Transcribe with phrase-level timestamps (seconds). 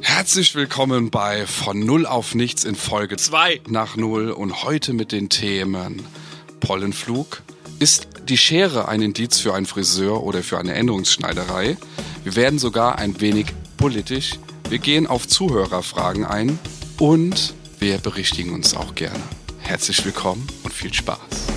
[0.00, 5.10] Herzlich willkommen bei Von Null auf Nichts in Folge 2 nach Null und heute mit
[5.10, 6.06] den Themen
[6.60, 7.42] Pollenflug.
[7.80, 11.76] Ist die Schere ein Indiz für einen Friseur oder für eine Änderungsschneiderei?
[12.22, 14.38] Wir werden sogar ein wenig politisch.
[14.68, 16.60] Wir gehen auf Zuhörerfragen ein
[17.00, 19.22] und wir berichtigen uns auch gerne.
[19.58, 21.47] Herzlich willkommen und viel Spaß.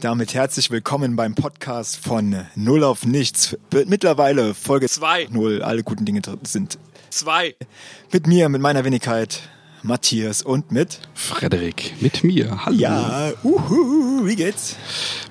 [0.00, 3.56] Damit herzlich willkommen beim Podcast von Null auf Nichts.
[3.86, 5.26] Mittlerweile Folge Zwei.
[5.30, 5.62] Null.
[5.62, 6.78] Alle guten Dinge sind
[7.10, 7.54] Zwei.
[8.12, 9.40] mit mir, mit meiner Wenigkeit,
[9.82, 11.00] Matthias und mit.
[11.14, 12.64] Frederik mit mir.
[12.64, 12.76] Hallo.
[12.76, 14.76] Ja, uhu, wie geht's?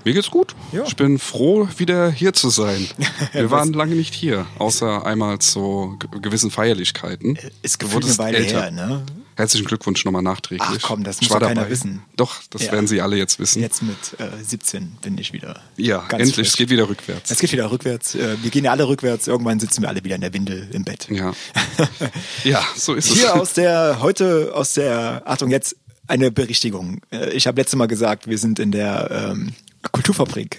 [0.04, 0.56] Mir geht's gut.
[0.72, 0.84] Ja.
[0.86, 2.88] Ich bin froh, wieder hier zu sein.
[3.34, 7.38] Wir waren lange nicht hier, außer einmal zu ge- gewissen Feierlichkeiten.
[7.62, 8.62] Ist gefühlt eine Weile älter.
[8.64, 9.04] her, ne?
[9.38, 10.68] Herzlichen Glückwunsch nochmal nachträglich.
[10.68, 11.70] Ach komm, das muss doch keiner dabei.
[11.70, 12.02] wissen.
[12.16, 12.72] Doch, das Ja.
[12.72, 13.62] werden sie alle jetzt wissen.
[13.62, 15.62] Jetzt mit äh, 17 bin ich wieder.
[15.78, 16.48] Ja, endlich, frisch.
[16.48, 17.30] es geht wieder rückwärts.
[17.30, 18.16] Es geht wieder rückwärts.
[18.16, 19.28] Äh, Wir gehen ja alle rückwärts.
[19.28, 21.08] Irgendwann sitzen wir alle wieder in der Windel im Bett.
[21.12, 21.34] ja.
[22.44, 23.18] ja, so ist es.
[23.18, 25.76] Hier aus der, heute aus der, Achtung, jetzt
[26.08, 27.02] eine Berichtigung.
[27.12, 29.54] Äh, Ich habe letztes Mal gesagt, wir sind in der ähm,
[29.92, 30.58] Kulturfabrik.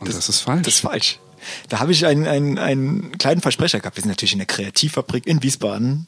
[0.00, 0.62] Und das, ist falsch.
[0.64, 1.20] Das ist falsch.
[1.68, 3.96] Da habe ich einen, einen, einen kleinen Versprecher gehabt.
[3.96, 6.06] Wir sind natürlich in der Kreativfabrik in Wiesbaden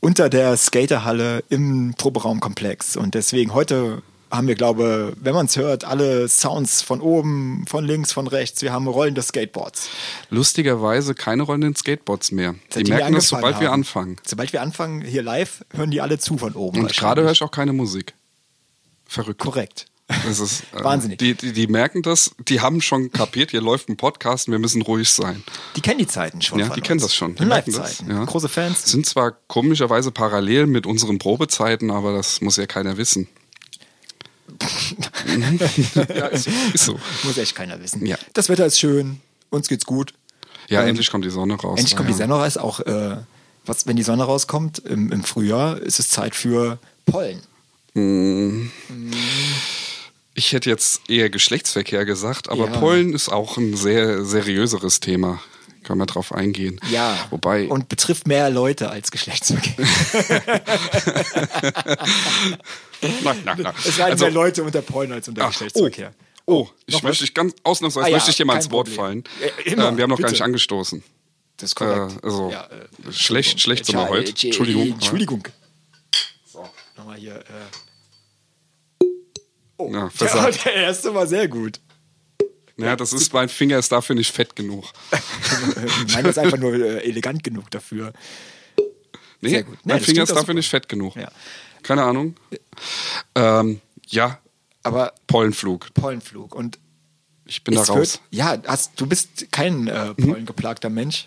[0.00, 2.96] unter der Skaterhalle im Proberaumkomplex.
[2.96, 7.84] Und deswegen heute haben wir, glaube wenn man es hört, alle Sounds von oben, von
[7.84, 8.62] links, von rechts.
[8.62, 9.88] Wir haben rollende Skateboards.
[10.30, 12.54] Lustigerweise keine rollenden Skateboards mehr.
[12.74, 13.80] Die wir merken das, sobald wir haben.
[13.80, 14.16] anfangen.
[14.26, 16.80] Sobald wir anfangen, hier live, hören die alle zu von oben.
[16.80, 18.14] Und gerade höre ich auch keine Musik.
[19.06, 19.40] Verrückt.
[19.40, 19.86] Korrekt.
[20.28, 21.18] Ist, äh, Wahnsinnig.
[21.18, 24.58] Die, die, die merken das, die haben schon kapiert, hier läuft ein Podcast und wir
[24.58, 25.42] müssen ruhig sein.
[25.76, 26.58] Die kennen die Zeiten schon.
[26.58, 26.86] Ja, die uns.
[26.86, 27.34] kennen das schon.
[27.34, 28.10] Die Live-Zeiten.
[28.10, 28.24] ja.
[28.24, 28.84] Große Fans.
[28.86, 33.28] Sind zwar komischerweise parallel mit unseren Probezeiten, aber das muss ja keiner wissen.
[36.08, 36.98] ja, ist, so, ist so.
[37.24, 38.04] Muss echt keiner wissen.
[38.06, 38.16] Ja.
[38.32, 39.20] Das Wetter ist schön.
[39.50, 40.14] Uns geht's gut.
[40.68, 41.78] Ja, Ähm, endlich kommt die Sonne raus.
[41.78, 42.14] Endlich kommt ja.
[42.14, 42.56] die Sonne raus.
[42.56, 43.18] Auch äh,
[43.66, 47.42] was, wenn die Sonne rauskommt im, im Frühjahr, ist es Zeit für Pollen.
[50.38, 52.78] Ich hätte jetzt eher Geschlechtsverkehr gesagt, aber Ja.
[52.78, 55.40] Pollen ist auch ein sehr seriöseres Thema.
[55.82, 56.78] Kann man drauf eingehen.
[56.92, 57.26] Ja.
[57.30, 59.74] Wobei, Und betrifft mehr Leute als Geschlechtsverkehr.
[63.24, 63.74] na, na, na.
[63.84, 66.14] Es leiden Also- mehr Leute unter Pollen als unter Ach, Geschlechtsverkehr.
[66.46, 68.86] Oh, oh ich möchte dich ganz ausnahmsweise Ah ja, möchte ich dir mal ins Wort
[68.94, 68.96] Problem.
[68.96, 69.24] fallen.
[69.40, 70.32] Ja, immer, Ähm, wir haben noch gar bitte.
[70.34, 71.02] nicht angestoßen.
[71.56, 72.22] Das ist korrekt.
[72.22, 74.30] Äh, also, Ja, äh, schlecht, schlecht sind wir heute.
[74.30, 74.92] Äh, Entschuldigung.
[74.92, 75.42] Entschuldigung.
[76.46, 76.68] So.
[76.96, 77.42] Nochmal hier.
[79.78, 79.92] Äh.
[79.92, 80.64] Ja, versagt.
[80.64, 81.80] der erste war sehr gut.
[82.76, 84.84] Ja, das ist, mein Finger ist dafür nicht fett genug.
[86.12, 88.12] Meiner ist einfach nur äh, elegant genug dafür.
[89.40, 89.78] Nee, Sehr gut.
[89.84, 90.54] Nee, mein Finger ist dafür super.
[90.54, 91.16] nicht fett genug.
[91.16, 91.28] Ja.
[91.82, 92.36] Keine Ahnung.
[93.34, 94.38] Ähm, ja,
[94.84, 95.92] Aber Pollenflug.
[95.94, 96.54] Pollenflug.
[96.54, 96.78] Und
[97.46, 97.96] Ich bin da raus.
[97.96, 100.28] wird, ja, hast, du bist kein äh, Mhm.
[100.28, 101.26] pollengeplagter Mensch.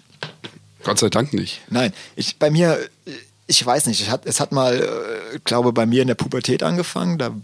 [0.84, 1.62] Gott sei Dank nicht.
[1.70, 3.12] Nein, ich bei mir, äh,
[3.48, 4.82] ich weiß nicht, es hat, es hat mal,
[5.36, 7.18] äh, glaube bei mir in der Pubertät angefangen.
[7.18, 7.36] Da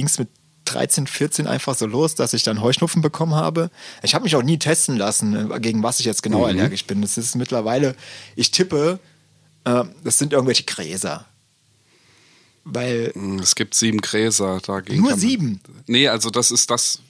[0.00, 0.28] ging es mit
[0.64, 3.70] 13, 14 einfach so los, dass ich dann Heuschnupfen bekommen habe.
[4.02, 6.44] Ich habe mich auch nie testen lassen, äh, gegen was ich jetzt genau Mhm.
[6.44, 7.02] allergisch bin.
[7.02, 7.94] Das ist mittlerweile,
[8.34, 8.98] ich tippe,
[9.64, 11.26] äh, das sind irgendwelche Gräser.
[12.64, 13.12] Weil
[13.42, 15.00] Es gibt sieben Gräser dagegen.
[15.00, 15.60] Nur kann man- sieben?
[15.86, 17.00] Nee, also das ist das,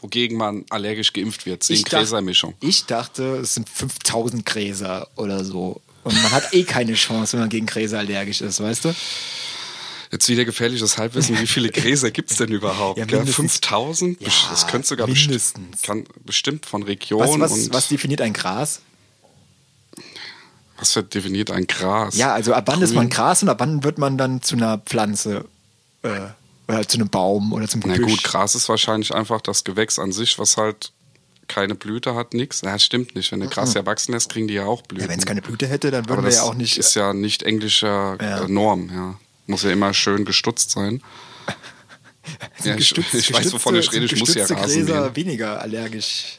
[0.00, 1.62] wogegen man allergisch geimpft wird.
[1.62, 2.54] Sieben Gräsermischung.
[2.60, 5.80] ich dachte, es sind 5000 Gräser oder so.
[6.04, 8.94] Und man hat eh keine Chance, wenn man gegen Gräser allergisch ist, weißt du?
[10.12, 11.38] Jetzt wieder gefährliches Halbwissen.
[11.38, 12.98] Wie viele Gräser gibt es denn überhaupt?
[12.98, 13.18] Ja, gell?
[13.20, 14.20] mindestens- 5000?
[14.20, 15.82] Ja, das könnte sogar mindestens.
[15.82, 18.80] kann bestimmt von Region Was, was, was definiert ein Gras?
[20.78, 22.16] was wird definiert ein Gras?
[22.16, 22.96] Ja, also ab wann ist Grün.
[22.96, 25.44] man Gras und ab wann wird man dann zu einer Pflanze
[26.02, 26.08] äh,
[26.68, 28.10] oder zu einem Baum oder zum Na Gebüsch?
[28.12, 30.92] gut, Gras ist wahrscheinlich einfach das Gewächs an sich, was halt
[31.48, 32.62] keine Blüte hat, nix.
[32.62, 33.30] Ja, das stimmt nicht.
[33.32, 35.04] Wenn der Gras erwachsen ist, kriegen die ja auch Blüten.
[35.04, 36.78] Ja, wenn es keine Blüte hätte, dann würden wir ja auch nicht.
[36.78, 38.44] ist ja nicht englischer Ja.
[38.44, 39.18] äh, Norm, ja.
[39.50, 41.02] Muss ja immer schön gestutzt sein.
[42.62, 46.38] Ja, ich, ich weiß, wovon ich rede, ich muss ja Rasen Gräser weniger allergisch.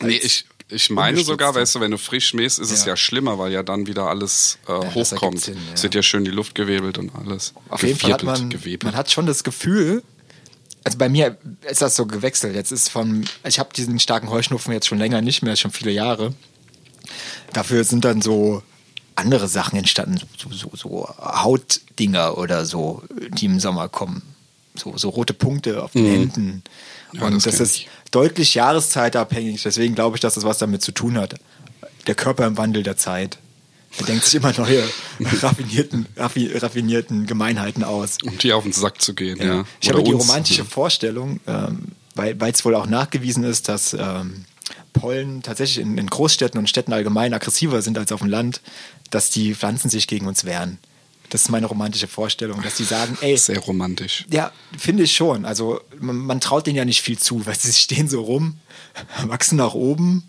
[0.00, 2.88] Nee, ich, ich meine sogar, weißt du, wenn du frisch mähst, ist es Ja.
[2.88, 5.40] ja schlimmer, weil ja dann wieder alles äh, das hochkommt.
[5.40, 5.74] Sinn, ja.
[5.74, 7.54] Es wird ja schön die Luft gewebelt und alles.
[7.70, 8.84] Auf jeden Fall hat man, gewebelt.
[8.84, 10.02] man hat schon das Gefühl,
[10.84, 11.38] also bei mir
[11.68, 12.54] ist das so gewechselt.
[12.54, 15.90] Jetzt ist von, ich habe diesen starken Heuschnupfen jetzt schon länger nicht mehr, schon viele
[15.90, 16.34] Jahre.
[17.52, 18.62] Dafür sind dann so
[19.16, 23.02] andere Sachen entstanden, so, so, so Hautdinger oder so,
[23.38, 24.22] die im Sommer kommen.
[24.76, 26.62] So, so rote Punkte auf den Händen.
[27.12, 27.18] Mhm.
[27.18, 27.88] Ja, Und das das, ist ich.
[28.10, 29.62] deutlich jahreszeitabhängig.
[29.62, 31.34] Deswegen glaube ich, dass das was damit zu tun hat.
[32.06, 33.38] der Körper im Wandel der Zeit.
[33.98, 34.84] Er denkt sich immer neue,
[35.40, 38.18] raffinierten, raffi raffinierten Gemeinheiten aus.
[38.22, 39.44] Um die auf den Sack zu gehen, ja.
[39.46, 39.64] ja.
[39.80, 44.44] Ich Oder habe die romantische Vorstellung, ähm, weil es wohl auch nachgewiesen ist, dass ähm,
[44.92, 48.60] Pollen tatsächlich in, in Großstädten und Städten allgemein aggressiver sind als auf dem Land,
[49.10, 50.78] dass die Pflanzen sich gegen uns wehren.
[51.30, 53.36] Das ist meine romantische Vorstellung, dass die sagen, ey.
[53.36, 54.24] Sehr romantisch.
[54.30, 55.44] Ja, finde ich schon.
[55.44, 58.58] Also man, man, traut denen ja nicht viel zu, weil sie stehen so rum,
[59.26, 60.24] wachsen nach oben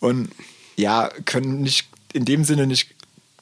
[0.00, 0.30] und
[0.76, 2.94] ja, können nicht in dem Sinne nicht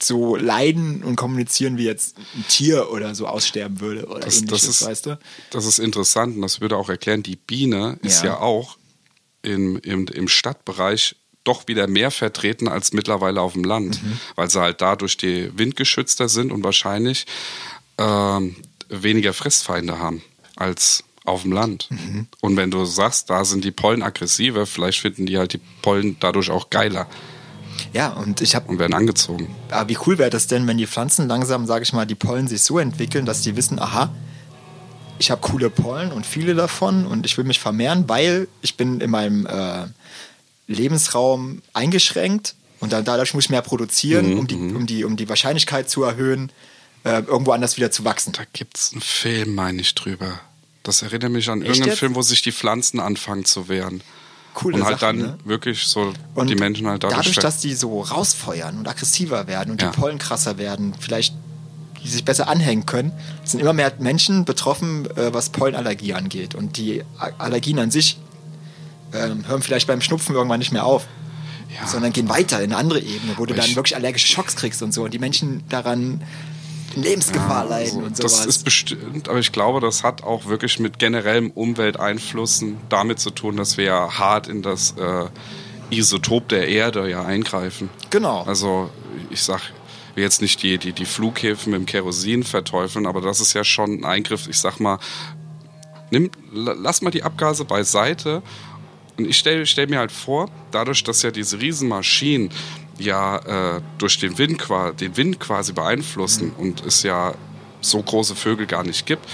[0.03, 4.67] so leiden und kommunizieren, wie jetzt ein Tier oder so aussterben würde oder das, ähnliches,
[4.67, 5.19] das ist, weißt du?
[5.51, 8.77] Das ist interessant und das würde auch erklären, die Biene ist ja, ja auch
[9.47, 14.19] im, im, im Stadtbereich doch wieder mehr vertreten als mittlerweile auf dem Land, mhm.
[14.35, 17.27] weil sie halt dadurch die windgeschützter sind und wahrscheinlich
[17.99, 18.57] ähm,
[18.89, 20.23] weniger Fressfeinde haben
[20.57, 21.89] als auf dem Land.
[21.91, 22.27] Mhm.
[22.41, 26.17] Und wenn du sagst, da sind die Pollen aggressiver, vielleicht finden die halt die Pollen
[26.21, 27.07] dadurch auch geiler.
[27.93, 28.69] Ja, und ich habe.
[28.69, 29.55] Und werden angezogen.
[29.71, 32.49] Aber wie cool wäre das denn, wenn die Pflanzen langsam, sage ich mal, die Pollen
[32.49, 34.13] sich so entwickeln, dass die wissen, aha,
[35.19, 39.01] ich habe coole Pollen und viele davon und ich will mich vermehren, weil ich bin
[39.01, 39.87] in meinem äh,
[40.67, 44.77] Lebensraum eingeschränkt und dann, dadurch muss ich mehr produzieren, mhm, um, die, mhm.
[44.77, 46.51] um, die, um die Wahrscheinlichkeit zu erhöhen,
[47.05, 48.33] äh, irgendwo anders wieder zu wachsen.
[48.33, 50.41] Da gibt es einen Film, meine ich, drüber.
[50.83, 51.99] Das erinnert mich an Echt irgendeinen jetzt?
[51.99, 54.03] Film, wo sich die Pflanzen anfangen zu wehren.
[54.55, 55.39] Coole und halt Sachen, dann ne?
[55.45, 57.19] wirklich so und die Menschen halt dadurch.
[57.19, 59.91] Dadurch, dass die so rausfeuern und aggressiver werden und ja.
[59.91, 61.35] die Pollen krasser werden, vielleicht
[62.07, 63.13] die sich besser anhängen können,
[63.45, 66.55] sind immer mehr Menschen betroffen, äh, was Pollenallergie angeht.
[66.55, 67.03] Und die
[67.39, 68.19] Allergien an sich
[69.13, 71.07] ähm, hören vielleicht beim Schnupfen irgendwann nicht mehr auf.
[71.75, 71.87] Ja.
[71.87, 74.95] Sondern gehen weiter in eine andere Ebene, wo du dann wirklich allergische Schocks kriegst und
[74.95, 75.05] so.
[75.05, 76.23] Und die Menschen daran
[76.95, 78.37] Lebensgefahr ja, leiden also, und sowas.
[78.37, 83.31] Das ist bestimmt, aber ich glaube, das hat auch wirklich mit generellem Umwelteinflüssen damit zu
[83.31, 85.27] tun, dass wir ja hart in das äh,
[85.91, 87.91] Isotop der Erde ja eingreifen.
[88.11, 88.43] Genau.
[88.45, 88.91] Also
[89.31, 89.61] ich sag
[90.17, 93.65] will jetzt nicht die, die, die Flughäfen mit dem Kerosin verteufeln, aber das ist ja
[93.65, 94.99] schon ein Eingriff, ich sag mal,
[96.11, 98.43] nimm, lass mal die Abgase beiseite
[99.19, 102.51] und ich stelle stell mir halt vor, dadurch, dass ja diese Riesenmaschinen
[102.99, 104.67] ja äh, durch den Wind,
[105.01, 106.63] den Wind quasi beeinflussen mhm.
[106.63, 107.35] und es ja
[107.81, 109.27] so große Vögel gar nicht gibt,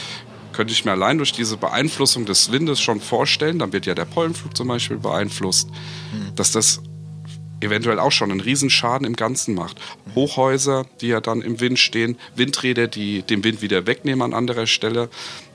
[0.53, 4.05] könnte ich mir allein durch diese Beeinflussung des Windes schon vorstellen, dann wird ja der
[4.05, 6.35] Pollenflug zum Beispiel beeinflusst, mhm.
[6.35, 6.83] dass das
[7.63, 9.81] eventuell auch schon einen Riesenschaden im Ganzen macht.
[10.15, 14.67] Hochhäuser, die ja dann im Wind stehen, Windräder, die den Wind wieder wegnehmen an anderer
[14.67, 15.09] Stelle.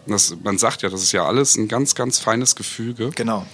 [0.05, 3.11] Das, man sagt ja, das ist ja alles ein ganz, ganz feines Gefüge.
[3.15, 3.45] Genau.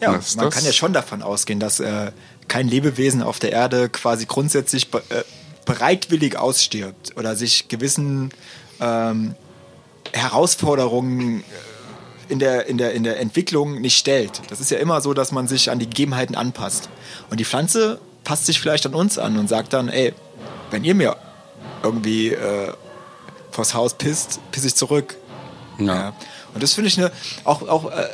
[0.00, 0.54] Ja, man das?
[0.54, 2.12] kann ja schon davon ausgehen, dass äh,
[2.46, 5.24] kein Lebewesen auf der Erde quasi grundsätzlich be äh,
[5.64, 8.30] bereitwillig ausstirbt oder sich gewissen
[8.80, 9.34] ähm,
[10.12, 11.44] Herausforderungen äh,
[12.28, 14.42] in der, in, der, in der Entwicklung nicht stellt.
[14.48, 16.88] Das ist ja immer so, dass man sich an die Gegebenheiten anpasst.
[17.30, 20.14] Und die Pflanze passt sich vielleicht an uns an und sagt dann, ey,
[20.70, 21.16] wenn ihr mir
[21.82, 22.72] irgendwie äh,
[23.50, 25.16] vors Haus pisst, piss ich zurück.
[25.78, 25.86] Ja.
[25.86, 26.12] ja.
[26.54, 27.10] Und das finde ich eine,
[27.44, 28.06] auch, auch äh,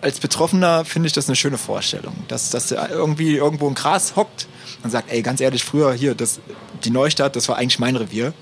[0.00, 4.46] als Betroffener finde ich das eine schöne Vorstellung, dass, dass irgendwie irgendwo ein Gras hockt
[4.82, 6.40] und sagt, ey, ganz ehrlich, früher hier, das,
[6.84, 8.32] die Neustadt, das war eigentlich mein Revier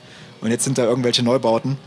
[0.41, 1.79] und jetzt sind da irgendwelche Neubauten.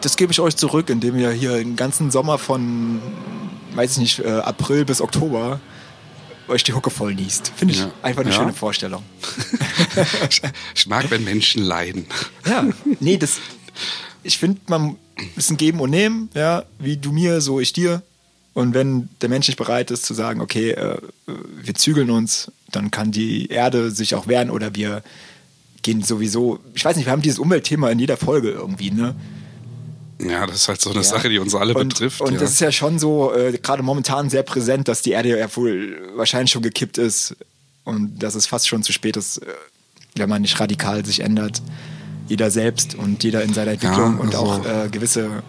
[0.00, 3.00] Das gebe ich euch zurück, indem ihr hier den ganzen Sommer von,
[3.74, 5.60] weiß ich nicht, äh, April bis Oktober
[6.48, 7.52] euch die Hucke voll niest.
[7.56, 7.90] Finde ich ja.
[8.02, 8.36] einfach eine ja.
[8.36, 9.02] schöne Vorstellung.
[10.74, 12.06] ich mag, wenn Menschen leiden.
[12.46, 12.64] Ja,
[13.00, 13.38] nee, das,
[14.22, 14.96] ich finde, man
[15.34, 18.02] muss ein Geben und Nehmen, ja, wie du mir, so ich dir.
[18.54, 22.90] Und wenn der Mensch nicht bereit ist zu sagen, okay, äh, wir zügeln uns, dann
[22.90, 25.02] kann die Erde sich auch wehren oder wir
[25.82, 29.14] gehen sowieso, ich weiß nicht, wir haben dieses Umweltthema in jeder Folge irgendwie, ne?
[30.18, 31.04] Ja, das ist halt so eine ja.
[31.04, 32.20] Sache, die uns alle und, betrifft.
[32.20, 32.40] Und ja.
[32.40, 36.10] das ist ja schon so, äh, gerade momentan sehr präsent, dass die Erde ja wohl
[36.16, 37.36] wahrscheinlich schon gekippt ist
[37.84, 39.46] und dass es fast schon zu spät ist, äh,
[40.14, 41.60] wenn man nicht radikal sich ändert.
[42.28, 45.42] Jeder selbst und jeder in seiner Entwicklung ja, also und auch äh, gewisse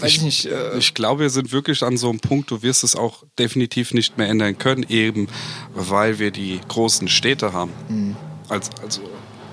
[0.00, 0.46] weiß ich, nicht.
[0.46, 3.94] Äh ich glaube, wir sind wirklich an so einem Punkt, du wirst es auch definitiv
[3.94, 5.28] nicht mehr ändern können, eben
[5.74, 7.72] weil wir die großen Städte haben.
[7.88, 8.16] Mhm.
[8.48, 9.02] Als, also,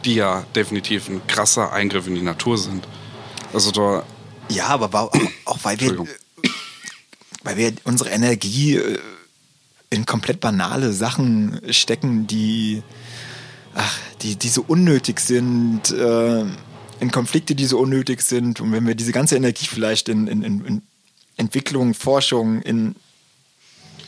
[0.06, 2.86] die ja definitiv ein krasser Eingriff in die Natur sind.
[3.54, 4.04] Also da.
[4.50, 5.14] Ja, aber auch,
[5.46, 6.06] auch weil wir,
[7.44, 9.00] weil wir unsere Energie äh,
[9.90, 12.84] in komplett banale Sachen stecken, die,
[13.76, 15.92] ach, die, die so unnötig sind.
[15.92, 16.46] Äh,
[17.00, 18.62] in Konflikte, die so unnötig sind.
[18.62, 20.82] Und wenn wir diese ganze Energie vielleicht in, in, in
[21.36, 22.96] Entwicklung, Forschung, in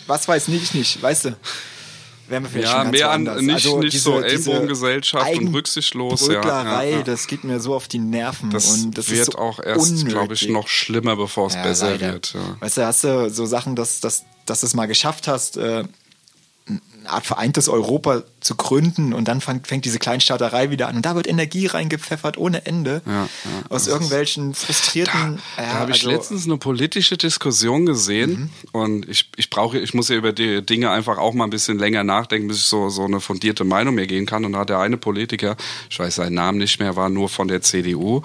[0.08, 1.38] was weiß ich nicht, weißt du?
[2.28, 6.28] Wären wir vielleicht ja, schon mehr an, nicht, also nicht diese, so Ellbogengesellschaft und rücksichtslos.
[6.28, 8.50] Ja, ja, das geht mir so auf die Nerven.
[8.50, 11.92] Das, und das wird so auch erst, glaube ich, noch schlimmer, bevor es ja, besser
[11.92, 12.14] leider.
[12.14, 12.34] wird.
[12.34, 12.58] Ja.
[12.60, 15.84] Weißt du, hast du so Sachen, dass, dass, dass du es mal geschafft hast, äh,
[17.06, 21.06] eine Art vereintes Europa zu gründen und dann fängt, fängt diese Kleinstaaterei wieder an und
[21.06, 23.30] da wird Energie reingepfeffert ohne Ende ja, ja,
[23.70, 25.40] aus irgendwelchen frustrierten.
[25.56, 28.80] Da, ja, da habe ich also, letztens eine politische Diskussion gesehen mhm.
[28.80, 31.80] und ich, ich brauche, ich muss ja über die Dinge einfach auch mal ein bisschen
[31.80, 34.46] länger nachdenken, bis ich so, so eine fundierte Meinung mir gehen kann.
[34.46, 35.56] Und da hat der eine Politiker,
[35.90, 38.22] ich weiß seinen Namen nicht mehr, war nur von der CDU.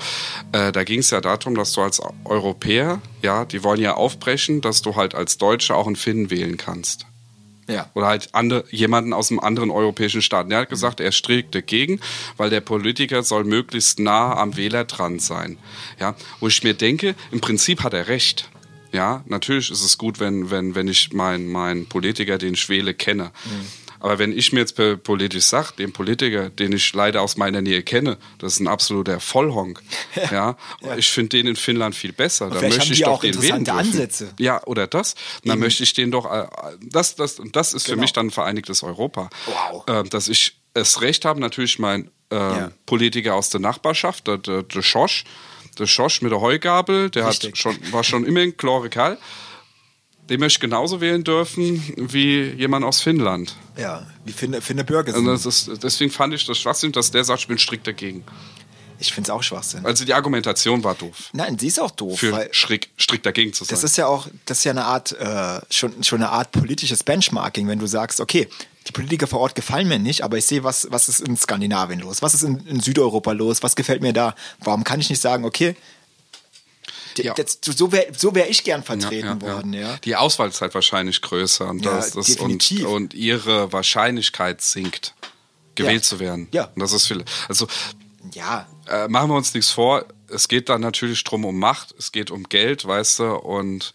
[0.52, 4.60] Äh, da ging es ja darum, dass du als Europäer, ja, die wollen ja aufbrechen,
[4.60, 7.06] dass du halt als Deutscher auch einen Finnen wählen kannst.
[7.70, 7.88] Ja.
[7.94, 10.50] Oder halt andere, jemanden aus einem anderen europäischen Staat.
[10.50, 12.00] Er hat gesagt, er strebt dagegen,
[12.36, 15.58] weil der Politiker soll möglichst nah am Wähler dran sein.
[15.98, 18.48] Ja, wo ich mir denke, im Prinzip hat er recht.
[18.92, 22.92] Ja, natürlich ist es gut, wenn, wenn, wenn ich meinen mein Politiker, den ich wähle,
[22.92, 23.30] kenne.
[23.44, 23.66] Mhm.
[24.00, 27.82] Aber wenn ich mir jetzt politisch sage, den Politiker, den ich leider aus meiner Nähe
[27.82, 29.82] kenne, das ist ein absoluter Vollhonk.
[30.30, 30.96] Ja, ja.
[30.96, 32.50] ich finde den in Finnland viel besser.
[32.50, 33.68] Da möchte ich doch den wählen.
[33.68, 34.32] Ansätze.
[34.38, 35.14] Ja, oder das.
[35.44, 35.62] Dann Eben.
[35.62, 36.30] möchte ich den doch.
[36.30, 36.46] Äh,
[36.82, 37.96] das, das, das ist genau.
[37.96, 39.30] für mich dann ein vereinigtes Europa.
[39.46, 39.88] Wow.
[39.88, 42.70] Äh, dass ich es recht habe, natürlich mein äh, ja.
[42.86, 45.24] Politiker aus der Nachbarschaft, der, der, der Schosch,
[45.78, 49.18] der Schosch mit der Heugabel, der hat schon, war schon immer ein Kerl
[50.30, 53.56] den möchte ich genauso wählen dürfen wie jemand aus Finnland.
[53.76, 55.28] Ja, wie Finne, Finne Bürger sind.
[55.28, 58.24] Also ist, deswegen fand ich das Schwachsinn, dass der sagt, ich bin strikt dagegen.
[59.00, 59.84] Ich finde es auch Schwachsinn.
[59.84, 61.30] Also die Argumentation war doof.
[61.32, 62.20] Nein, sie ist auch doof.
[62.20, 63.70] Für strikt, strikt dagegen zu sein.
[63.70, 67.02] Das ist ja auch, das ist ja eine Art, äh, schon, schon eine Art politisches
[67.02, 68.46] Benchmarking, wenn du sagst, okay,
[68.86, 72.00] die Politiker vor Ort gefallen mir nicht, aber ich sehe, was, was ist in Skandinavien
[72.00, 74.34] los, was ist in, in Südeuropa los, was gefällt mir da.
[74.60, 75.76] Warum kann ich nicht sagen, okay,
[77.18, 77.34] ja.
[77.34, 79.72] Das, so wäre so wär ich gern vertreten ja, ja, worden.
[79.72, 79.96] Ja.
[80.04, 85.14] Die Auswahl ist halt wahrscheinlich größer und, das, das und, und, ihre Wahrscheinlichkeit sinkt,
[85.74, 86.48] gewählt zu werden.
[86.52, 86.70] Ja.
[86.74, 87.24] Und das ist viel.
[87.48, 87.66] Also
[88.34, 88.66] ja.
[88.88, 90.04] Äh, machen wir uns nichts vor.
[90.28, 93.92] Es geht dann natürlich drum um Macht, es geht um Geld, weißt du, und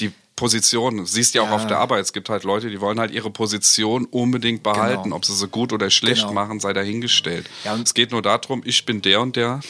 [0.00, 3.10] die Position, siehst ja auch auf der Arbeit, es gibt halt Leute, die wollen halt
[3.10, 5.04] ihre Position unbedingt behalten.
[5.04, 5.16] Genau.
[5.16, 6.32] Ob sie sie gut oder schlecht genau.
[6.32, 7.48] machen, sei dahingestellt.
[7.82, 9.60] Es geht nur darum, ich bin der und der,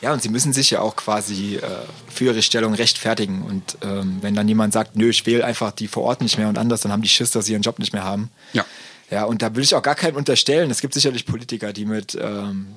[0.00, 1.62] ja, und sie müssen sich ja auch quasi äh,
[2.08, 3.42] für ihre Stellung rechtfertigen.
[3.42, 6.48] Und ähm, wenn dann jemand sagt, nö, ich wähle einfach die vor Ort nicht mehr
[6.48, 8.30] und anders, dann haben die Schiss, dass sie ihren Job nicht mehr haben.
[8.52, 8.64] Ja.
[9.10, 10.70] Ja, und da will ich auch gar keinem unterstellen.
[10.70, 12.68] Es gibt sicherlich Politiker, die mit, ähm,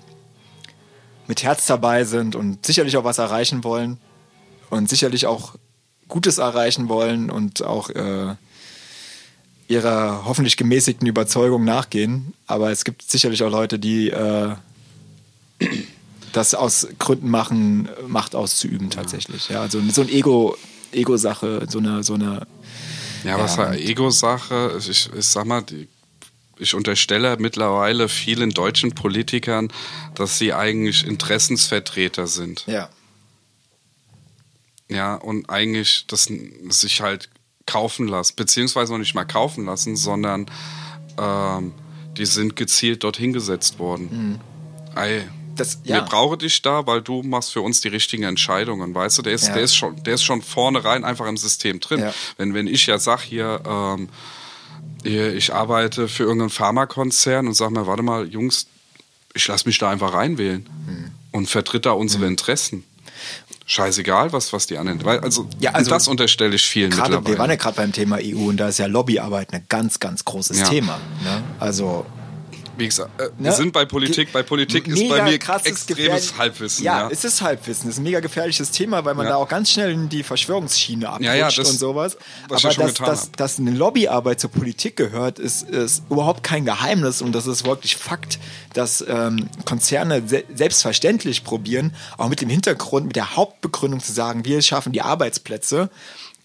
[1.28, 3.98] mit Herz dabei sind und sicherlich auch was erreichen wollen
[4.70, 5.56] und sicherlich auch
[6.08, 8.36] Gutes erreichen wollen und auch äh,
[9.68, 12.34] ihrer hoffentlich gemäßigten Überzeugung nachgehen.
[12.48, 14.56] Aber es gibt sicherlich auch Leute, die äh,
[16.32, 19.50] das aus Gründen machen, Macht auszuüben tatsächlich.
[19.50, 20.56] Ja, also so ein Ego,
[20.92, 22.48] Ego-Sache, so eine, so eine.
[23.24, 25.88] Ja, was ja, Ego-Sache, ich, ich sag mal, die,
[26.58, 29.72] ich unterstelle mittlerweile vielen deutschen Politikern,
[30.16, 32.66] dass sie eigentlich Interessensvertreter sind.
[32.68, 32.90] Ja.
[34.90, 36.30] Ja, und eigentlich das
[36.70, 37.30] sich halt
[37.66, 40.48] kaufen lassen, beziehungsweise noch nicht mal kaufen lassen, sondern
[41.18, 41.74] ähm,
[42.18, 44.10] die sind gezielt dorthin gesetzt worden.
[44.12, 44.96] Mhm.
[44.96, 45.28] Ei,
[45.62, 45.96] das, ja.
[45.96, 49.22] Wir brauchen dich da, weil du machst für uns die richtigen Entscheidungen, weißt du?
[49.22, 49.53] Der ist, ja.
[49.53, 52.01] der ist schon, der ist schon vornherein einfach im System drin.
[52.01, 52.13] Ja.
[52.38, 54.10] Wenn, wenn ich ja sag hier, ähm,
[55.03, 58.68] ich arbeite für irgendeinen Pharmakonzern und sag mir, warte mal, Jungs,
[59.34, 61.12] ich lass mich da einfach reinwählen hm.
[61.32, 62.30] und vertritt da unsere hm.
[62.32, 62.84] Interessen.
[63.65, 65.03] Scheißegal, was, was die anderen.
[65.06, 67.34] Weil, also, ja, also das unterstelle ich vielen grade, mittlerweile.
[67.34, 70.25] Wir waren ja gerade beim Thema EU und da ist ja Lobbyarbeit ein ganz, ganz
[70.25, 70.68] großes ja.
[70.68, 71.00] Thema.
[71.24, 71.44] Ne?
[71.60, 72.06] Also
[72.82, 73.56] wie gesagt, äh, wir ne?
[73.56, 74.34] sind bei Politik.
[74.34, 76.84] Bei Politik ist bei mir extremes Halbwissen.
[76.84, 77.90] Ja, ja, es ist Halbwissen.
[77.90, 79.34] Es ist ein mega gefährliches Thema, weil man ja.
[79.34, 82.18] da auch ganz schnell in die Verschwörungsschiene abrutscht ja, ja, das, und sowas.
[82.50, 87.22] Was Aber dass, dass, dass eine Lobbyarbeit zur Politik gehört, ist, ist überhaupt kein Geheimnis
[87.22, 88.40] und das ist wirklich Fakt,
[88.74, 94.44] dass ähm, Konzerne se selbstverständlich probieren, auch mit dem Hintergrund, mit der Hauptbegründung zu sagen,
[94.46, 95.90] wir schaffen die Arbeitsplätze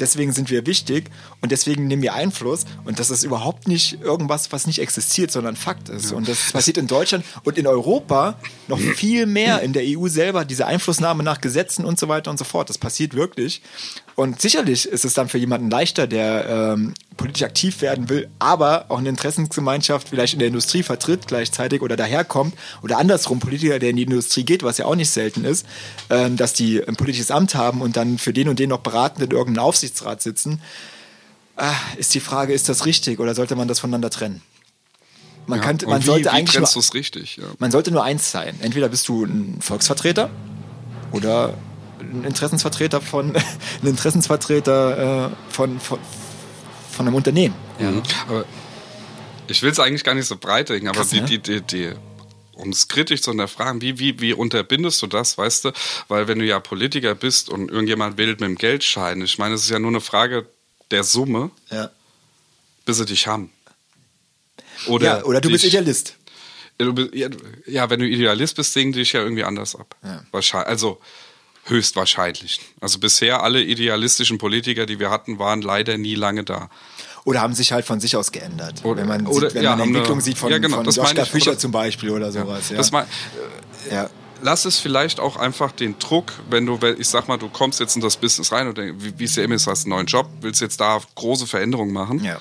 [0.01, 1.11] deswegen sind wir wichtig
[1.41, 2.65] und deswegen nehmen wir Einfluss.
[2.85, 6.13] Und das ist überhaupt nicht irgendwas, was nicht existiert, sondern Fakt ist.
[6.13, 8.39] Und das passiert in Deutschland und in Europa
[8.69, 12.39] noch viel mehr in der EU selber, diese Einflussnahme nach Gesetzen und so weiter und
[12.39, 12.69] so fort.
[12.69, 13.63] Das passiert wirklich.
[14.17, 18.87] Und sicherlich ist es dann für jemanden leichter, der ähm, politisch aktiv werden will, aber
[18.89, 23.91] auch eine Interessensgemeinschaft vielleicht in der Industrie vertritt gleichzeitig oder daherkommt oder andersrum Politiker, der
[23.91, 25.67] in die Industrie geht, was ja auch nicht selten ist,
[26.09, 29.23] ähm, dass die ein politisches Amt haben und dann für den und den noch beratend
[29.23, 30.63] in irgendeinem Aufsichtsrat sitzen.
[31.57, 34.41] Ah, ist die Frage, ist das richtig oder sollte man das voneinander trennen?
[35.47, 37.37] Man, ja, könnte, man wie, sollte wie eigentlich nur, richtig?
[37.37, 37.45] Ja.
[37.59, 38.57] Man sollte nur eins sein.
[38.61, 40.31] Entweder bist du ein Volksvertreter
[41.13, 41.55] oder
[42.01, 43.35] ein Interessensvertreter von,
[43.83, 45.99] ein Interessensvertreter äh, von, von,
[46.93, 47.55] von, einem Unternehmen.
[47.79, 47.91] Ja.
[47.91, 48.03] Mhm.
[48.29, 48.45] Aber
[49.49, 51.27] ich will es eigentlich gar nicht so breit denken, aber Krass, die, ne?
[51.27, 51.93] die, die, die,
[52.55, 55.73] um es kritisch zu hinterfragen, wie, wie, wie unterbindest du das, weißt du?
[56.09, 59.63] Weil wenn du ja Politiker bist und irgendjemand wählt mit dem Geldschein, ich meine, es
[59.63, 60.47] ist ja nur eine Frage
[60.91, 61.91] der Summe, ja.
[62.85, 63.51] bis sie dich haben.
[64.87, 66.17] Oder, ja, oder du bist dich- Idealist.
[66.79, 69.75] Du bist- ja, du- ja, wenn du Idealist bist, sehen die dich ja irgendwie anders
[69.75, 69.97] ab.
[70.03, 70.23] Ja.
[70.31, 71.01] Wahrscheinlich, also
[71.67, 72.61] höchstwahrscheinlich.
[72.81, 76.69] Also bisher alle idealistischen Politiker, die wir hatten, waren leider nie lange da.
[77.25, 78.85] Oder haben sich halt von sich aus geändert.
[78.85, 80.59] Oder- wenn man, oder- sieht, wenn ja, man eine haben eine- Entwicklung sieht von, ja,
[80.59, 81.29] genau, von Joschka ich.
[81.31, 82.71] Fischer Oder- zum Beispiel oder sowas.
[82.71, 82.77] Ja.
[82.77, 83.07] Das mal,
[83.91, 84.09] ja.
[84.43, 87.97] lass es vielleicht auch einfach den Druck, wenn du, ich sag mal, du kommst jetzt
[87.97, 90.07] in das Business rein und denkst, wie wie es ja immer ist, hast einen neuen
[90.07, 92.23] Job, willst jetzt da große Veränderungen machen.
[92.23, 92.39] ja.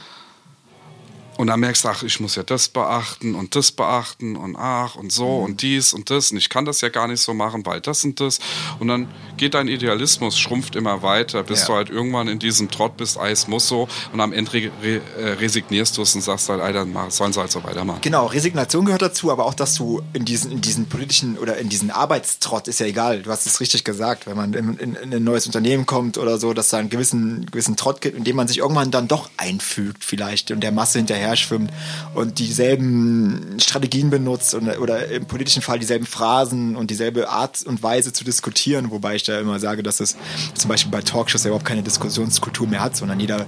[1.37, 4.95] Und dann merkst du, ach, ich muss ja das beachten und das beachten und ach
[4.95, 7.65] und so und dies und das und ich kann das ja gar nicht so machen,
[7.65, 8.39] weil das und das.
[8.79, 11.67] Und dann geht dein Idealismus, schrumpft immer weiter, bis Ja.
[11.67, 15.29] du halt irgendwann in diesem Trott bist, Eis muss so und am Ende re äh,
[15.39, 17.99] resignierst du es und sagst halt, Alter, sollen sie halt so weitermachen.
[18.01, 21.69] Genau, Resignation gehört dazu, aber auch, dass du in diesen, in diesen politischen oder in
[21.69, 25.13] diesen Arbeitstrott, ist ja egal, du hast es richtig gesagt, wenn man in, in, in
[25.13, 28.35] ein neues Unternehmen kommt oder so, dass da einen gewissen, gewissen Trott gibt, in dem
[28.35, 31.71] man sich irgendwann dann doch einfügt vielleicht und der Masse hinterher schwimmt
[32.13, 37.81] und dieselben Strategien benutzt und, oder im politischen Fall dieselben Phrasen und dieselbe Art und
[37.83, 40.15] Weise zu diskutieren, wobei ich da immer sage, dass es
[40.53, 43.45] zum Beispiel bei Talkshows ja überhaupt keine Diskussionskultur mehr hat, sondern jeder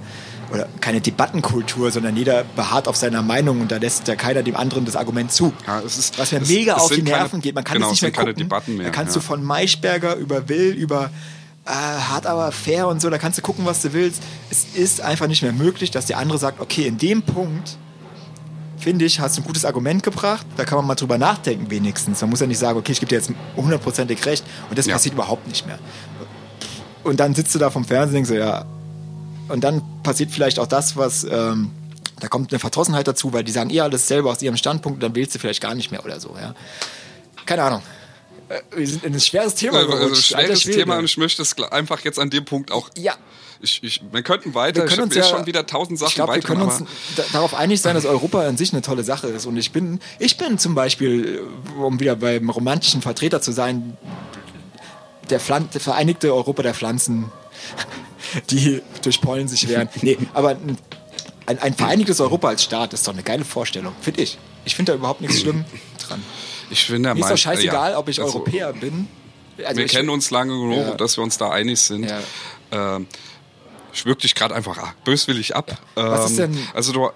[0.52, 4.56] oder keine Debattenkultur, sondern jeder beharrt auf seiner Meinung und da lässt ja keiner dem
[4.56, 5.52] anderen das Argument zu.
[5.66, 7.54] Ja, es ist- Was mir es- mega es auf die sind keine- Nerven geht.
[7.54, 8.44] Man kann genau, es nicht mehr sind keine gucken.
[8.48, 9.20] Debatten mehr, Da kannst ja.
[9.20, 11.10] du von Maischberger über Will, über
[11.66, 14.22] äh, hart aber fair und so, da kannst du gucken, was du willst.
[14.50, 17.76] Es ist einfach nicht mehr möglich, dass der andere sagt, okay, in dem Punkt
[18.88, 22.22] finde ich, hast du ein gutes Argument gebracht, da kann man mal drüber nachdenken wenigstens.
[22.22, 24.94] Man muss ja nicht sagen, okay, ich gebe dir jetzt hundertprozentig recht und das Ja.
[24.94, 25.78] passiert überhaupt nicht mehr.
[27.04, 28.64] Und dann sitzt du da vom Fernsehen und denkst so, ja,
[29.48, 31.70] und dann passiert vielleicht auch das, was, ähm,
[32.20, 35.02] da kommt eine Verdrossenheit dazu, weil die sagen eh alles selber aus ihrem Standpunkt und
[35.02, 36.54] dann wählst du vielleicht gar nicht mehr oder so, ja.
[37.44, 37.82] Keine Ahnung.
[38.48, 40.34] Äh, Wir sind in ein schweres Thema Also, gerutscht.
[40.34, 40.76] Alter schweres.
[40.78, 42.88] Thema und ich möchte es einfach jetzt an dem Punkt auch.
[42.96, 43.12] Ja.
[43.60, 46.10] Ich, ich, wir könnten weiter, Wir können ich uns habe ja, schon wieder tausend Sachen
[46.10, 46.84] ich glaube, wir können uns
[47.16, 49.46] da, darauf einig sein, dass Europa an sich eine tolle Sache ist.
[49.46, 51.42] Und ich bin, ich bin zum Beispiel,
[51.80, 53.96] um wieder beim romantischen Vertreter zu sein,
[55.30, 57.32] der, Pflan der Vereinigte Europa der Pflanzen,
[58.50, 59.88] die durch Pollen sich wehren.
[60.02, 60.78] Nee, aber ein,
[61.46, 64.38] ein, ein vereinigtes Europa als Staat ist doch eine geile Vorstellung, finde ich.
[64.64, 65.64] Ich finde da überhaupt nichts schlimm
[66.06, 66.22] dran.
[66.70, 69.08] ich finde, Mir ist doch scheißegal, ja, ob ich also, Europäer bin.
[69.64, 70.94] Also Wir ich, kennen uns lange genug, Ja.
[70.94, 72.04] dass wir uns da einig sind.
[72.04, 72.20] Ja.
[72.70, 73.06] Ähm,
[73.98, 75.76] ich würg dich gerade einfach böswillig ab.
[75.94, 77.08] Was ist Ähm, denn- Also du,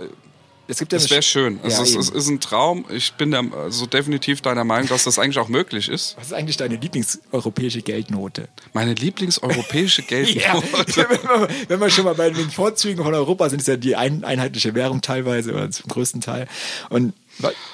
[0.68, 1.58] Es gibt ja eine- wäre schön.
[1.62, 2.00] Also Ja, es, eben.
[2.00, 2.84] es ist ein Traum.
[2.90, 6.16] Ich bin der, also definitiv deiner Meinung, dass das eigentlich auch möglich ist.
[6.16, 8.48] Was ist eigentlich deine Lieblingseuropäische Geldnote?
[8.72, 11.06] Meine lieblingseuropäische Ja, Geldnote.
[11.08, 11.08] wenn,
[11.40, 14.24] wir, wenn wir schon mal bei den Vorzügen von Europa sind, ist ja die ein,
[14.24, 16.46] einheitliche Währung teilweise oder zum größten Teil.
[16.90, 17.12] Und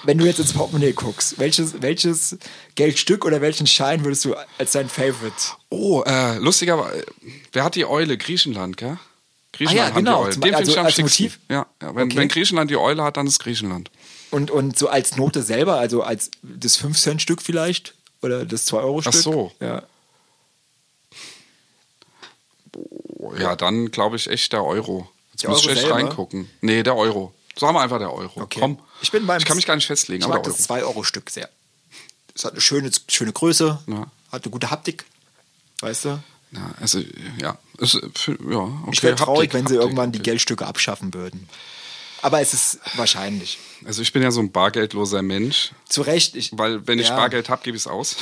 [0.05, 2.39] wenn du jetzt ins Portemonnaie guckst, welches, welches
[2.75, 5.35] Geldstück oder welchen Schein würdest du als dein Favorite?
[5.71, 6.91] Oh, äh, lustiger,
[7.53, 8.17] wer hat die Eule?
[8.17, 8.99] Griechenland, gell?
[9.53, 10.23] Griechenland Ah ja, genau.
[10.23, 10.31] Eule.
[10.33, 11.25] Zum- Den also finde ich am als schicksten.
[11.27, 11.41] Motiv?
[11.49, 12.17] Ja, ja wenn, Okay.
[12.17, 13.91] wenn Griechenland die Eule hat, dann ist Griechenland.
[14.31, 17.95] Und, und so als Note selber, also als das 5-Cent-Stück vielleicht?
[18.23, 19.15] Oder das 2-Euro-Stück?
[19.17, 19.53] Ach so.
[19.61, 19.83] Ja.
[23.39, 25.09] Ja, dann glaube ich echt der Euro.
[25.33, 25.97] Jetzt muss ich echt selber?
[25.97, 26.49] reingucken.
[26.61, 27.33] Nee, der Euro.
[27.59, 28.41] Sagen wir einfach der Euro.
[28.43, 28.61] Okay.
[28.61, 28.79] Komm.
[29.03, 30.81] Ich bin beim- ich kann mich gar nicht festlegen, Ich aber mag das Euro.
[30.89, 31.49] 2-Euro-Stück sehr.
[32.35, 34.07] Es hat eine schöne, schöne Größe, Ja.
[34.33, 35.05] hat eine gute Haptik.
[35.81, 36.21] Weißt du?
[36.53, 37.01] Ja, also,
[37.41, 37.59] ja.
[37.79, 38.89] Es, ja okay.
[38.93, 40.25] Ich wäre traurig, Haptik, wenn sie Haptik, irgendwann die Haptik.
[40.25, 41.49] Geldstücke abschaffen würden.
[42.23, 43.59] Aber es ist wahrscheinlich.
[43.85, 46.35] Also ich bin ja so ein bargeldloser Mensch, Zu Recht.
[46.35, 48.17] Ich, weil wenn ich ja, Bargeld habe, gebe ich es aus.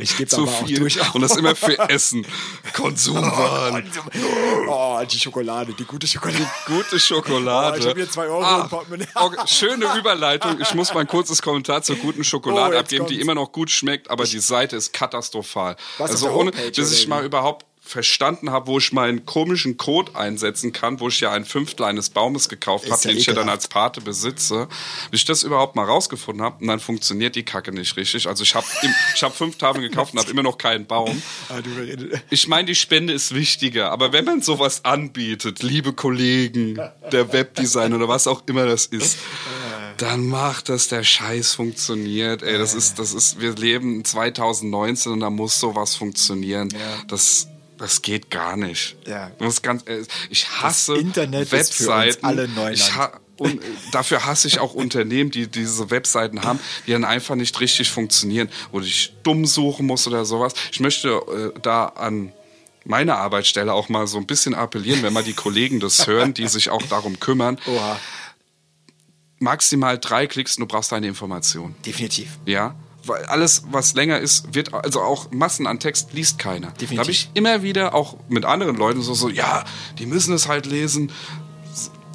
[0.00, 0.78] ich gebe Zu aber auch viel.
[0.78, 1.14] durchaus.
[1.14, 2.26] Und das immer für Essen.
[2.74, 3.90] Konsumwahn.
[4.68, 6.46] Oh, die Schokolade, die gute Schokolade.
[6.66, 7.78] Gute Schokolade.
[7.78, 9.06] Oh, ich hab hier zwei Euro im ah, Portemonnaie.
[9.14, 10.60] okay, Schöne Überleitung.
[10.60, 13.22] Ich muss mal ein kurzes Kommentar zur guten Schokolade Oh, abgeben, die kommt's.
[13.22, 15.76] immer noch gut schmeckt, aber die Seite ist katastrophal.
[15.98, 20.16] Was, also ohne, Homepage, bis ich mal überhaupt verstanden habe, wo ich meinen komischen Code
[20.16, 23.34] einsetzen kann, wo ich ja ein Fünftel eines Baumes gekauft habe, ja den ich ja
[23.34, 24.68] dann als Pate besitze,
[25.10, 28.26] bis ich das überhaupt mal rausgefunden habe und dann funktioniert die Kacke nicht richtig.
[28.26, 28.66] Also ich habe
[29.14, 31.22] ich hab fünf Tafeln gekauft und habe immer noch keinen Baum.
[31.50, 36.80] Ah, du- Ich meine, die Spende ist wichtiger, aber wenn man sowas anbietet, liebe Kollegen,
[37.12, 39.18] der Webdesigner oder was auch immer das ist,
[39.98, 42.42] dann macht das der Scheiß funktioniert.
[42.42, 46.70] Ey, das ist, das ist, wir leben 2019 und da muss sowas funktionieren.
[47.08, 47.46] Das,
[47.78, 48.96] das geht gar nicht.
[49.06, 49.28] Ja.
[49.40, 49.84] Ist ganz,
[50.30, 52.24] ich hasse Das Internet Webseiten.
[52.24, 52.76] alle Neuland.
[52.76, 53.60] Ich ha und
[53.90, 58.48] dafür hasse ich auch Unternehmen, die diese Webseiten haben, die dann einfach nicht richtig funktionieren,
[58.70, 60.54] wo du dich dumm suchen musst oder sowas.
[60.70, 61.08] Ich möchte
[61.54, 62.32] äh, da an
[62.84, 66.46] meine Arbeitsstelle auch mal so ein bisschen appellieren, wenn mal die Kollegen das hören, die
[66.46, 67.58] sich auch darum kümmern.
[67.66, 67.98] Oha,
[69.40, 71.74] Maximal drei Klicks und du brauchst deine Information.
[71.84, 72.38] definitiv.
[72.46, 72.74] Ja,
[73.06, 76.68] weil alles, was länger ist, wird, also auch Massen an Text liest keiner.
[76.68, 76.96] Definitiv.
[76.96, 79.64] Da habe ich immer wieder auch mit anderen Leuten so, so, ja,
[79.98, 81.10] die müssen es halt lesen.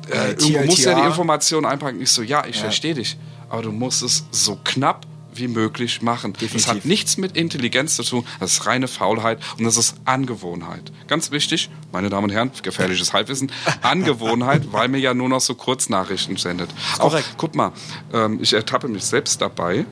[0.10, 2.02] äh, irgendwo musst du ja die Information einpacken.
[2.02, 2.63] Ich so, ja, ich ja.
[2.63, 3.17] verstehe dich,
[3.49, 6.34] aber du musst es so knapp wie möglich machen.
[6.34, 6.65] Definitiv.
[6.65, 10.91] Das hat nichts mit Intelligenz zu tun, das ist reine Faulheit und das ist Angewohnheit.
[11.08, 15.56] Ganz wichtig, meine Damen und Herren, gefährliches Halbwissen, Angewohnheit, weil mir ja nur noch so
[15.56, 16.69] Kurznachrichten sendet.
[16.99, 17.71] Auch, guck mal,
[18.13, 19.86] ähm, ich ertappe mich selbst dabei,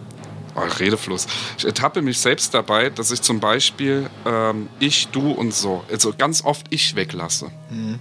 [0.57, 1.27] oh, Redefluss.
[1.57, 6.13] Ich ertappe mich selbst dabei, dass ich zum Beispiel ähm, ich, du und so, also
[6.17, 7.51] ganz oft ich weglasse.
[7.69, 7.99] Mhm.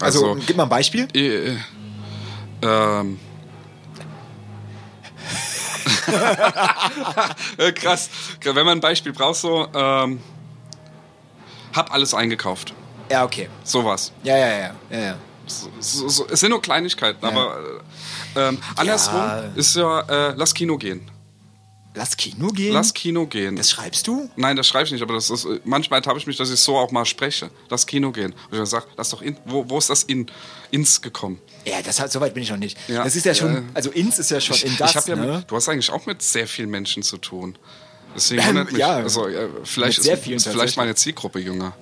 [0.00, 1.08] Also, also, gib mal ein Beispiel.
[1.14, 1.56] Äh,
[2.62, 3.18] ähm,
[7.74, 8.10] Krass.
[8.42, 10.20] Wenn man ein Beispiel braucht, so, ähm,
[11.74, 12.74] hab alles eingekauft.
[13.10, 13.48] Ja, okay.
[13.64, 14.12] Sowas.
[14.22, 14.74] Ja, ja, ja.
[14.90, 15.16] ja, ja.
[15.46, 17.30] So, so, es sind nur Kleinigkeiten, ja.
[17.30, 17.80] aber äh,
[18.36, 19.44] ähm, andersrum ja.
[19.54, 21.10] ist ja, äh, lass Kino gehen.
[21.98, 22.72] Lass Kino gehen?
[22.72, 23.56] Lass Kino gehen.
[23.56, 24.30] Das schreibst du?
[24.36, 26.76] Nein, das schreibe ich nicht, aber das ist, manchmal habe ich mich, dass ich so
[26.76, 27.50] auch mal spreche.
[27.70, 28.32] Lass Kino gehen.
[28.32, 30.30] Und ich dann sage, lass doch in, wo, wo ist das in,
[30.70, 31.40] ins gekommen?
[31.64, 32.78] Ja, das hat, so weit bin ich noch nicht.
[32.86, 33.02] Ja.
[33.02, 35.38] Das ist ja schon, also ins ist ja schon ich, in das, ich ja ne?
[35.38, 37.58] mit, Du hast eigentlich auch mit sehr vielen Menschen zu tun.
[38.14, 41.74] Deswegen wundert mich, ja, also, äh, vielleicht ist, ist vielleicht meine Zielgruppe jünger.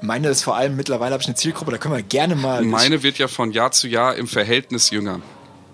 [0.00, 2.62] Meine ist vor allem, mittlerweile habe ich eine Zielgruppe, da können wir gerne mal...
[2.62, 5.20] Meine wird ja von Jahr zu Jahr im Verhältnis jünger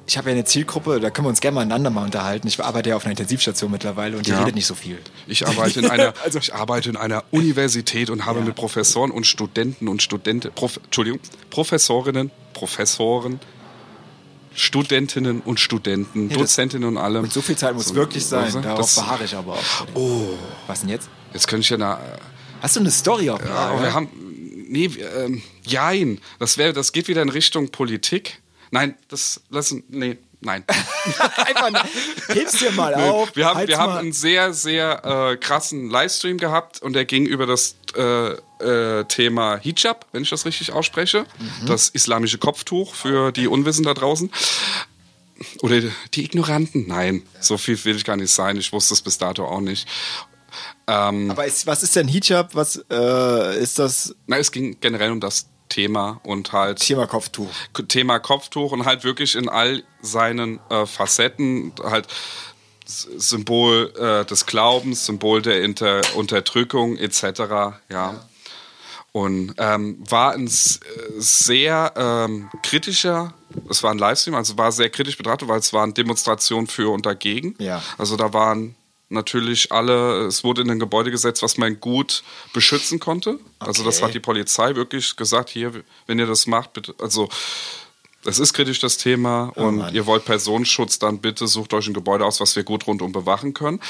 [0.08, 2.48] ich habe ja eine Zielgruppe, da können wir uns gerne mal einander mal unterhalten.
[2.48, 4.38] Ich arbeite ja auf einer Intensivstation mittlerweile und die ja.
[4.38, 4.98] redet nicht so viel.
[5.26, 8.46] Ich arbeite in einer, also, ich arbeite in einer Universität und habe ja.
[8.46, 13.38] mit Professoren und Studenten und Studenten, Prof, Entschuldigung, Professorinnen, Professoren,
[14.54, 17.24] Studentinnen und Studenten, ja, Dozentinnen und allem.
[17.24, 18.44] Und so viel Zeit muss so, wirklich sein.
[18.44, 19.86] Also, Darauf beharre ich aber auch.
[19.92, 20.30] Oh.
[20.66, 21.10] Was denn jetzt?
[21.34, 21.98] Jetzt könnte ich ja eine.
[22.62, 23.44] Hast du eine Story auf?
[23.44, 24.08] Ja, wir haben.
[24.70, 24.86] Nee,
[25.18, 26.18] ähm, jein.
[26.38, 28.40] Das wäre, das geht wieder in Richtung Politik.
[28.70, 29.84] Nein, das lassen.
[29.88, 30.64] Nee, nein.
[31.36, 31.84] Einfach
[32.28, 33.34] heb's dir mal auf.
[33.34, 37.46] Wir haben, wir haben einen sehr, sehr äh, krassen Livestream gehabt und der ging über
[37.46, 41.24] das äh, äh, Thema Hijab, wenn ich das richtig ausspreche.
[41.38, 41.66] Mhm.
[41.66, 44.30] Das islamische Kopftuch für die Unwissen da draußen.
[45.62, 45.82] Oder
[46.14, 46.86] die Ignoranten?
[46.88, 48.56] Nein, so viel will ich gar nicht sein.
[48.56, 49.86] Ich wusste es bis dato auch nicht.
[50.86, 52.54] Ähm, Aber ist, was ist denn Hijab?
[52.54, 54.14] Was äh, ist das?
[54.26, 56.78] Na, es ging generell um das Thema und halt.
[56.78, 57.50] Thema Kopftuch.
[57.88, 62.06] Thema Kopftuch und halt wirklich in all seinen äh, Facetten halt.
[62.90, 67.22] Symbol äh, des Glaubens, Symbol der Inter Unterdrückung etc.
[67.38, 67.76] Ja.
[67.90, 68.28] ja.
[69.12, 73.34] Und ähm, war ein sehr ähm, kritischer,
[73.68, 77.04] es war ein Livestream, also war sehr kritisch betrachtet, weil es waren Demonstrationen für und
[77.04, 77.54] dagegen.
[77.58, 77.82] Ja.
[77.96, 78.74] Also da waren
[79.08, 83.30] natürlich alle, es wurde in ein Gebäude gesetzt, was man gut beschützen konnte.
[83.30, 83.42] Okay.
[83.58, 85.72] Also das hat die Polizei wirklich gesagt, hier,
[86.06, 87.28] wenn ihr das macht, bitte, also
[88.24, 91.94] es ist kritisch das Thema oh, und ihr wollt Personenschutz, dann bitte sucht euch ein
[91.94, 93.80] Gebäude aus, was wir gut rundum bewachen können.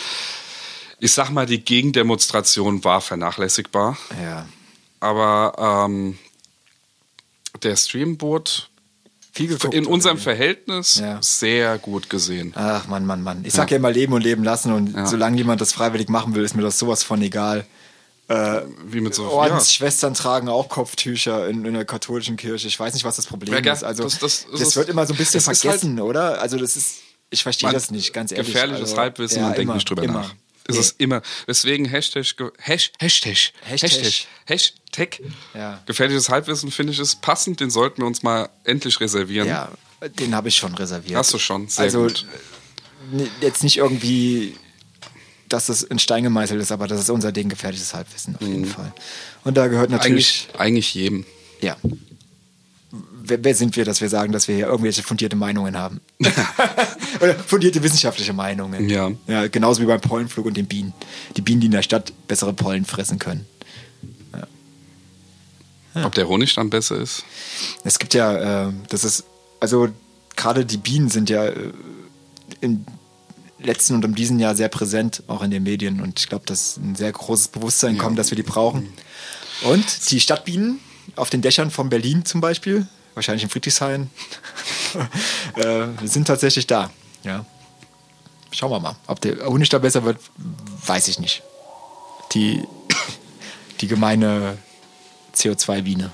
[1.00, 3.96] Ich sag mal, die Gegendemonstration war vernachlässigbar.
[4.20, 4.48] Ja.
[5.00, 6.18] Aber ähm,
[7.62, 8.50] der Stream wurde
[9.38, 9.74] viel geguckt.
[9.74, 11.18] In unserem Verhältnis ja.
[11.22, 12.53] sehr gut gesehen.
[12.57, 13.44] Ach Mann, Mann, Mann.
[13.44, 15.07] Ich sag ja, ja immer leben und leben lassen und ja.
[15.07, 17.64] solange jemand das freiwillig machen will, ist mir das sowas von egal.
[18.27, 22.68] Äh, Wie mit so Ordensschwestern tragen auch Kopftücher in, in, der katholischen Kirche.
[22.68, 23.85] Ich weiß nicht, was das Problem ist.
[23.85, 26.42] Also das, das, das, das wird immer so ein bisschen vergessen, halt, oder?
[26.42, 26.98] Also das ist,
[27.31, 28.48] ich verstehe das nicht, ganz ehrlich.
[28.48, 30.20] Gefährliches also, Halbwissen und denk nicht drüber immer.
[30.20, 30.35] nach
[30.68, 30.81] ist nee.
[30.81, 31.22] es immer.
[31.46, 32.26] Deswegen Hashtag,
[32.59, 35.20] Hashtag, Hashtag, Hashtag, Hashtag
[35.54, 35.83] ja.
[35.87, 37.61] gefährliches Halbwissen finde ich es passend.
[37.61, 39.48] Den sollten wir uns mal endlich reservieren.
[39.48, 39.70] Ja,
[40.18, 41.16] den habe ich schon reserviert.
[41.16, 42.26] Hast du schon, sehr also, gut.
[43.40, 44.57] Jetzt nicht irgendwie,
[45.48, 48.62] dass das in Stein gemeißelt ist, aber das ist unser Ding, gefährliches Halbwissen auf jeden
[48.62, 48.66] mhm.
[48.66, 48.92] Fall.
[49.44, 50.48] Und da gehört natürlich...
[50.52, 51.26] Eigentlich, eigentlich jedem.
[51.62, 51.76] Ja,
[53.29, 56.01] wer, wer, sind wir, dass wir sagen, dass wir hier irgendwelche fundierte Meinungen haben?
[57.21, 58.88] Oder fundierte wissenschaftliche Meinungen.
[58.88, 59.11] Ja.
[59.27, 59.49] ja.
[59.49, 60.93] Genauso wie beim Pollenflug und den Bienen.
[61.37, 63.47] Die Bienen, die in der Stadt bessere Pollen fressen können.
[64.33, 64.47] Ja.
[65.95, 66.07] Ja.
[66.07, 67.25] Ob der Honig dann besser ist?
[67.85, 69.25] Es gibt ja, äh, das ist,
[69.61, 69.88] also
[70.37, 71.73] gerade die Bienen sind ja äh,
[72.61, 72.85] im
[73.61, 76.01] letzten und um diesen Jahr sehr präsent, auch in den Medien.
[76.01, 78.88] Und ich glaube, dass ein sehr großes Bewusstsein kommt, dass wir die brauchen.
[79.62, 80.79] Und die Stadtbienen
[81.17, 82.87] auf den Dächern von Berlin zum Beispiel,
[83.18, 84.11] wahrscheinlich in Friedrichshain,
[85.57, 86.90] äh, sind tatsächlich da.
[87.24, 87.44] Ja.
[88.52, 88.96] Schauen wir mal.
[89.07, 90.18] Ob der Honig da besser wird,
[90.87, 91.42] weiß ich nicht.
[92.33, 92.62] Die,
[93.81, 94.57] die gemeine
[95.35, 96.11] CO2-Biene.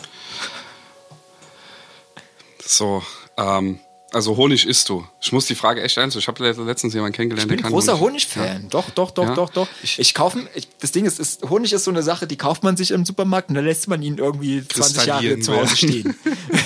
[2.64, 3.02] So,
[3.36, 3.78] ähm,
[4.14, 5.04] also Honig isst du.
[5.20, 6.22] Ich muss die Frage echt einstellen.
[6.22, 8.62] Ich habe letztens jemanden kennengelernt, ich bin der kann großer Honig-Fan.
[8.62, 8.68] Ja.
[8.70, 9.34] Doch, doch, doch, ja.
[9.34, 9.68] doch, doch.
[9.82, 12.62] Ich, ich kaufe, ich, das Ding ist, ist, Honig ist so eine Sache, die kauft
[12.62, 16.14] man sich im Supermarkt und dann lässt man ihn irgendwie 20 Jahre zu Hause stehen.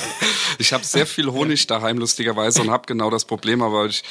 [0.59, 4.03] ich habe sehr viel Honig daheim, lustigerweise, und habe genau das Problem, aber ich,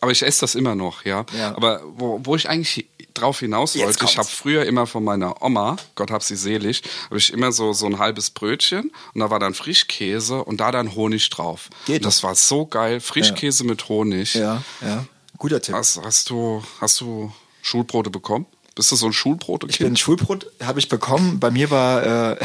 [0.00, 1.24] aber ich esse das immer noch, ja.
[1.38, 1.56] ja.
[1.56, 2.86] Aber wo, wo ich eigentlich
[3.20, 7.18] drauf hinaus wollte, ich habe früher immer von meiner Oma, Gott hab sie selig, habe
[7.18, 10.94] ich immer so, so ein halbes Brötchen und da war dann Frischkäse und da dann
[10.94, 11.68] Honig drauf.
[11.86, 13.00] Geht und das war so geil.
[13.00, 14.34] Frischkäse mit Honig.
[14.34, 15.04] Ja, ja.
[15.38, 15.74] Guter Tipp.
[15.74, 18.46] Hast, hast, du, hast du Schulbrote bekommen?
[18.74, 19.66] Bist du so ein Schulbrote?
[19.70, 21.40] Ich bin ein Schulbrot, habe ich bekommen.
[21.40, 22.36] Bei mir war, äh,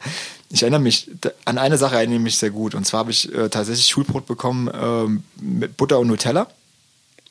[0.50, 1.10] ich erinnere mich,
[1.44, 2.74] an eine Sache erinnere ich mich sehr gut.
[2.74, 6.46] Und zwar habe ich äh, tatsächlich Schulbrot bekommen ähm, mit Butter und Nutella.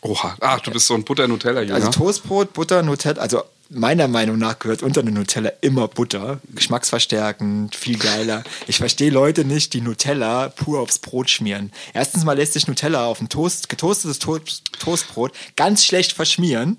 [0.02, 0.36] Oha.
[0.40, 1.76] Ah, du bist so ein Butter-Nutella-Jünger.
[1.76, 3.22] Also Toastbrot, Butter, Nutella.
[3.22, 6.40] Also meiner Meinung nach gehört unter eine Nutella immer Butter.
[6.56, 8.44] Geschmacksverstärkend, viel geiler.
[8.68, 11.72] Ich verstehe Leute nicht, die Nutella pur aufs Brot schmieren.
[11.94, 16.78] Erstens mal lässt sich Nutella auf ein Toast, getoastetes Toast, Toastbrot ganz schlecht verschmieren.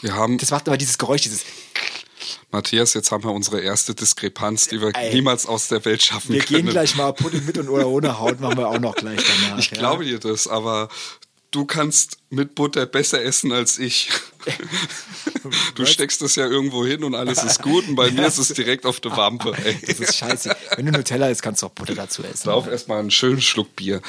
[0.00, 1.42] wir haben, Das macht aber dieses Geräusch, dieses
[2.52, 5.14] Matthias, jetzt haben wir unsere erste Diskrepanz, die wir Ey.
[5.14, 6.64] niemals aus der Welt schaffen Wir können.
[6.64, 9.58] gehen gleich mal Pudding mit und oder ohne Haut, machen wir auch noch gleich danach.
[9.58, 9.78] Ich ja.
[9.78, 10.88] glaube dir das, aber
[11.50, 14.10] du kannst mit Butter besser essen als ich.
[15.74, 18.48] Du steckst das ja irgendwo hin und alles ist gut und bei mir ist es
[18.48, 19.52] direkt auf der Wampe.
[19.64, 19.78] Ey.
[19.86, 20.54] Das ist scheiße.
[20.76, 22.44] Wenn du Nutella isst, kannst du auch Butter dazu essen.
[22.44, 24.00] Sauf erstmal einen schönen Schluck Bier.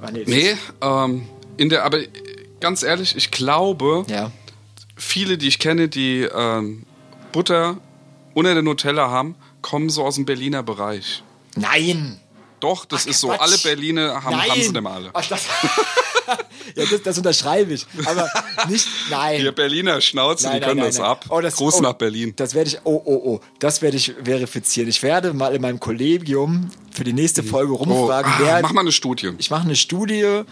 [0.00, 2.00] Ah, nee, Nee, ähm, in der, aber
[2.60, 4.32] ganz ehrlich, ich glaube, Ja.
[4.96, 6.84] viele, die ich kenne, die ähm,
[7.32, 7.78] Butter
[8.34, 11.22] unter der Nutella haben, kommen so aus dem Berliner Bereich.
[11.54, 12.20] Nein!
[12.62, 13.26] Doch, das Ach, ist so.
[13.28, 13.40] Quatsch.
[13.40, 14.50] Alle Berliner haben, Nein.
[14.50, 15.10] haben sie dem alle.
[15.12, 15.46] Ach, das,
[16.76, 17.84] ja, das, das unterschreibe ich.
[18.06, 18.30] Aber
[18.68, 19.40] nicht, nein.
[19.42, 21.24] Ihr Berliner Schnauze, Nein, die können nein, das ab.
[21.28, 22.34] Oh, das- Gruß oh, nach Berlin.
[22.36, 24.88] Das werde ich, oh, oh, oh, das werde ich verifizieren.
[24.88, 28.62] Ich werde mal in meinem Kollegium für die nächste Folge Oh, rumfragen, ah, wer.
[28.62, 29.32] mach mal eine Studie.
[29.38, 30.42] Ich mache eine Studie.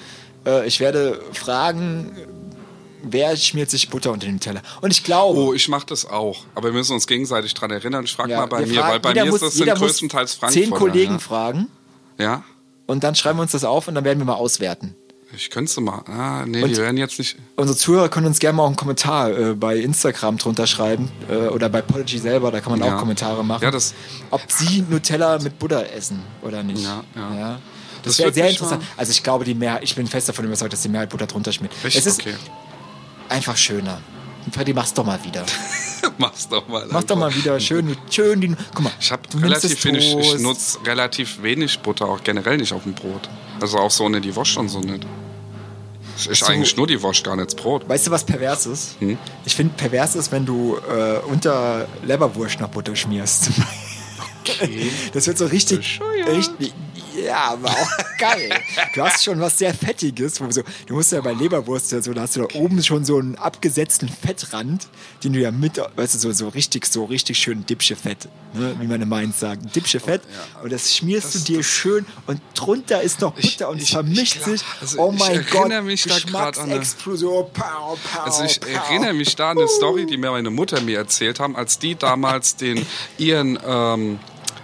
[0.44, 2.10] Äh, ich werde fragen,
[3.04, 4.62] wer schmiert sich Butter unter den Teller.
[4.80, 5.38] Und ich glaube.
[5.38, 6.38] Oh, ich mache das auch.
[6.56, 8.02] Aber wir müssen uns gegenseitig dran erinnern.
[8.02, 10.34] Ich frage ja, mal bei mir, fragen- weil bei mir muss, ist das sind größtenteils
[10.34, 10.66] Frankfurter.
[10.66, 11.18] Zehn Kollegen ja.
[11.20, 11.68] fragen
[12.18, 12.42] ja?
[12.86, 14.94] und dann schreiben wir uns das auf und dann werden wir mal auswerten.
[15.32, 16.02] Ich könnte es mal.
[16.08, 17.36] Ah, nee, Und- die werden jetzt nicht.
[17.54, 21.46] Unsere Zuhörer können uns gerne mal auch einen Kommentar äh, bei Instagram drunter schreiben äh,
[21.46, 22.96] oder bei Podigy selber, da kann man Ja.
[22.96, 23.62] auch Kommentare machen.
[23.62, 23.94] Ja, das-
[24.32, 26.82] ob sie Nutella mit Butter essen oder nicht.
[26.82, 27.60] Ja, ja.
[28.02, 28.80] Das, Das wäre sehr interessant.
[28.82, 31.26] mal- Also ich glaube, die Mehrheit, ich bin fest davon überzeugt, dass die Mehrheit Butter
[31.28, 31.74] drunter schmiert.
[31.84, 32.34] Richtig, es ist okay.
[33.28, 34.00] einfach schöner.
[34.52, 35.44] Freddy, mach's doch mal wieder.
[36.18, 36.86] Mach's doch mal.
[36.90, 38.48] Mach doch mal wieder schön, schön die.
[38.74, 42.82] Guck mal, Ich habe relativ wenig, ich nutze relativ wenig Butter, auch generell nicht auf
[42.84, 43.28] dem Brot.
[43.60, 45.06] Also auch so ne die Wurst und so nicht.
[46.16, 46.46] Es ist So.
[46.46, 47.88] eigentlich nur die Wurst, gar nicht das Brot.
[47.88, 48.96] Weißt du, was pervers ist?
[49.00, 49.16] Hm?
[49.44, 53.50] Ich finde, pervers ist, wenn du äh, unter Leberwurst nach Butter schmierst.
[54.42, 54.90] Okay.
[55.12, 56.50] Das wird so richtig, Bescheuert.
[57.16, 58.50] Ja, aber auch geil.
[58.94, 62.12] Du hast schon was sehr Fettiges, wo so, du musst ja bei Leberwurst ja so,
[62.12, 64.88] da hast du da oben schon so einen abgesetzten Fettrand,
[65.24, 68.74] den du ja mit, weißt du, so, so richtig, so richtig schön Dippsche Fett, ne,
[68.80, 70.22] wie meine Mainz sagen, Dippsche Fett.
[70.62, 73.90] Und das schmierst Das- du dir das- schön und drunter ist noch Butter und es
[73.90, 74.62] vermischt ich sich.
[74.80, 77.46] also oh mein Gott, erinnere mich da grad an eine- Geschmacksexplosion.
[77.52, 78.68] Pow, pow, Also ich pow.
[78.70, 81.94] erinnere mich da an eine Story, die mir meine Mutter mir erzählt haben, als die
[81.94, 82.84] damals den
[83.18, 84.18] ihren ähm,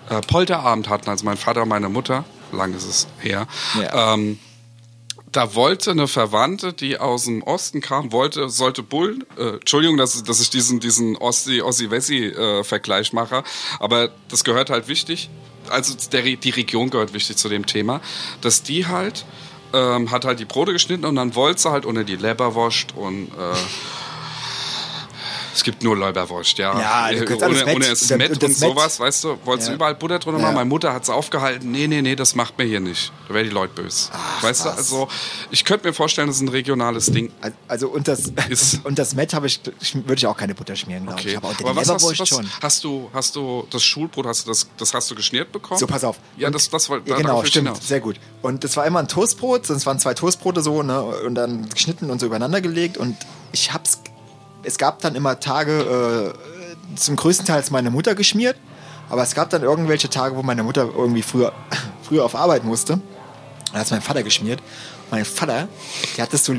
[0.08, 3.46] äh, Polterabend hatten, also mein Vater und meine Mutter, lang ist es her.
[3.80, 4.14] Ja.
[4.14, 4.38] Ähm,
[5.32, 10.22] da wollte eine Verwandte, die aus dem Osten kam, wollte, sollte Bullen, äh, Entschuldigung, dass,
[10.22, 13.44] dass ich diesen, diesen Ossi, Ossi-Wessi-Vergleich mache,
[13.78, 15.28] aber das gehört halt wichtig,
[15.68, 18.00] also der, die Region gehört wichtig zu dem Thema,
[18.40, 19.26] dass die halt,
[19.74, 23.28] ähm, hat halt die Brote geschnitten und dann wollte sie halt unter die Leberwurst und
[23.28, 23.56] äh,
[25.56, 26.78] es gibt nur Leberwurst, ja.
[26.78, 29.38] Ja, du kannst alles ohne, ohne es Und Mett das und Mett- sowas, weißt du,
[29.44, 29.72] wolltest Ja.
[29.72, 30.44] du überall Butter drunter Ja.
[30.44, 30.54] machen.
[30.56, 33.12] Meine Mutter hat es aufgehalten, nee, nee, nee, das macht mir hier nicht.
[33.28, 34.10] Da wäre die Leute böse.
[34.42, 34.76] weißt du, was.
[34.76, 35.08] also
[35.50, 37.32] ich könnte mir vorstellen, das ist ein regionales Ding.
[37.68, 39.60] Also und das, Ist- und das Met habe ich,
[39.94, 41.30] würde ich auch keine Butter schmieren, glaube Okay.
[41.30, 41.36] ich.
[41.36, 42.48] Aber Aber was hast, was, schon.
[42.62, 45.80] hast du, hast du das Schulbrot, hast du das, das hast du geschmiert bekommen?
[45.80, 46.16] So, pass auf.
[46.36, 47.68] Ja, Und- das, das war, Ja, genau, stimmt.
[47.68, 47.86] hinaus.
[47.88, 48.20] Sehr gut.
[48.42, 52.10] Und das war immer ein Toastbrot, sonst waren zwei Toastbrote so, ne, und dann geschnitten
[52.10, 52.96] und so übereinander gelegt.
[52.98, 53.16] Und
[53.52, 54.00] ich hab's,
[54.66, 58.56] es gab dann immer Tage, äh, zum größten Teil ist meine Mutter geschmiert,
[59.08, 61.52] aber es gab dann irgendwelche Tage, wo meine Mutter irgendwie früher,
[62.02, 63.00] früher auf Arbeit musste.
[63.72, 64.60] Da hat mein Vater geschmiert.
[65.10, 65.68] Mein Vater,
[66.16, 66.54] der hat das so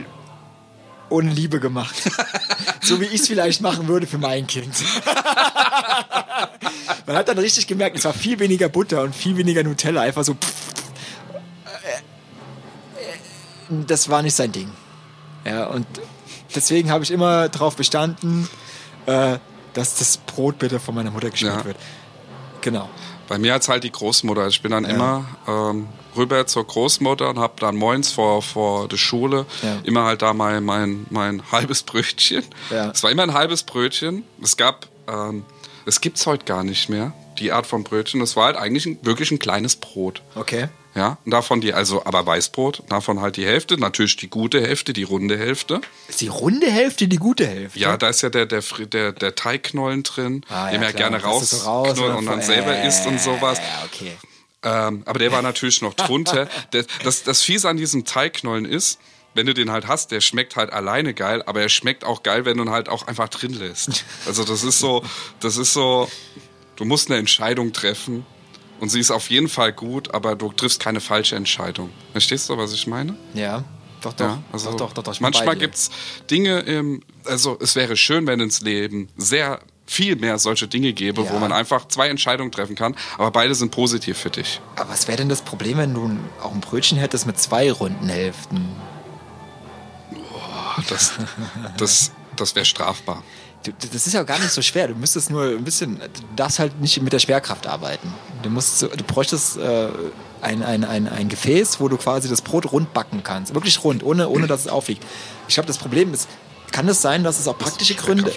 [1.10, 1.96] ohne Liebe gemacht.
[2.82, 4.74] so wie ich es vielleicht machen würde für mein Kind.
[7.06, 10.02] Man hat dann richtig gemerkt, es war viel weniger Butter und viel weniger Nutella.
[10.02, 10.36] Einfach so.
[13.70, 14.70] Das war nicht sein Ding.
[15.46, 15.86] Ja, und
[16.58, 18.50] deswegen habe ich immer darauf bestanden,
[19.06, 19.38] äh,
[19.74, 21.65] dass das Brot bitte von meiner Mutter geschmiert Ja.
[21.65, 21.78] wird.
[22.62, 22.89] Genau.
[23.28, 24.48] Bei mir hat's halt die Großmutter.
[24.48, 28.98] Ich bin dann immer ähm, rüber zur Großmutter und hab dann moins vor, vor der
[28.98, 29.78] Schule Ja.
[29.84, 32.43] immer halt da mein, mein, mein halbes Brötchen.
[32.72, 32.89] Ja.
[32.89, 34.24] Es war immer ein halbes Brötchen.
[34.41, 35.46] Es gab, ähm,
[35.86, 37.13] es gibt's heute gar nicht mehr.
[37.39, 38.20] die Art von Brötchen.
[38.20, 40.24] Das war halt eigentlich ein, wirklich ein kleines Brot.
[40.34, 40.70] Okay.
[40.98, 45.04] Ja, davon die, also aber Weißbrot, davon halt die Hälfte, natürlich die gute Hälfte, die
[45.04, 45.80] runde Hälfte.
[46.08, 47.78] Ist die runde Hälfte die gute Hälfte?
[47.78, 51.12] Ja, da ist ja der, der, der, der Teigknollen drin, Ah, den ja, er klar.
[51.12, 53.60] gerne raus rausknollt oder und dann selber äh, isst und sowas.
[53.60, 54.12] Ja, okay.
[54.64, 56.48] Ähm, aber der war natürlich noch drunter.
[56.72, 59.00] Das, das, das Fiese an diesem Teigknollen ist,
[59.36, 62.46] wenn du den halt hast, der schmeckt halt alleine geil, aber er schmeckt auch geil,
[62.46, 64.04] wenn du ihn halt auch einfach drin lässt.
[64.26, 65.04] Also das ist so,
[65.42, 66.10] das ist so,
[66.76, 68.26] du musst eine Entscheidung treffen
[68.80, 71.90] und sie ist auf jeden Fall gut, aber du triffst keine falsche Entscheidung.
[72.12, 73.16] Verstehst du, was ich meine?
[73.34, 73.63] Ja,
[74.02, 74.26] doch, doch.
[74.26, 75.20] Ja, also doch, doch, doch, doch.
[75.20, 75.62] manchmal dir.
[75.62, 75.90] gibt's
[76.30, 79.60] Dinge, im, also es wäre schön, wenn ins Leben sehr
[79.90, 81.32] viel mehr solche Dinge gäbe, Ja.
[81.32, 84.60] wo man einfach zwei Entscheidungen treffen kann, aber beide sind positiv für dich.
[84.76, 86.12] Aber was wäre denn das Problem, wenn du
[86.44, 88.68] auch ein Brötchen hättest mit zwei runden Hälften?
[90.90, 91.13] Das,
[91.78, 93.24] das, das wäre strafbar.
[93.91, 94.88] Das ist ja gar nicht so schwer.
[94.88, 95.99] Du müsstest nur ein bisschen.
[95.99, 98.13] Du darfst halt nicht mit der Schwerkraft arbeiten.
[98.43, 99.89] Du, musst, du bräuchtest äh,
[100.41, 103.53] ein, ein, ein, ein Gefäß, wo du quasi das Brot rund backen kannst.
[103.53, 105.03] Wirklich rund, ohne, ohne dass es aufliegt.
[105.47, 106.27] Ich glaube, das Problem ist,
[106.71, 108.32] kann es sein, dass es auch praktische Gründe.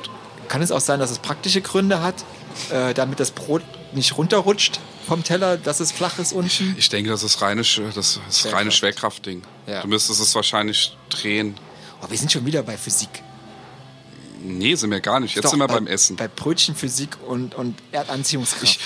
[0.48, 2.24] Kann es auch sein, dass es praktische Gründe hat,
[2.70, 3.62] äh, damit das Brot
[3.92, 6.74] nicht runterrutscht vom Teller, dass es flach ist unten?
[6.76, 9.42] Ich denke, das ist reine, das ist reine Schwerkraftding.
[9.66, 9.82] Ja.
[9.82, 11.56] Du müsstest es wahrscheinlich drehen.
[12.02, 13.22] Oh, wir sind schon wieder bei Physik.
[14.42, 15.34] Nee, sind wir gar nicht.
[15.34, 16.16] Jetzt Doch, sind wir bei, beim Essen.
[16.16, 18.80] Bei Brötchenphysik und, und Erdanziehungskraft.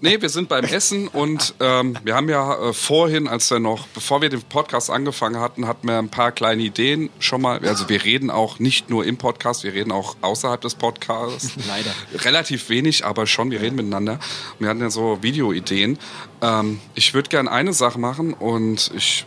[0.00, 3.88] Nee, wir sind beim Essen und ähm, wir haben ja äh, vorhin, als wir noch,
[3.88, 7.58] bevor wir den Podcast angefangen hatten, hatten wir ein paar kleine Ideen schon mal.
[7.66, 11.50] Also wir reden auch nicht nur im Podcast, wir reden auch außerhalb des Podcasts.
[11.66, 11.90] Leider.
[12.24, 14.20] Relativ wenig, aber schon, wir reden miteinander.
[14.60, 15.98] Wir hatten ja so Videoideen.
[16.42, 19.26] Ähm, ich würde gern eine Sache machen und ich,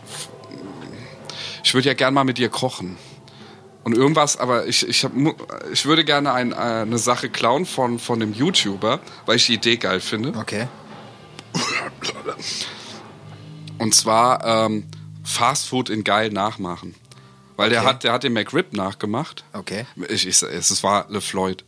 [1.62, 2.96] ich würde ja gern mal mit dir kochen.
[3.84, 5.12] Und irgendwas, aber ich, ich, hab,
[5.72, 9.54] ich würde gerne ein, äh, eine Sache klauen von, von einem YouTuber, weil ich die
[9.54, 10.38] Idee geil finde.
[10.38, 10.68] Okay.
[13.78, 14.86] Und zwar ähm,
[15.24, 16.94] Fast Food in geil nachmachen.
[17.56, 17.88] Weil der Okay.
[17.88, 19.44] hat, der hat den McRib nachgemacht.
[19.52, 19.86] Okay.
[20.08, 21.64] Ich, ich, es es war LeFloid.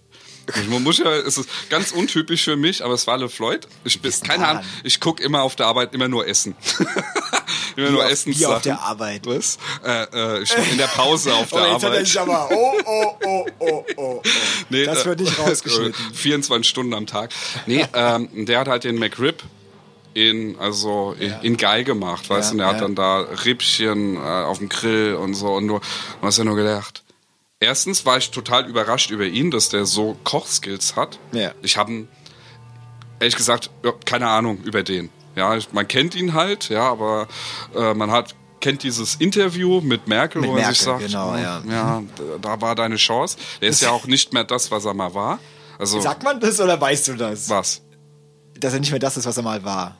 [0.69, 3.67] Mu- muss ja, es ist ganz untypisch für mich, aber es war LeFloid.
[3.85, 4.47] Ich bin, keine?
[4.49, 6.55] Ahnung, ich gucke immer auf der Arbeit immer nur Essen.
[7.77, 8.35] immer nur auf- Essen.
[8.39, 9.27] wie auf der Arbeit.
[9.27, 9.59] Was?
[9.85, 10.05] Äh,
[10.39, 12.17] äh, ich, in der Pause auf der Arbeit.
[12.17, 14.23] aber, oh, oh, oh, oh, oh.
[14.71, 15.95] Nee, Das äh, wird nicht rausgeschnitten.
[16.15, 17.31] 24 Stunden am Tag.
[17.67, 19.43] Nee, ähm, der hat halt den McRib
[20.15, 22.81] in, also in, in geil gemacht, weißt Ja, du, und hat ja.
[22.83, 25.79] dann da Rippchen äh, auf dem Grill und so und du,
[26.21, 27.03] du hast ja nur gedacht.
[27.65, 31.19] Erstens war ich total überrascht über ihn, dass der so Kochskills hat.
[31.33, 31.53] Ja.
[31.63, 32.07] Ich habe
[33.21, 33.71] ehrlich gesagt
[34.05, 35.09] keine Ahnung über den.
[35.35, 37.27] Ja, man kennt ihn halt, ja, aber
[37.75, 41.63] äh, man hat kennt dieses Interview mit Merkel, Mit wo er sich sagt, genau, ja.
[41.69, 42.03] ja,
[42.41, 43.39] da war deine Chance.
[43.61, 45.39] Der ist ja auch nicht mehr das, was er mal war.
[45.79, 47.49] Also Sagt man das oder weißt du das?
[47.49, 47.83] was?
[48.59, 49.97] Dass er nicht mehr das ist, was er mal war.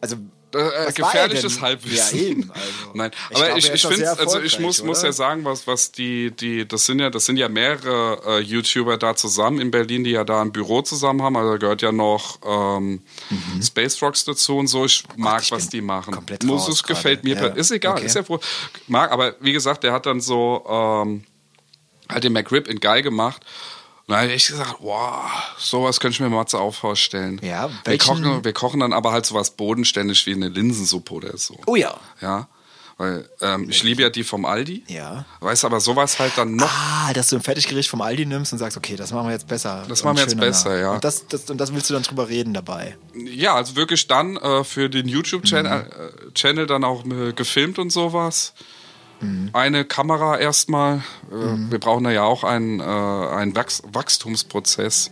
[0.00, 0.16] Also,
[0.54, 0.92] Äh, was war er
[1.28, 1.60] gefährliches?
[1.60, 2.18] Halbwissen.
[2.18, 2.50] Ja, eben.
[2.62, 2.68] Also.
[2.94, 5.92] Nein, Ich aber glaube, ich, ich finde, also ich muss, muss ja sagen, was, was
[5.92, 10.04] die, die, das sind ja, das sind ja mehrere äh, YouTuber da zusammen in Berlin,
[10.04, 11.36] die ja da ein Büro zusammen haben.
[11.36, 13.02] Also da gehört ja noch ähm,
[13.62, 14.84] Space Rocks dazu und so.
[14.84, 15.42] Ich mag, Mhm.
[15.44, 16.14] ich was die machen.
[16.14, 17.36] komplett muss, es gefällt mir.
[17.36, 17.46] Ja.
[17.48, 18.06] Ist egal, Okay.
[18.06, 18.40] ist ja wohl.
[18.88, 21.24] Mag, aber wie gesagt, der hat dann so ähm,
[22.08, 23.42] halt den McRib in Geil gemacht.
[24.12, 25.22] Und da habe ich gesagt, wow,
[25.56, 27.40] sowas könnte ich mir mal auch vorstellen.
[27.42, 31.58] Ja, wir kochen, wir kochen dann aber halt sowas bodenständig wie eine Linsensuppe oder so.
[31.64, 31.96] Oh ja.
[32.20, 32.46] Ja,
[32.98, 34.84] weil ähm, ich liebe ja die vom Aldi.
[34.88, 35.24] Ja.
[35.40, 36.70] Weiß aber sowas halt dann noch.
[36.70, 39.48] Ah, dass du ein Fertiggericht vom Aldi nimmst und sagst, okay, das machen wir jetzt
[39.48, 39.86] besser.
[39.88, 40.78] Das machen wir jetzt besser, nach.
[40.78, 40.92] ja.
[40.92, 42.98] Und das, das, und das willst du dann drüber reden dabei.
[43.14, 45.86] Ja, also wirklich dann äh, für den YouTube-Channel
[46.28, 48.52] äh, Channel dann auch äh, gefilmt und sowas.
[49.52, 50.98] Eine Kamera erstmal.
[51.30, 55.10] Äh, Wir brauchen da ja auch einen, äh, einen Wachs Wachstumsprozess.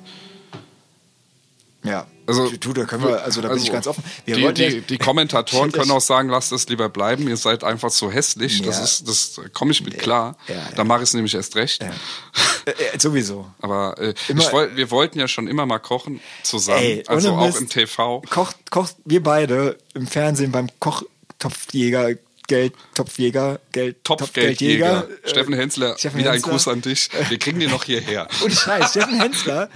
[1.83, 2.07] Ja.
[2.27, 4.05] Also, du, da können wir, also da bin ich also, ganz offen.
[4.25, 7.37] Wir die, die, ja- die Kommentatoren Ich- können auch sagen, lasst es lieber bleiben, ihr
[7.37, 8.62] seid einfach so hässlich.
[8.62, 8.85] Das Ja.
[8.85, 10.37] ist, das da komme ich mit klar.
[10.46, 10.62] Ja, ja.
[10.77, 11.83] Da mache ich es nämlich erst recht.
[11.83, 13.46] Äh, äh, sowieso.
[13.61, 16.79] Aber äh, ich wir wollten ja schon immer mal kochen zusammen.
[16.83, 17.61] Ey, also auch Mist.
[17.62, 18.23] im TV.
[18.31, 22.11] Kocht, kocht, wir beide im Fernsehen beim Kochtopfjäger,
[22.50, 25.06] Geld, Topfjäger, Geld, Topfgeldjäger.
[25.24, 26.48] Steffen Hensler, Steffen wieder Hensler.
[26.48, 27.08] ein Gruß an dich.
[27.29, 28.27] Wir kriegen den noch hierher.
[28.44, 29.70] Und Scheiß, Steffen Hensler.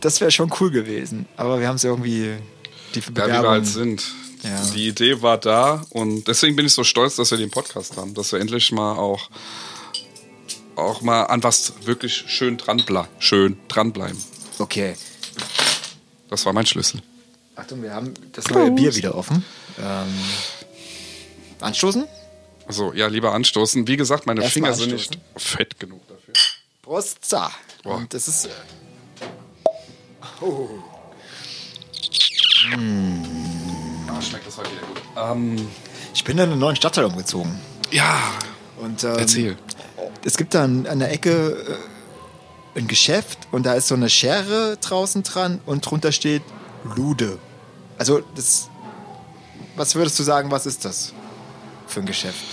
[0.00, 1.26] Das wäre schon cool gewesen.
[1.36, 2.34] Aber wir haben es irgendwie.
[2.96, 4.02] Die Ja, wie Bewerbung, wir halt sind.
[4.42, 4.60] Ja.
[4.74, 8.14] Die Idee war da und deswegen bin ich so stolz, dass wir den Podcast haben,
[8.14, 9.30] dass wir endlich mal auch,
[10.74, 13.10] auch mal an was wirklich schön dranbleiben.
[13.20, 14.18] Schön dranbleiben.
[14.58, 14.96] Okay.
[16.28, 17.02] Das war mein Schlüssel.
[17.54, 19.44] Achtung, wir haben das neue Bier wieder offen.
[19.80, 20.06] Ähm,
[21.60, 22.06] anstoßen?
[22.66, 23.86] Also ja, lieber anstoßen.
[23.86, 26.34] Wie gesagt, meine Erst Finger sind nicht fett genug dafür.
[26.82, 27.34] Prost.
[27.82, 27.96] Boah.
[27.96, 28.46] Und das ist.
[28.46, 28.50] Äh,
[30.40, 30.68] Oh.
[32.76, 33.24] Mm.
[34.08, 35.02] Ah, schmeckt das heute wieder gut.
[35.16, 35.68] Ähm,
[36.14, 37.58] ich bin in einen neuen Stadtteil umgezogen.
[37.90, 38.20] Ja.
[38.78, 39.56] Und, ähm, Erzähl.
[40.24, 41.78] Es gibt dann an der Ecke
[42.76, 46.42] äh, ein Geschäft und da ist so eine Schere draußen dran und drunter steht
[46.96, 47.38] Lude.
[47.98, 48.68] Also das.
[49.76, 51.12] Was würdest du sagen, was ist das
[51.88, 52.44] für ein Geschäft?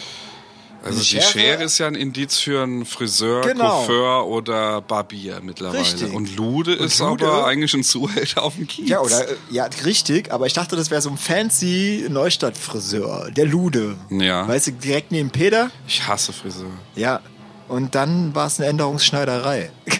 [0.85, 1.23] Also die Schere?
[1.23, 1.63] Schere?
[1.63, 3.79] ist ja ein Indiz für einen Friseur, genau.
[3.79, 5.81] Coiffeur oder Barbier mittlerweile.
[5.81, 6.13] Richtig.
[6.13, 8.87] Und Lude und ist Lude, aber eigentlich ein Zuhälter auf dem Kiez.
[8.87, 13.97] Ja, oder, ja, richtig, aber ich dachte, das wäre so ein fancy Neustadt-Friseur, der Lude.
[14.11, 14.47] Ja.
[14.47, 15.71] Weißt du, direkt neben Peter?
[15.87, 16.69] Ich hasse Friseur.
[16.95, 17.21] Ja,
[17.67, 19.71] und dann war es eine Änderungsschneiderei.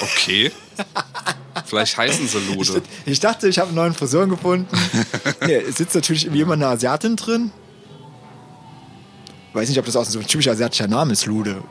[0.00, 0.52] Okay.
[1.64, 2.82] Vielleicht heißen sie Lude.
[3.04, 4.68] Ich, ich dachte, ich habe einen neuen Friseur gefunden.
[5.44, 7.50] nee, es sitzt natürlich wie immer eine Asiatin drin
[9.52, 11.62] weiß nicht, ob das auch so ein typischer asiatischer Name ist, Lude.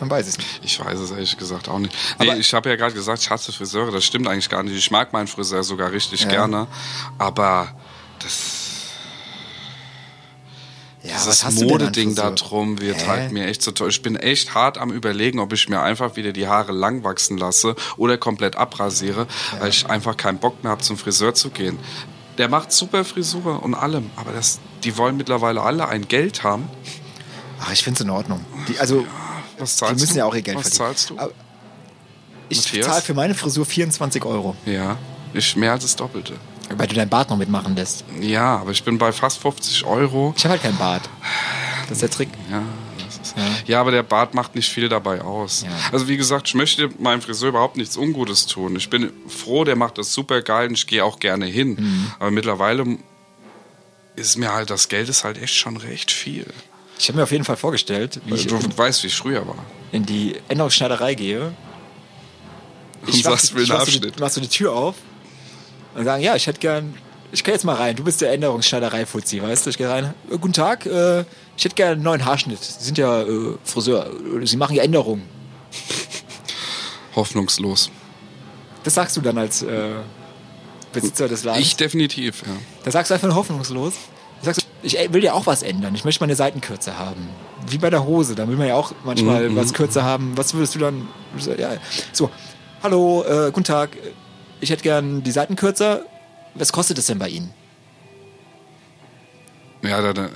[0.00, 0.60] Man weiß es nicht.
[0.62, 1.94] Ich weiß es ehrlich gesagt auch nicht.
[2.18, 3.92] Nee, aber ich habe ja gerade gesagt, ich hasse Friseure.
[3.92, 4.76] Das stimmt eigentlich gar nicht.
[4.76, 6.28] Ich mag meinen Friseur sogar richtig ja.
[6.28, 6.66] gerne.
[7.18, 7.74] Aber
[8.22, 8.60] das.
[11.02, 13.06] Ja, Dieses Modeding da drum wird Hä?
[13.06, 13.90] halt mir echt so toll.
[13.90, 17.36] Ich bin echt hart am überlegen, ob ich mir einfach wieder die Haare lang wachsen
[17.36, 19.60] lasse oder komplett abrasiere, ja.
[19.60, 21.78] weil ich einfach keinen Bock mehr habe, zum Friseur zu gehen.
[22.38, 26.68] Der macht super Frisur und allem, aber das, die wollen mittlerweile alle ein Geld haben.
[27.60, 28.44] Ach, ich finde es in Ordnung.
[28.68, 29.06] Die, also, ja,
[29.58, 30.18] was zahlst die müssen du?
[30.18, 30.88] ja auch ihr Geld was verdienen.
[30.88, 31.18] zahlst du?
[31.18, 31.32] Aber
[32.48, 34.56] ich zahle für meine Frisur 24 Euro.
[34.66, 34.96] Ja,
[35.32, 36.34] ich mehr als das Doppelte.
[36.76, 38.04] Weil du dein Bart noch mitmachen lässt.
[38.20, 40.34] Ja, aber ich bin bei fast 50 Euro.
[40.36, 41.08] Ich habe halt keinen Bart.
[41.82, 42.30] Das ist der Trick.
[42.50, 42.62] Ja,
[43.36, 43.42] ja.
[43.66, 43.80] ja.
[43.80, 45.62] aber der Bart macht nicht viel dabei aus.
[45.62, 45.70] Ja.
[45.92, 48.76] Also wie gesagt, ich möchte meinem Friseur überhaupt nichts Ungutes tun.
[48.76, 51.76] Ich bin froh, der macht das super geil und ich gehe auch gerne hin.
[51.78, 52.12] Mhm.
[52.18, 52.98] Aber mittlerweile
[54.16, 56.46] ist mir halt, das Geld ist halt echt schon recht viel.
[56.98, 58.46] Ich habe mir auf jeden Fall vorgestellt, wie ich.
[58.46, 59.64] Du weißt, wie ich früher war.
[59.90, 61.52] In die Änderungsschneiderei gehe.
[63.06, 64.18] Ich und sagst, will einen Abschnitt.
[64.20, 64.94] Machst du die Tür auf
[65.94, 66.94] und sagen, ja, ich hätte gern
[67.34, 67.96] ich kann jetzt mal rein.
[67.96, 69.70] Du bist der Änderungsschneiderei-Fuzzi, weißt du?
[69.70, 70.14] Ich gehe rein.
[70.30, 71.24] Guten Tag, äh,
[71.56, 72.62] ich hätte gerne einen neuen Haarschnitt.
[72.62, 74.10] Sie sind ja äh, Friseur.
[74.42, 75.22] Sie machen ja Änderungen.
[77.16, 77.90] Hoffnungslos.
[78.82, 79.92] Das sagst du dann als äh,
[80.92, 81.66] Besitzer des Ladens?
[81.66, 82.52] Ich definitiv, ja.
[82.84, 83.94] Da sagst du einfach nur hoffnungslos.
[84.40, 85.94] Da sagst du, ich will ja auch was ändern.
[85.94, 87.28] Ich möchte meine Seiten kürzer haben.
[87.68, 88.34] Wie bei der Hose.
[88.34, 89.56] Da will man ja auch manchmal mhm.
[89.56, 90.36] was kürzer haben.
[90.36, 91.08] Was würdest du dann.
[91.56, 91.70] Ja.
[92.12, 92.30] So,
[92.82, 93.96] hallo, äh, guten Tag.
[94.60, 96.04] Ich hätte gern die Seiten kürzer
[96.54, 97.52] was kostet es denn bei Ihnen?
[99.82, 100.28] Ja, da, da,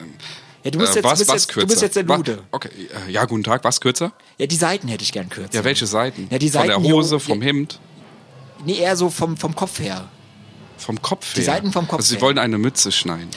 [0.68, 2.38] ja, du, bist äh, jetzt, was, du, bist was jetzt, du bist jetzt der Lude.
[2.50, 2.68] Okay,
[3.08, 3.64] äh, ja, guten Tag.
[3.64, 4.12] Was kürzer?
[4.36, 5.54] Ja, die Seiten hätte ich gern kürzer.
[5.54, 6.28] Ja, welche Seiten?
[6.30, 7.80] Ja, die Seiten Von der Hose, vom Hemd?
[8.64, 10.08] Nee, eher so vom, vom Kopf her.
[10.76, 11.34] Vom Kopf her?
[11.36, 12.22] Die Seiten vom Kopf also, Sie her.
[12.22, 13.30] wollen eine Mütze schneiden?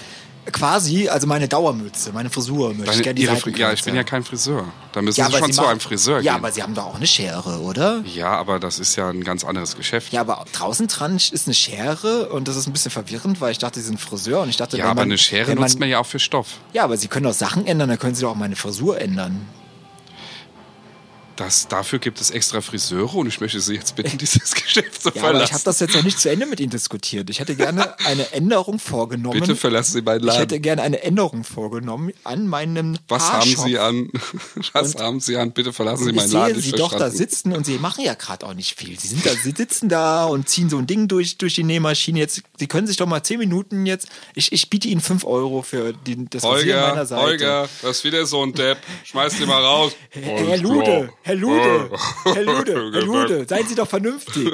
[0.52, 4.04] Quasi, also meine Dauermütze, meine Frisur möchte ich gerne die Seiten Ja, ich bin ja
[4.04, 4.66] kein Friseur.
[4.92, 6.26] Da müssen ja, Sie schon Sie zu einem Friseur ja, gehen.
[6.26, 8.04] Ja, aber Sie haben doch auch eine Schere, oder?
[8.06, 10.12] Ja, aber das ist ja ein ganz anderes Geschäft.
[10.12, 13.60] Ja, aber draußen dran ist eine Schere und das ist ein bisschen verwirrend, weil ich
[13.60, 15.90] dachte, Sie sind Friseur und ich dachte, Ja, aber man, eine Schere man, nutzt man
[15.90, 16.58] ja auch für Stoff.
[16.74, 19.48] Ja, aber Sie können doch Sachen ändern, dann können Sie doch auch meine Frisur ändern
[21.42, 25.10] das, dafür gibt es extra Friseure und ich möchte Sie jetzt bitten, dieses Geschäft zu
[25.10, 25.36] ja, verlassen.
[25.36, 27.30] Aber ich habe das jetzt noch nicht zu Ende mit Ihnen diskutiert.
[27.30, 29.40] Ich hätte gerne eine Änderung vorgenommen.
[29.40, 30.36] Bitte verlassen Sie meinen Laden.
[30.36, 33.58] Ich hätte gerne eine Änderung vorgenommen an meinem Was Haarshop.
[33.58, 34.10] haben Sie an?
[34.74, 35.52] Was und haben Sie an?
[35.52, 36.58] Bitte verlassen Sie meinen Laden.
[36.58, 39.00] Ich sehe Sie doch da sitzen und Sie machen ja gerade auch nicht viel.
[39.00, 42.20] Sie sind da, Sie sitzen da und ziehen so ein Ding durch, durch die Nähmaschine.
[42.20, 44.08] Jetzt, Sie können sich doch mal zehn Minuten jetzt.
[44.36, 47.22] Ich, ich biete Ihnen fünf Euro für die, das Holger, meiner Seite.
[47.24, 48.78] Holger, das ist wieder so ein Depp.
[49.04, 49.94] Schmeiß die mal raus.
[50.10, 51.90] Herr, Herr Lude, Herr Lude,
[52.24, 54.50] Herr Lude, Herr Lude, seien Sie doch vernünftig.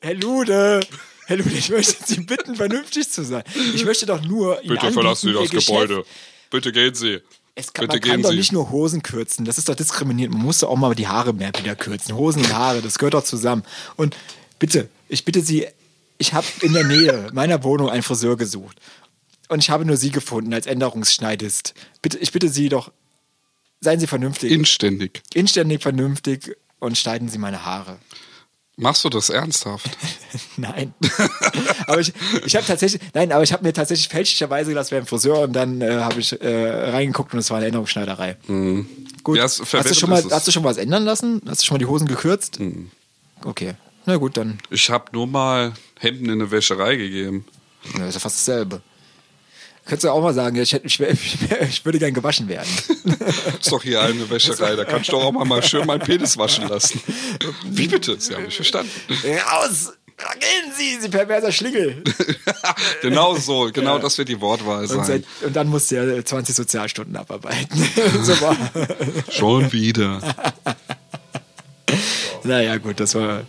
[0.00, 0.80] Herr Lude,
[1.26, 3.44] Herr Lude, ich möchte Sie bitten, vernünftig zu sein.
[3.74, 6.04] Ich möchte doch nur Ihnen Bitte verlassen Sie das Gebäude.
[6.50, 7.20] Bitte gehen Sie.
[7.54, 9.44] Es kann, Bitte man kann doch nicht nur Hosen kürzen.
[9.44, 10.34] Das ist doch diskriminierend.
[10.34, 12.16] Man muss doch auch mal die Haare mehr wieder kürzen.
[12.16, 13.62] Hosen und Haare, das gehört doch zusammen.
[13.96, 14.16] Und
[14.58, 15.66] bitte, ich bitte Sie,
[16.18, 18.78] ich habe in der Nähe meiner Wohnung einen Friseur gesucht.
[19.48, 21.74] Und ich habe nur Sie gefunden als Änderungsschneidist.
[22.00, 22.90] Bitte, ich bitte Sie doch,
[23.82, 24.50] seien Sie vernünftig.
[24.50, 25.22] Inständig.
[25.34, 27.98] Inständig, vernünftig und schneiden Sie meine Haare.
[28.76, 29.90] Machst du das ernsthaft?
[30.56, 30.94] nein.
[31.86, 32.12] aber ich,
[32.46, 35.52] ich habe tatsächlich, nein, aber ich habe mir tatsächlich fälschlicherweise gedacht, wäre ein Friseur und
[35.52, 38.38] dann äh, habe ich äh, reingeguckt und es war eine Änderungsschneiderei.
[38.46, 38.86] Mhm.
[39.22, 39.36] Gut.
[39.36, 41.42] Ja, hast, du schon mal, hast du schon was ändern lassen?
[41.46, 42.60] Hast du schon mal die Hosen gekürzt?
[42.60, 42.90] Mhm.
[43.44, 43.74] Okay.
[44.06, 44.58] Na gut, dann.
[44.70, 47.44] Ich habe nur mal Hemden in eine Wäscherei gegeben.
[47.92, 48.82] Ja, das ist ja fast dasselbe.
[49.84, 51.00] Könntest du auch mal sagen, ich, hätte, ich,
[51.68, 52.68] ich würde gern gewaschen werden.
[53.60, 56.38] ist doch hier eine Wäscherei, da kannst du doch auch mal, mal schön meinen Penis
[56.38, 57.00] waschen lassen.
[57.64, 58.16] Wie bitte?
[58.18, 58.90] Sie haben mich verstanden.
[59.50, 59.92] Raus!
[60.38, 62.02] Gehen Sie, Sie perverser Schlingel.
[63.02, 64.02] genau so, genau ja.
[64.02, 64.98] das wird die Wortwahl sein.
[64.98, 67.82] Und, seit, und dann musst du ja 20 Sozialstunden abarbeiten.
[69.30, 70.20] Schon wieder.
[72.44, 73.42] naja, gut, das war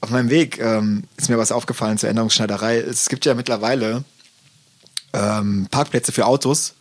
[0.00, 2.78] auf meinem Weg ähm, ist mir was aufgefallen zur Änderungsschneiderei.
[2.78, 4.04] Es gibt ja mittlerweile
[5.12, 6.74] ähm, Parkplätze für Autos,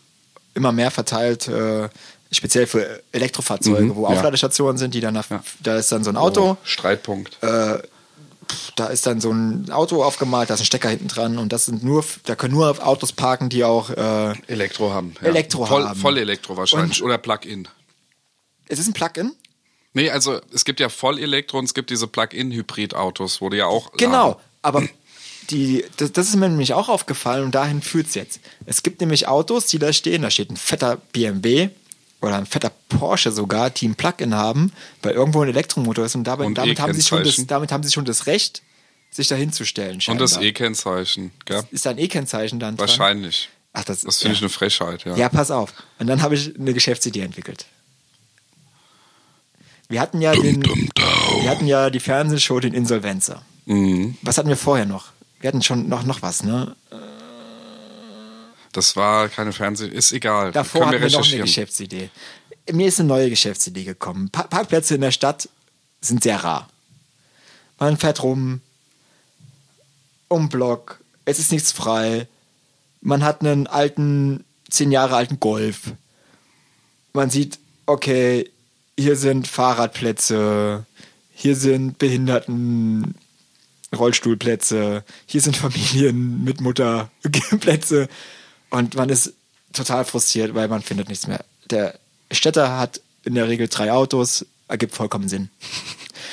[0.54, 1.90] immer mehr verteilt, äh,
[2.32, 4.10] speziell für Elektrofahrzeuge, Mhm, wo ja.
[4.10, 5.28] Aufladestationen sind, die dann nach,
[5.62, 7.38] da ist dann so ein Auto, Oh, Streitpunkt.
[8.76, 11.66] da ist dann so ein Auto aufgemalt, da ist ein Stecker hinten dran und das
[11.66, 15.14] sind nur, da können nur Autos parken, die auch, äh, Elektro haben.
[15.22, 16.00] Elektro Voll, haben.
[16.00, 17.02] Voll Elektro wahrscheinlich.
[17.02, 17.68] Und- Oder Plug-in.
[18.68, 19.34] es ist ein Plug-in,
[19.94, 23.92] Nee, also es gibt ja Vollelektro und es gibt diese Plug-in-Hybrid-Autos, wo du ja auch.
[23.94, 24.40] Genau, laden.
[24.62, 24.84] aber
[25.50, 28.40] die, das, das ist mir nämlich auch aufgefallen und dahin führt es jetzt.
[28.66, 31.70] Es gibt nämlich Autos, die da stehen, da steht ein fetter BMW
[32.22, 34.72] oder ein fetter Porsche sogar, die ein Plug-in haben,
[35.02, 37.84] weil irgendwo ein Elektromotor ist und, dabei, Und damit, haben sie schon das, damit haben
[37.84, 38.62] sie schon das Recht,
[39.12, 40.00] sich dahin zu stellen.
[40.08, 40.38] Und das.
[40.38, 41.64] E-Kennzeichen, gell?
[41.72, 42.88] Ist da ein E-Kennzeichen dann dran?
[42.88, 43.50] Wahrscheinlich.
[43.74, 44.38] Ach, das, Das finde ja.
[44.38, 45.16] ich eine Frechheit, ja.
[45.16, 45.74] Ja, pass auf.
[46.00, 47.66] Und dann habe ich eine Geschäftsidee entwickelt.
[49.88, 53.42] Wir hatten ja den, wir hatten ja die Fernsehshow, den Insolvenzer.
[53.66, 54.18] Mhm.
[54.22, 55.12] Was hatten wir vorher noch?
[55.40, 56.76] Wir hatten schon noch, noch was, ne?
[58.72, 59.88] Das war keine Fernseh...
[59.88, 60.52] Ist egal.
[60.52, 61.42] Davor Können hatten wir wir noch eine.
[61.42, 62.10] Geschäftsidee.
[62.72, 64.30] Mir ist eine neue Geschäftsidee gekommen.
[64.30, 65.50] Pa Parkplätze in der Stadt
[66.02, 66.70] sind sehr rar.
[67.80, 68.62] Man fährt rum,
[70.28, 72.28] um Block, es ist nichts frei.
[73.02, 75.94] Man hat einen alten, zehn Jahre alten Golf.
[77.14, 78.52] Man sieht, okay,
[78.98, 80.86] hier sind Fahrradplätze,
[81.34, 83.16] hier sind Behinderten
[83.96, 88.08] Rollstuhlplätze, hier sind Familien mit Mutterplätze
[88.70, 89.34] und man ist
[89.74, 91.44] total frustriert, weil man findet nichts mehr.
[91.70, 91.98] Der
[92.32, 95.50] Städter hat in der Regel drei Autos, ergibt vollkommen Sinn.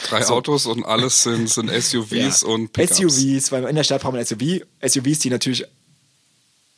[0.09, 2.49] Drei Autos und alles sind, sind SUVs Ja.
[2.49, 2.99] und Pickups.
[2.99, 5.65] SUVs, weil in der Stadt braucht man SUV, SUVs, die natürlich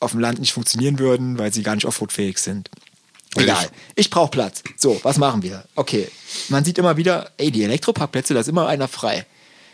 [0.00, 2.70] auf dem Land nicht funktionieren würden, weil sie gar nicht offroadfähig sind.
[3.36, 3.68] Egal.
[3.94, 4.62] Ich brauche Platz.
[4.76, 5.64] So, was machen wir?
[5.74, 6.08] Okay.
[6.48, 9.26] Man sieht immer wieder, ey, die Elektroparkplätze, da ist immer einer frei.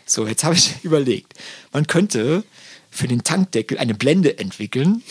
[0.05, 1.33] So, jetzt habe ich überlegt.
[1.71, 2.43] Man könnte
[2.91, 5.03] für den Tankdeckel eine Blende entwickeln,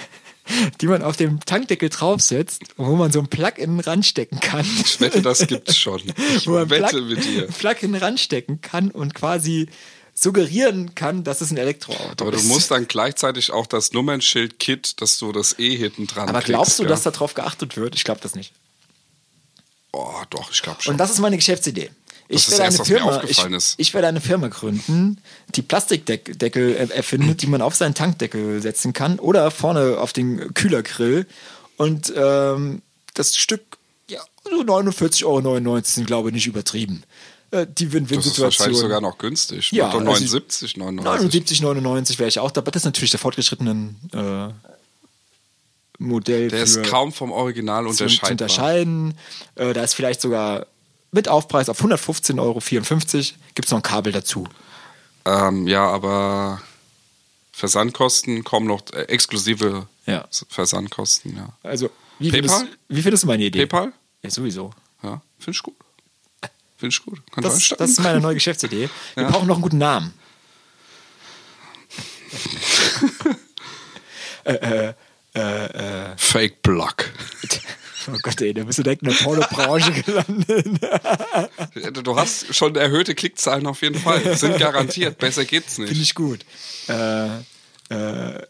[0.80, 4.66] die man auf dem Tankdeckel draufsetzt, wo man so ein Plug-in ranstecken kann.
[4.84, 6.00] Ich wette, das gibt's schon.
[6.36, 7.46] Ich wo man wette Plug, mit dir.
[7.48, 9.68] Plug-in ranstecken kann und quasi
[10.14, 12.46] suggerieren kann, dass es ein Elektroauto Aber du ist.
[12.46, 16.46] musst dann gleichzeitig auch das Nummernschild Kit, dass du das E hinten dran Aber kriegst,
[16.48, 16.90] glaubst du, gell?
[16.90, 17.94] dass darauf geachtet wird?
[17.94, 18.52] Ich glaube das nicht.
[19.92, 20.92] Oh, doch, ich glaube schon.
[20.94, 21.90] Und das ist meine Geschäftsidee.
[22.30, 25.18] Ich werde, mir Firma, ich, ich werde eine Firma gründen,
[25.54, 30.52] die Plastikdeckel er- erfindet, die man auf seinen Tankdeckel setzen kann oder vorne auf den
[30.52, 31.26] Kühlergrill.
[31.78, 32.82] Und ähm,
[33.14, 33.62] das Stück,
[34.10, 37.02] ja, so 49,99 Euro sind, glaube ich, nicht übertrieben.
[37.50, 38.44] Äh, die das ist Win-Win-Situation.
[38.44, 39.72] wahrscheinlich sogar noch günstig.
[39.72, 41.04] Ja, also 79, 99.
[41.22, 42.72] 79, 99 wäre ich auch dabei.
[42.72, 44.52] Das ist natürlich der fortgeschrittenen äh,
[45.98, 48.30] Modell Der ist kaum vom Original zu, zu unterscheidbar.
[48.32, 49.14] unterscheiden.
[49.54, 50.66] Äh, da ist vielleicht sogar
[51.12, 52.60] mit Aufpreis auf 115,54 Euro
[53.54, 54.46] gibt es noch ein Kabel dazu.
[55.24, 56.60] Ähm, ja, aber
[57.52, 60.26] Versandkosten kommen noch, äh, exklusive Ja.
[60.48, 61.48] Versandkosten, ja.
[61.62, 62.58] Also, wie PayPal?
[62.60, 63.66] findest, wie findest du meine Idee?
[63.66, 63.92] PayPal?
[64.22, 64.72] Ja, sowieso.
[65.02, 65.76] Ja, finde ich gut.
[66.76, 67.20] Finde ich gut.
[67.32, 68.88] Kannst du Das, das ist meine neue Geschäftsidee.
[69.14, 69.30] Wir Ja.
[69.30, 70.14] brauchen noch einen guten Namen.
[76.16, 77.10] Fake Block.
[78.10, 80.66] Oh Gott, ey, da bist du direkt in der Pornobranche gelandet.
[82.02, 84.36] Du hast schon erhöhte Klickzahlen auf jeden Fall.
[84.36, 85.18] Sind garantiert.
[85.18, 86.00] Besser geht's Finde nicht.
[86.02, 86.44] ich gut.
[86.88, 87.26] Äh,
[87.90, 88.46] äh,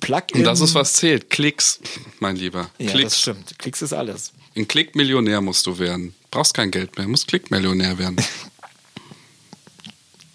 [0.00, 0.38] Plugin.
[0.38, 1.30] Und das ist, was zählt.
[1.30, 1.80] Klicks,
[2.20, 2.70] mein Lieber.
[2.78, 3.20] Ja, das Klicks.
[3.20, 3.58] stimmt.
[3.58, 4.32] Klicks ist alles.
[4.56, 6.14] Ein Klickmillionär musst du werden.
[6.30, 8.16] Brauchst kein Geld mehr, musst Klickmillionär werden.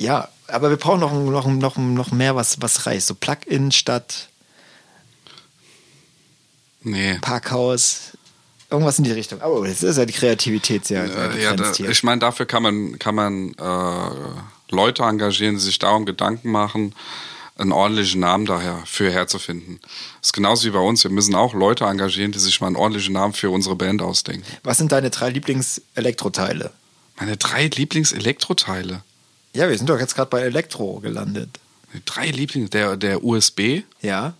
[0.01, 3.05] Ja, aber wir brauchen noch, noch, noch, noch mehr, was, was reicht.
[3.05, 4.29] So Plug-in statt
[6.81, 7.17] Nee.
[7.19, 8.11] Parkhaus.
[8.69, 9.39] Irgendwas in die Richtung.
[9.41, 12.99] Oh, das ist ja die Kreativität sehr, Äh, ja, da, ich meine, dafür kann man,
[12.99, 16.93] kann man äh, Leute engagieren, die sich darum Gedanken machen,
[17.57, 19.79] einen ordentlichen Namen daher für herzufinden.
[20.21, 21.03] Das ist genauso wie bei uns.
[21.03, 24.45] Wir müssen auch Leute engagieren, die sich mal einen ordentlichen Namen für unsere Band ausdenken.
[24.63, 26.71] Was sind deine drei Lieblings-Elektroteile?
[27.17, 29.01] Meine drei Lieblings-Elektroteile.
[29.53, 31.59] Ja, wir sind doch jetzt gerade bei Elektro gelandet.
[32.05, 32.69] Drei Lieblings.
[32.69, 33.81] Der, der USB.
[34.01, 34.33] Ja,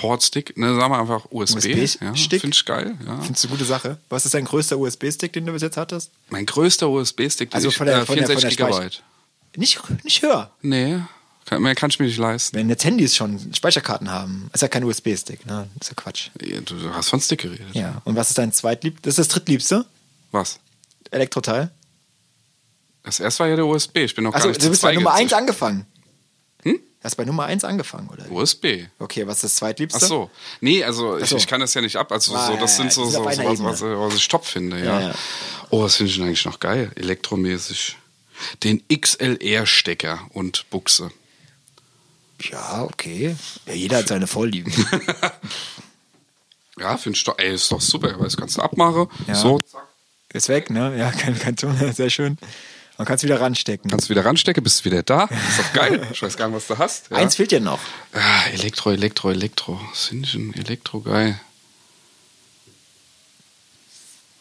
[0.00, 1.56] Portstick, ne, sagen wir einfach USB.
[1.58, 2.00] USB-Stick?
[2.00, 2.96] ja, Finde ich geil.
[3.06, 3.20] Ja.
[3.20, 3.98] findest du eine gute Sache.
[4.08, 6.10] Was ist dein größter USB-Stick, den du bis jetzt hattest?
[6.30, 9.02] Mein größter USB-Stick, Also ich, von der- äh, von der- von der 64 Gigabyte.
[9.56, 10.50] Nicht, nicht höher.
[10.62, 11.00] Nee,
[11.44, 12.56] kann, mehr kann ich mir nicht leisten.
[12.56, 15.68] Wenn jetzt Handys schon Speicherkarten haben, ist ja kein USB-Stick, ne?
[15.78, 16.30] Das ist ja Quatsch.
[16.40, 17.66] Ja, Du hast von Stick geredet.
[17.74, 18.00] Ja.
[18.04, 19.02] Und was ist dein zweitlieb?
[19.02, 19.84] Das ist das drittliebste
[20.32, 20.60] Was?
[21.10, 21.70] Elektroteil?
[23.02, 23.96] Das erste war ja der USB.
[24.04, 25.34] Ich bin noch Also gar nicht du bist bei Nummer 1 gezischt.
[25.40, 25.86] angefangen.
[27.00, 28.30] Du hast bei Nummer 1 angefangen, oder?
[28.30, 28.84] USB.
[28.98, 30.00] Okay, was ist das zweitliebste?
[30.02, 30.30] Ach so.
[30.60, 31.36] Nee, also ich, so.
[31.38, 32.12] ich kann das ja nicht ab.
[32.12, 34.44] Also Ah, so, das ja, sind so, sind so, so was, was, was ich top
[34.44, 35.00] finde, ja.
[35.00, 35.14] Ja.
[35.70, 36.92] Oh, was finde ich denn eigentlich noch geil?
[36.96, 37.96] Elektromäßig.
[38.64, 41.10] den XLR-Stecker und Buchse.
[42.50, 43.34] Ja, okay.
[43.66, 44.72] Ja, jeder hat seine Vorlieben.
[46.78, 49.06] Ja, finde ich doch, ey, ist doch super, weil das kannst du abmachen.
[49.34, 49.86] So, zack.
[50.32, 50.96] Ist weg, ne?
[50.96, 52.38] Ja, kein, kein Ton, sehr schön.
[53.00, 53.90] Man kann es wieder ranstecken.
[53.90, 55.24] Kannst wieder ranstecken, bist wieder da.
[55.24, 56.06] Ist doch geil.
[56.12, 57.10] Ich weiß gar nicht, was du hast.
[57.10, 57.16] Ja.
[57.16, 57.78] Eins fehlt dir noch.
[58.12, 59.80] Ah, Elektro, Elektro, Elektro.
[59.94, 61.40] Sinchen, Elektro, geil.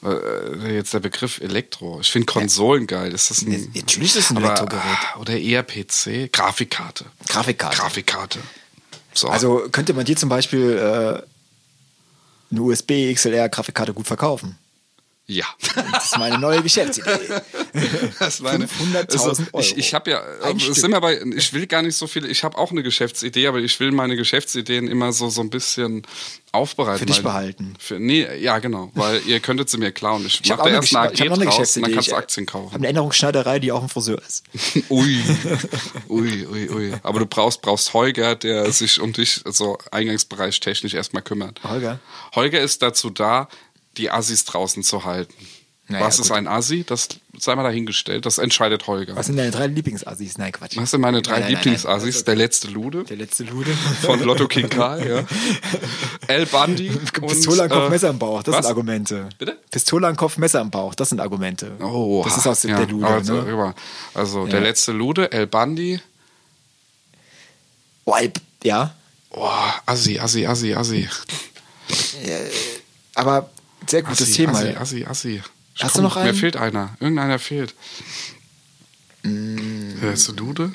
[0.04, 2.02] Äh, Jetzt der Begriff Elektro.
[2.02, 3.14] Ich finde Konsolen geil.
[3.14, 4.84] Ist das ein, Natürlich ist es ein aber, Elektrogerät.
[5.14, 6.30] ah, Oder eher PC.
[6.30, 7.06] Grafikkarte.
[7.30, 7.78] Grafikkarte.
[7.78, 8.40] Grafikkarte.
[9.14, 9.30] So.
[9.30, 11.24] Also könnte man dir zum Beispiel äh,
[12.52, 14.58] eine USB XLR Grafikkarte gut verkaufen.
[15.30, 15.46] Ja.
[15.94, 17.10] Das ist meine neue Geschäftsidee.
[18.20, 19.60] Das meine, 500.000 also, Euro.
[19.60, 20.76] Ich, ich habe ja, Ein Stück.
[20.76, 23.60] sind mir bei, ich will gar nicht so viel, ich habe auch eine Geschäftsidee, aber
[23.60, 26.02] ich will meine Geschäftsideen immer so, so ein bisschen
[26.52, 27.00] aufbereiten.
[27.00, 27.76] Für dich behalten.
[27.80, 30.26] Für, nee, ja, genau, weil ihr könntet sie mir klauen.
[30.26, 32.00] Ich, Ich mach habe da erst eine Gesch- ich noch AG eine draus dann kannst
[32.00, 32.76] Ich du Aktien habe kaufen.
[32.76, 34.44] eine Änderungsschneiderei, die auch ein Friseur ist.
[34.90, 35.24] Ui,
[36.10, 36.94] ui, ui, ui.
[37.04, 41.62] Aber du brauchst, brauchst Holger, der sich um dich, also Eingangsbereich technisch erstmal kümmert.
[41.64, 42.00] Holger?
[42.36, 43.48] Holger ist dazu da,
[44.00, 45.34] die Assis draußen zu halten.
[45.92, 46.38] Naja, Was ist gut.
[46.38, 46.84] ein Assi?
[46.86, 47.08] Das
[47.40, 48.24] sei mal dahingestellt.
[48.28, 49.16] Das entscheidet Holger.
[49.16, 50.38] Was sind deine drei Lieblingsassis?
[50.38, 50.78] Nein, Quatsch.
[50.78, 52.16] Was sind meine drei Lieblingsassis?
[52.18, 52.26] nein.
[52.26, 53.72] Der letzte Lude Der letzte Lude.
[54.04, 55.24] von Lotto King Karl, ja.
[56.28, 56.90] El Bundy.
[56.90, 58.66] Pistole an Kopf, äh, Messer im Bauch, das was?
[58.66, 59.30] sind Argumente.
[59.40, 59.58] Bitte?
[59.72, 61.72] Pistole an Kopf, Messer im Bauch, das sind Argumente.
[61.82, 63.08] Oh, das ist aus ja, der Lude.
[63.08, 63.46] Also, ne?
[63.48, 63.74] rüber.
[64.14, 64.52] also Ja.
[64.52, 66.00] der letzte Lude, El Bundy.
[68.06, 68.94] Oh, Alp, ja.
[69.32, 69.50] Oh,
[69.88, 71.10] Assi, Assi, Assi, Assi.
[73.16, 73.50] Aber
[73.90, 74.54] sehr gutes Assi, Thema.
[74.60, 75.42] Assi, Assi, Assi.
[75.76, 76.36] Ich Hast du noch Mir einen?
[76.38, 76.96] fehlt einer.
[77.00, 77.74] Irgendeiner fehlt.
[79.24, 80.00] Mm.
[80.02, 80.72] Der letzte Lude.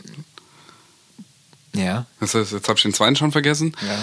[1.74, 3.76] Ja, Das heißt, jetzt habe ich den zweiten schon vergessen.
[3.82, 3.98] ja.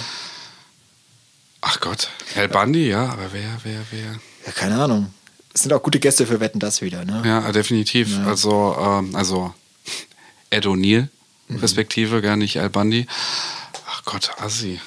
[1.64, 2.10] Ach Gott.
[2.36, 4.20] El Bundy, ja, aber wer, wer, wer?
[4.48, 5.14] Ja, keine Ahnung.
[5.54, 7.22] Es sind auch gute Gäste für Wetten, das wieder, ne?
[7.24, 8.18] Ja, definitiv.
[8.26, 9.54] Also, ähm, also
[10.50, 11.08] Ed O'Neill,
[11.50, 11.58] Mhm.
[11.60, 13.06] respektive, gar nicht Al Bundy.
[13.92, 14.82] Ach Gott, Assi.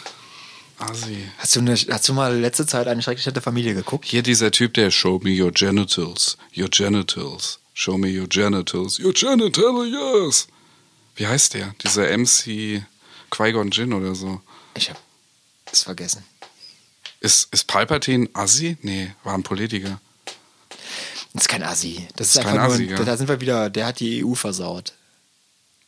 [0.78, 1.28] Assi.
[1.38, 4.04] Hast du, eine, hast du mal letzte Zeit eine schrecklich nette Familie geguckt?
[4.04, 6.36] Hier dieser Typ, der Show me your genitals.
[6.56, 7.58] Your genitals.
[7.74, 8.98] Show me your genitals.
[8.98, 10.48] Your genitals, yes.
[11.16, 11.74] Wie heißt der?
[11.82, 12.84] Dieser MC
[13.30, 14.40] Qui-Gon Jinn oder so.
[14.74, 14.98] Ich hab
[15.70, 16.24] es vergessen.
[17.20, 18.76] Ist, ist Palpatine Assi?
[18.82, 20.00] Nee, war ein Politiker.
[21.32, 22.06] Das ist kein Assi.
[22.16, 23.04] Das ist, ist kein einfach Assi, nur, ja.
[23.04, 24.92] da sind wir wieder, der hat die EU versaut.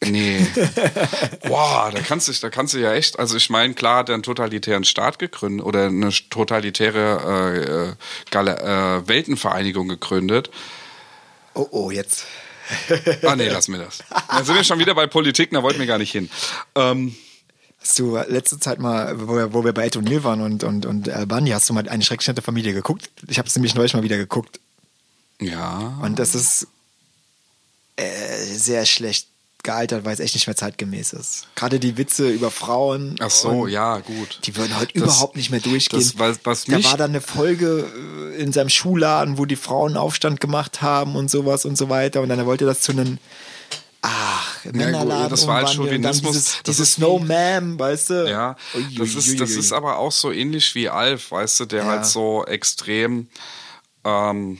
[0.04, 0.46] Nee.
[1.48, 4.14] Boah, da kannst du, da kannst du ja echt, also ich meine, klar hat er
[4.14, 7.94] einen totalitären Staat gegründet oder eine totalitäre
[8.34, 10.50] äh, äh, äh, Weltenvereinigung gegründet.
[11.54, 12.26] Oh, oh, jetzt.
[13.22, 14.02] Ah nee, lass mir das.
[14.28, 16.28] Dann sind wir schon wieder bei Politik, da wollten wir gar nicht hin.
[16.74, 17.14] Ähm,
[17.86, 20.86] Hast du letzte Zeit mal, wo wir, wo wir bei Ed O'Neill waren und, und,
[20.86, 23.10] und Albani, hast du mal eine schrecklich nette Familie geguckt?
[23.28, 24.58] Ich habe es nämlich neulich mal wieder geguckt.
[25.40, 25.96] ja.
[26.02, 26.66] Und das ist
[27.94, 29.28] äh, sehr schlecht
[29.66, 31.46] gealtert, weil es echt nicht mehr zeitgemäß ist.
[31.54, 33.16] Gerade die Witze über Frauen.
[33.20, 34.40] Ach so, ja, gut.
[34.44, 36.00] Die würden heute Das- überhaupt nicht mehr durchgehen.
[36.00, 37.84] das, was- was da war dann eine Folge
[38.34, 42.22] äh, in seinem Schuhladen, wo die Frauen Aufstand gemacht haben und sowas und so weiter.
[42.22, 43.18] Und dann wollte er das zu einem
[44.02, 46.32] Ach, Männerladen das war halt Chauvinismus.
[46.32, 48.30] Dieses, Das dieses ist No Ma'am, weißt du?
[48.30, 48.56] Ja,
[48.96, 51.88] das ist, das ist aber auch so ähnlich wie Alf, weißt du, der Ja.
[51.90, 53.28] halt so extrem
[54.04, 54.58] ähm,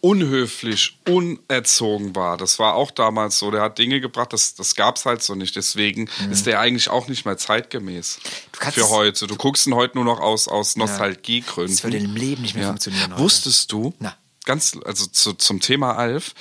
[0.00, 2.36] unhöflich, unerzogen war.
[2.36, 3.50] Das war auch damals so.
[3.50, 5.56] Der hat Dinge gebracht, das, das gab's halt so nicht.
[5.56, 8.20] Deswegen ist der eigentlich auch nicht mehr zeitgemäß
[8.52, 9.26] Du für es- heute.
[9.26, 11.74] Du guckst ihn heute nur noch aus, aus Nostalgiegründen.
[11.74, 13.22] Das würde im Leben nicht mehr funktionieren heute.
[13.22, 14.16] Wusstest du, Na.
[14.44, 16.34] ganz, also zu, zum Thema Alf,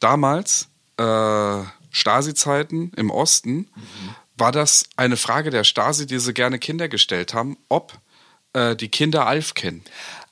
[0.00, 3.68] damals, äh, Stasi-Zeiten im Osten,
[4.36, 7.92] war das eine Frage der Stasi, die sie gerne Kinder gestellt haben, ob
[8.54, 9.84] äh, die Kinder Alf kennen.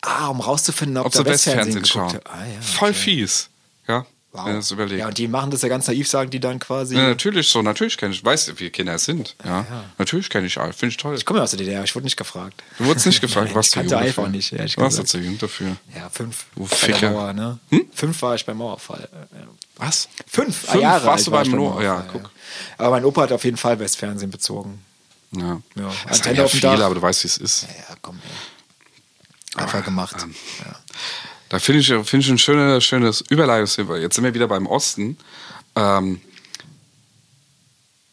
[0.02, 2.18] Ah, um rauszufinden, ob, Ob sie Westfernsehen schauen.
[2.24, 2.98] Ah, ja, Voll okay.
[2.98, 3.48] fies.
[3.86, 4.46] Ja, Wow.
[4.46, 5.00] wenn das überlegst.
[5.00, 6.94] Ja, und die machen das ja ganz naiv, sagen die dann quasi.
[6.94, 8.24] Ja, natürlich so, natürlich kenne ich.
[8.24, 9.34] Weißt du, wie Kinder es sind?
[9.44, 9.66] Ja,
[9.98, 10.76] natürlich kenne ich Alf.
[10.76, 11.16] Finde ich toll.
[11.16, 12.62] Ich komme ja aus der DDR, ich wurde nicht gefragt.
[12.78, 15.02] Du wurdest nicht gefragt, Nein, was ich du kannte auch nicht, ehrlich Was gesagt.
[15.06, 15.76] hast du jung dafür?
[15.96, 16.44] Ja, fünf.
[16.54, 17.10] Du Ficker.
[17.10, 17.58] Mauer, ne?
[17.92, 19.08] Fünf war ich beim Mauerfall.
[19.12, 19.38] Ja.
[19.84, 20.08] Was?
[20.28, 22.30] Fünf, Fünf Jahre warst du beim ich Mauer- ja, Mauerfall, guck.
[22.78, 24.80] Aber mein Opa hat auf jeden Fall Westfernsehen bezogen.
[25.32, 25.60] Ja.
[25.74, 26.80] Ja, Das Antenne ja Dach.
[26.86, 27.62] aber du weißt, wie es ist.
[27.62, 28.30] Ja, ja, komm, ey.
[29.56, 30.16] Einfach gemacht.
[30.22, 30.34] ähm,
[30.64, 30.76] ja.
[31.48, 33.96] Da finde ich, finde ich ein schönes, schönes Überleitungsthema.
[33.96, 35.18] Jetzt sind wir wieder beim Osten.
[35.74, 36.20] Ähm,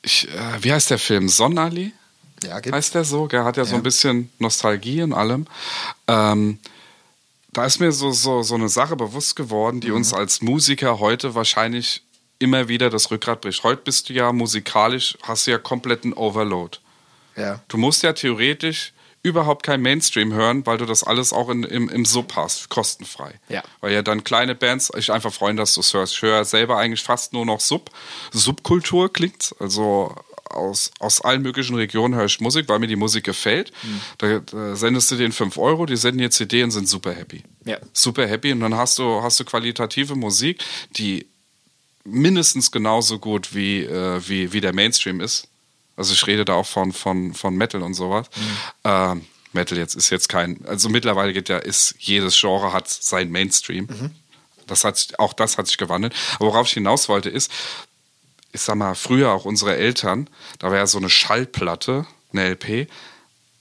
[0.01, 1.29] ich, äh, wie heißt der Film?
[1.29, 1.91] Sonnenallee?
[2.43, 3.27] Ja, gibt Heißt der so?
[3.27, 3.77] Der hat ja, so Ja.
[3.77, 5.47] ein bisschen Nostalgie in allem.
[6.07, 6.59] Ähm,
[7.53, 11.33] da ist mir so, so, so eine Sache bewusst geworden, die uns als Musiker heute
[11.35, 12.03] wahrscheinlich
[12.39, 13.63] immer wieder das Rückgrat bricht.
[13.63, 16.77] Heute bist du ja musikalisch, hast du ja kompletten Overload.
[17.35, 17.59] ja.
[17.67, 21.89] Du musst ja theoretisch überhaupt kein Mainstream hören, weil du das alles auch in, im,
[21.89, 23.39] im Sub hast, kostenfrei.
[23.49, 23.63] Ja.
[23.81, 26.13] Weil ja dann kleine Bands, ich einfach freuen, dass du es hörst.
[26.13, 27.89] Ich höre selber eigentlich fast nur noch Sub.
[28.31, 30.15] Subkultur klingt, also
[30.49, 33.71] aus, aus allen möglichen Regionen höre ich Musik, weil mir die Musik gefällt.
[33.83, 34.01] Mhm.
[34.17, 37.43] Da, da, sendest du denen 5 Euro, die senden dir CD und sind super happy.
[37.65, 37.77] Ja.
[37.93, 41.27] Super happy und dann hast du, hast du qualitative Musik, die
[42.03, 45.49] mindestens genauso gut wie, äh, wie, wie der Mainstream ist.
[45.97, 48.27] Also ich rede da auch von, von, von Metal und sowas.
[48.35, 48.57] Mhm.
[48.85, 53.29] Ähm, Metal jetzt ist jetzt kein, also mittlerweile geht ja, ist jedes Genre hat sein
[53.31, 53.87] Mainstream.
[53.89, 54.11] Mhm.
[54.67, 56.13] Das hat, auch das hat sich gewandelt.
[56.35, 57.51] Aber worauf ich hinaus wollte ist,
[58.51, 60.29] ich sag mal, früher auch unsere Eltern,
[60.59, 62.89] da war ja so eine Schallplatte, eine LP,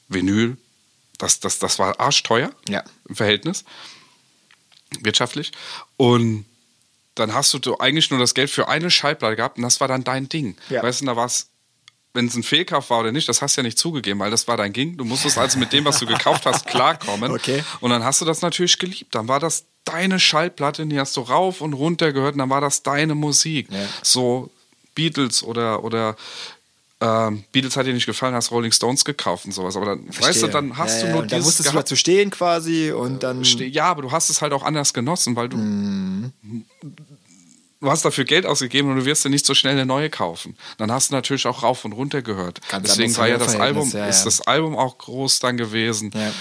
[0.09, 0.57] Vinyl,
[1.18, 2.84] das, das, das war arschteuer ja.
[3.09, 3.64] im Verhältnis,
[5.01, 5.53] wirtschaftlich.
[5.97, 6.45] Und
[7.14, 10.05] dann hast du eigentlich nur das Geld für eine Schallplatte gehabt und das war dann
[10.05, 10.57] dein Ding.
[10.68, 10.82] Ja.
[10.82, 11.49] Weißt du, da war es
[12.17, 14.49] wenn es ein Fehlkauf war oder nicht, das hast du ja nicht zugegeben, weil das
[14.49, 14.97] war dein Ging.
[14.97, 17.31] Du musstest also mit dem, was du gekauft hast, klarkommen.
[17.31, 17.62] Okay.
[17.81, 19.14] Und dann hast du das natürlich geliebt.
[19.14, 22.61] Dann war das deine Schallplatte, die hast du rauf und runter gehört und dann war
[22.61, 23.69] das deine Musik.
[23.71, 23.79] Ja.
[24.03, 24.51] So
[24.97, 26.17] Beatles oder, oder
[27.01, 29.77] ähm, Beatles hat dir nicht gefallen, hast Rolling Stones gekauft und sowas.
[29.77, 30.29] Aber dann, Verstehe.
[30.29, 31.12] weißt du, dann hast ja, du ja.
[31.12, 31.87] nur dann dieses musstest du gehabt.
[31.87, 33.45] dazu stehen quasi und dann.
[33.45, 36.33] Ste- Ja, aber du hast es halt auch anders genossen, weil du, Mhm.
[37.81, 40.57] Du hast dafür Geld ausgegeben und du wirst dir nicht so schnell eine neue kaufen.
[40.79, 42.61] Dann hast du natürlich auch rauf und runter gehört.
[42.68, 44.24] Ganz Deswegen war ja das Album, ja, ist ja.
[44.24, 46.11] das Album auch groß dann gewesen.
[46.14, 46.33] Ja.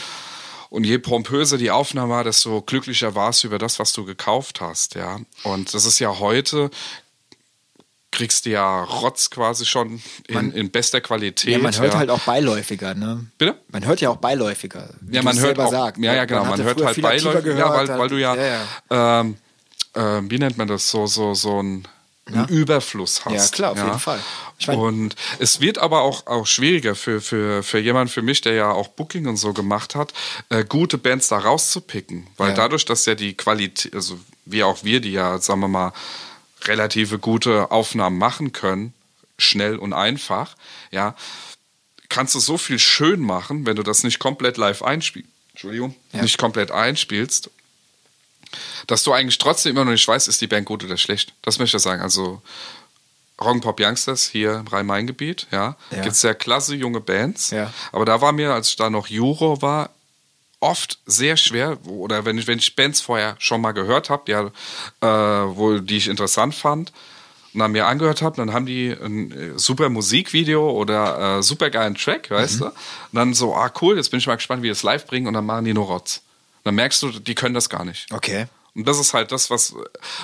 [0.69, 4.61] Und je pompöser die Aufnahme war, desto glücklicher warst du über das, was du gekauft
[4.61, 5.19] hast, ja.
[5.43, 6.69] Und das ist ja heute,
[8.11, 11.51] kriegst du ja Rotz quasi schon in, in bester Qualität.
[11.51, 11.99] ja, man hört ja.
[11.99, 13.25] halt auch beiläufiger, ne?
[13.37, 13.55] Bitte?
[13.69, 14.89] Man hört ja auch beiläufiger.
[15.11, 16.01] Ja, man hört auch, sagst.
[16.01, 18.17] ja, ja, genau, man, hatte hört halt viel aktiver beiläufig, ja, weil, gehört, weil du
[18.17, 19.19] ja, ja, ja.
[19.21, 19.37] Ähm,
[19.95, 21.87] ähm, wie nennt man das, so, so, so ein,
[22.27, 23.33] einen Überfluss hast.
[23.33, 24.19] Ja, klar, auf jeden Fall.
[24.57, 28.41] Ich mein- und es wird aber auch, auch schwieriger für, für, für jemanden, für mich,
[28.41, 30.11] der ja auch Booking und so gemacht hat,
[30.49, 32.25] äh, gute Bands da rauszupicken.
[32.37, 32.55] Weil Ja.
[32.55, 35.93] dadurch, dass ja die Qualität, also wie auch wir, die ja, sagen wir mal,
[36.63, 38.93] relative gute Aufnahmen machen können,
[39.37, 40.55] schnell und einfach,
[40.91, 41.15] ja,
[42.09, 45.29] kannst du so viel schön machen, wenn du das nicht komplett live einspielst.
[45.51, 46.21] Entschuldigung, Ja.
[46.23, 47.49] nicht komplett einspielst,
[48.87, 51.33] dass du eigentlich trotzdem immer noch nicht weißt, ist die Band gut oder schlecht.
[51.41, 52.01] Das möchte ich sagen.
[52.01, 52.41] Also
[53.41, 56.01] Rock Pop Youngsters hier im Rhein-Main-Gebiet, ja, Ja.
[56.01, 57.51] gibt sehr klasse junge Bands.
[57.51, 57.73] Ja.
[57.91, 59.89] Aber da war mir, als ich da noch Juro war,
[60.61, 64.45] oft sehr schwer, oder wenn ich, wenn ich Bands vorher schon mal gehört habe, ja,
[65.01, 66.93] äh, wo, die ich interessant fand,
[67.53, 71.69] und dann mir angehört habe, dann haben die ein äh, super Musikvideo oder äh, super
[71.69, 72.65] geilen Track, weißt du?
[72.65, 72.73] Und
[73.13, 75.45] dann so, ah cool, jetzt bin ich mal gespannt, wie das live bringen und dann
[75.45, 76.21] machen die nur Rotz.
[76.65, 78.11] Dann merkst du, die können das gar nicht.
[78.11, 78.47] Okay.
[78.73, 79.73] Und das ist halt das, was.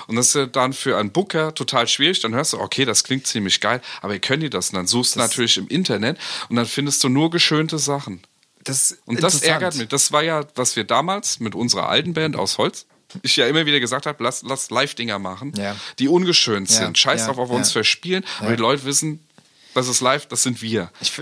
[0.07, 2.19] Und das ist ja dann für einen Booker total schwierig.
[2.19, 4.71] Dann hörst du, okay, das klingt ziemlich geil, aber können die das?
[4.71, 6.17] Und dann suchst du natürlich im Internet
[6.49, 8.21] und dann findest du nur geschönte Sachen.
[8.65, 9.87] Das ist Und das ärgert mich.
[9.87, 12.85] Das war ja, was wir damals mit unserer alten Band aus Holz,
[13.23, 15.75] ich ja immer wieder gesagt habe, lass, lass Live-Dinger machen, Ja.
[15.99, 16.97] die ungeschönt Ja, sind.
[16.97, 17.55] Scheiß ja, drauf, auf ja.
[17.55, 19.25] uns verspielen, aber die Leute wissen,
[19.73, 20.91] das ist live, das sind wir.
[21.01, 21.21] Ich,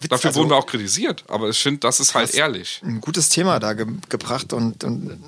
[0.00, 2.80] Witz, Dafür also, wurden wir auch kritisiert, aber ich finde, das ist halt ehrlich.
[2.84, 5.22] ein gutes Thema da ge gebracht und, und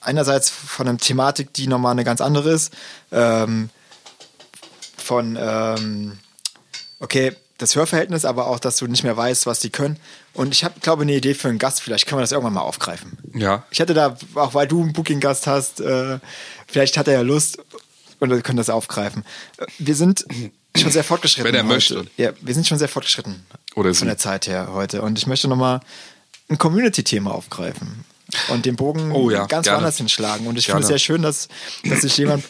[0.00, 2.72] einerseits von einer Thematik, die nochmal eine ganz andere ist,
[3.10, 3.70] ähm,
[4.96, 6.18] von, ähm,
[7.00, 9.98] okay, das Hörverhältnis, aber auch, dass du nicht mehr weißt, was die können.
[10.32, 12.62] Und ich habe, glaube eine Idee für einen Gast, vielleicht können wir das irgendwann mal
[12.62, 13.18] aufgreifen.
[13.34, 13.64] Ja.
[13.70, 16.18] Ich hatte da, auch weil du einen Booking-Gast hast, äh,
[16.66, 17.58] vielleicht hat er ja Lust
[18.18, 19.24] und wir können das aufgreifen.
[19.58, 20.26] Äh, Wir sind
[20.76, 21.44] schon sehr fortgeschritten.
[21.52, 21.74] Wenn er heute.
[21.74, 22.06] möchte.
[22.16, 23.44] Ja, wir sind schon sehr fortgeschritten.
[23.74, 25.02] Oder Von der Zeit her heute.
[25.02, 25.80] Und ich möchte nochmal
[26.48, 28.04] ein Community-Thema aufgreifen
[28.48, 29.78] und den Bogen Oh ja, ganz gerne.
[29.78, 30.46] woanders hinschlagen.
[30.46, 30.80] Und ich Gerne.
[30.80, 31.48] finde es sehr schön, dass,
[31.84, 32.44] dass sich jemand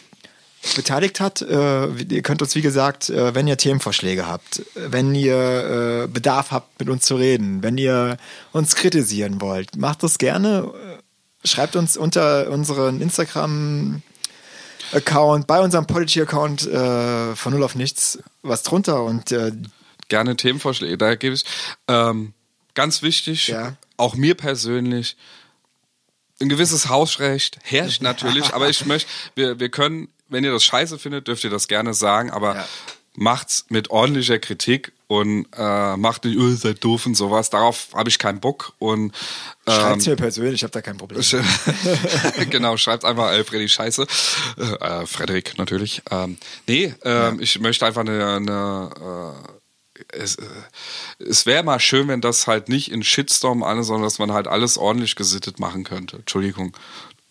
[0.75, 1.41] beteiligt hat.
[1.41, 6.51] Äh, ihr könnt uns, wie gesagt, äh, wenn ihr Themenvorschläge habt, wenn ihr äh, Bedarf
[6.51, 8.17] habt, mit uns zu reden, wenn ihr
[8.53, 10.71] uns kritisieren wollt, macht das gerne.
[10.73, 11.03] Äh,
[11.45, 14.01] Schreibt uns unter unseren Instagram
[14.93, 19.51] Account, bei unserem Policy-Account äh, von Null auf Nichts was drunter und äh,
[20.09, 20.97] gerne Themenvorschläge.
[20.97, 21.43] Da gebe ich
[21.87, 22.33] ähm,
[22.73, 23.75] ganz wichtig, Ja.
[23.97, 25.15] auch mir persönlich,
[26.41, 30.99] ein gewisses Hausrecht herrscht natürlich, aber ich möchte, wir, wir können, wenn ihr das scheiße
[30.99, 32.67] findet, dürft ihr das gerne sagen, aber Ja.
[33.15, 37.49] Macht's mit ordentlicher Kritik und äh, macht nicht, oh, seid doof und sowas.
[37.49, 39.13] Darauf habe ich keinen Bock und
[39.67, 41.21] ähm, mir persönlich, ich habe da kein Problem.
[42.49, 44.07] genau, schreibt einfach äh, Freddy Scheiße.
[44.57, 46.01] Äh, äh, Frederik natürlich.
[46.09, 46.37] Ähm,
[46.67, 49.51] nee, ähm, ich möchte einfach eine, eine äh,
[50.09, 50.45] es, äh,
[51.19, 54.47] es wäre mal schön, wenn das halt nicht in Shitstorm alles, sondern dass man halt
[54.47, 56.17] alles ordentlich gesittet machen könnte.
[56.17, 56.75] Entschuldigung.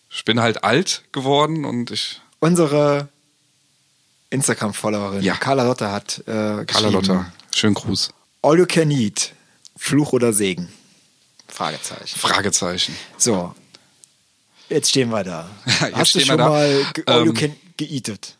[0.09, 2.21] Ich bin halt alt geworden und ich.
[2.39, 3.09] Unsere
[4.33, 5.35] Instagram-Followerin, Ja.
[5.35, 8.09] Carla Lotta, hat äh, Carla Lotta, schönen Gruß.
[8.41, 9.33] All you can eat,
[9.77, 10.69] Fluch oder Segen.
[11.47, 12.19] Fragezeichen.
[12.19, 12.95] Fragezeichen.
[13.17, 13.53] So.
[14.69, 15.49] Jetzt stehen wir da.
[15.65, 16.51] Jetzt Hast du schon mal
[17.05, 18.37] all you Ähm, can geeatet?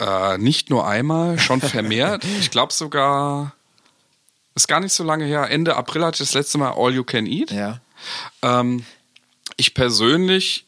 [0.00, 2.24] Äh, nicht nur einmal, schon vermehrt.
[2.40, 3.52] ich glaube sogar,
[4.54, 5.50] ist gar nicht so lange her.
[5.50, 7.50] Ende April hatte ich das letzte Mal All You Can Eat.
[7.50, 7.80] Ja.
[8.42, 8.84] Ähm,
[9.56, 10.64] ich persönlich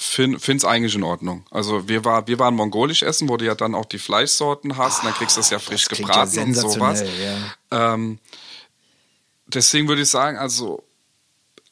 [0.00, 1.44] finde es eigentlich in Ordnung.
[1.50, 5.00] Also wir, war, wir waren mongolisch essen, wo du ja dann auch die Fleischsorten hast
[5.00, 7.02] und dann kriegst du das ja frisch das gebraten ja und sowas.
[7.70, 7.94] ja.
[7.94, 8.18] Ähm,
[9.46, 10.84] deswegen würde ich sagen, also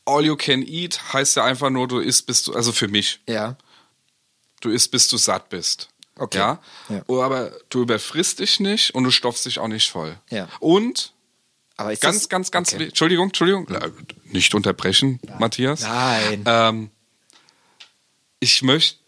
[0.05, 3.21] All You Can Eat heißt ja einfach nur, du isst, bis du, also für mich,
[3.29, 3.57] Ja.
[4.61, 5.89] du isst, bis du satt bist.
[6.19, 6.39] Okay.
[6.39, 6.59] Ja?
[6.89, 7.03] Ja.
[7.09, 10.19] Oh, aber du überfrisst dich nicht und du stopfst dich auch nicht voll.
[10.31, 10.49] Ja.
[10.61, 11.13] Und
[11.77, 12.85] ganz, das, ganz, ganz, okay.
[12.87, 13.91] Entschuldigung, Entschuldigung, äh,
[14.25, 15.83] nicht unterbrechen, Matthias.
[15.83, 16.43] Nein.
[16.47, 16.91] Ähm,
[18.47, 18.99] ich möchte,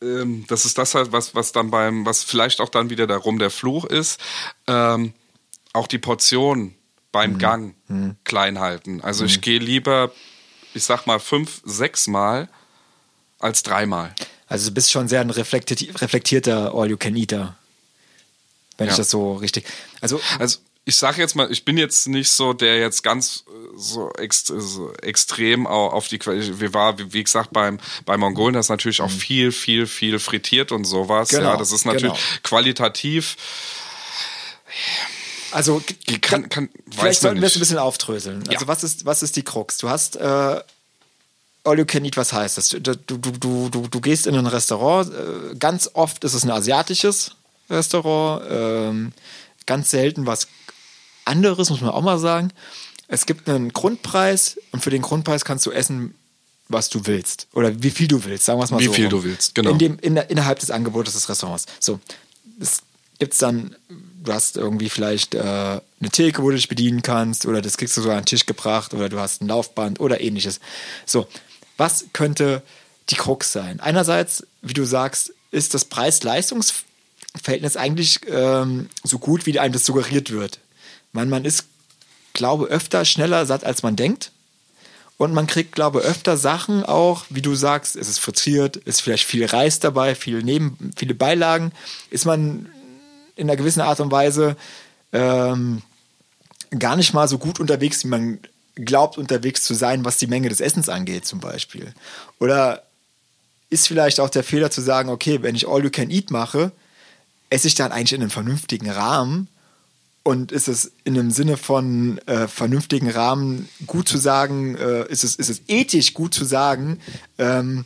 [0.00, 3.38] ähm, das ist das halt, was, was dann beim, was vielleicht auch dann wieder darum
[3.40, 4.20] der Fluch ist,
[4.68, 5.12] ähm,
[5.72, 6.74] auch die Portion Mhm.
[7.12, 7.74] beim Gang
[8.24, 9.00] klein halten.
[9.00, 10.12] Also ich gehe lieber,
[10.74, 12.48] ich sag mal, fünf, sechs Mal
[13.40, 14.14] als dreimal.
[14.46, 17.56] Also du bist schon sehr ein reflekti- reflektierter All-You-Can-Eater.
[18.78, 18.98] Wenn ich Ja.
[18.98, 19.66] das so richtig.
[20.00, 20.58] Also, Also
[20.90, 24.48] ich sage jetzt mal, ich bin jetzt nicht so, der jetzt ganz äh, so, ext
[24.48, 26.58] so extrem au- auf die Qualität.
[26.58, 30.72] Wir war, wie, gesagt, beim bei Mongolen das ist natürlich auch viel, viel, viel frittiert
[30.72, 31.30] und sowas.
[31.30, 31.36] Mhm.
[31.36, 32.40] Genau, ja, das ist natürlich genau.
[32.42, 33.36] qualitativ.
[35.52, 35.80] also
[36.20, 38.42] Kann, kann, vielleicht sollten wir es ein bisschen aufdröseln.
[38.48, 38.68] Also Ja.
[38.68, 39.78] was ist, was ist die Krux?
[39.78, 40.60] Du hast äh,
[41.64, 42.70] All You Can Eat, was heißt das?
[42.70, 46.50] Du, du, du, du, du gehst in ein Restaurant, äh, ganz oft ist es ein
[46.50, 47.32] asiatisches
[47.68, 49.12] Restaurant, ähm,
[49.66, 50.48] ganz selten was
[51.30, 52.52] anderes, muss man auch mal sagen.
[53.08, 56.14] Es gibt einen Grundpreis und für den Grundpreis kannst du essen,
[56.68, 57.48] was du willst.
[57.52, 58.92] Oder wie viel du willst, sagen wir es mal Wie so.
[58.92, 59.22] viel rum.
[59.22, 59.70] du willst, genau.
[59.70, 61.66] In dem, in, innerhalb des Angebotes des Restaurants.
[61.80, 61.98] So.
[62.60, 62.82] Es
[63.18, 63.74] gibt's dann,
[64.22, 67.96] du hast irgendwie vielleicht äh, eine Theke, wo du dich bedienen kannst, oder das kriegst
[67.96, 70.60] du so an den Tisch gebracht, oder du hast ein Laufband oder ähnliches.
[71.06, 71.26] So,
[71.76, 72.62] was könnte
[73.08, 73.80] die Krux sein?
[73.80, 80.30] Einerseits, wie du sagst, ist das Preis-Leistungs-Verhältnis eigentlich ähm, so gut, wie einem das suggeriert
[80.30, 80.60] wird.
[81.12, 81.64] Man, man ist,
[82.32, 84.32] glaube öfter schneller satt, als man denkt.
[85.18, 89.24] Und man kriegt, glaube öfter Sachen auch, wie du sagst, es ist frittiert, ist vielleicht
[89.24, 91.72] viel Reis dabei, viel neben, viele Beilagen.
[92.08, 92.70] Ist man
[93.36, 94.56] in einer gewissen Art und Weise
[95.12, 95.82] ähm,
[96.78, 98.38] gar nicht mal so gut unterwegs, wie man
[98.76, 101.92] glaubt, unterwegs zu sein, was die Menge des Essens angeht, zum Beispiel.
[102.38, 102.84] Oder
[103.68, 106.72] ist vielleicht auch der Fehler zu sagen, okay, wenn ich All You Can Eat mache,
[107.50, 109.48] esse ich dann eigentlich in einem vernünftigen Rahmen
[110.22, 115.24] und ist es in einem Sinne von äh, vernünftigen Rahmen gut zu sagen, äh, ist,
[115.24, 117.00] es, ist es ethisch gut zu sagen,
[117.38, 117.84] ähm,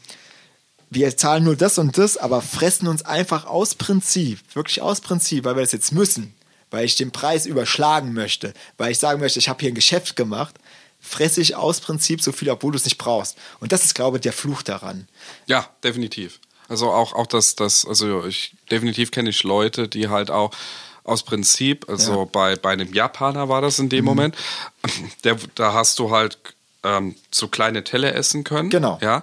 [0.90, 5.44] wir zahlen nur das und das, aber fressen uns einfach aus Prinzip, wirklich aus Prinzip,
[5.44, 6.34] weil wir das jetzt müssen,
[6.70, 10.16] weil ich den Preis überschlagen möchte, weil ich sagen möchte, ich habe hier ein Geschäft
[10.16, 10.54] gemacht,
[11.00, 13.36] fresse ich aus Prinzip so viel, obwohl du es nicht brauchst.
[13.60, 15.06] Und das ist, glaube ich, der Fluch daran.
[15.46, 16.40] Ja, definitiv.
[16.68, 20.50] Also auch, auch das, das, also ich definitiv kenne ich Leute, die halt auch
[21.04, 22.24] aus Prinzip, also Ja.
[22.32, 23.90] bei, bei einem Japaner war das in Mhm.
[23.90, 24.36] dem Moment,
[25.22, 26.38] der, da hast du halt
[26.82, 28.68] ähm, so kleine Teller essen können.
[28.70, 28.98] Genau.
[29.00, 29.22] Ja.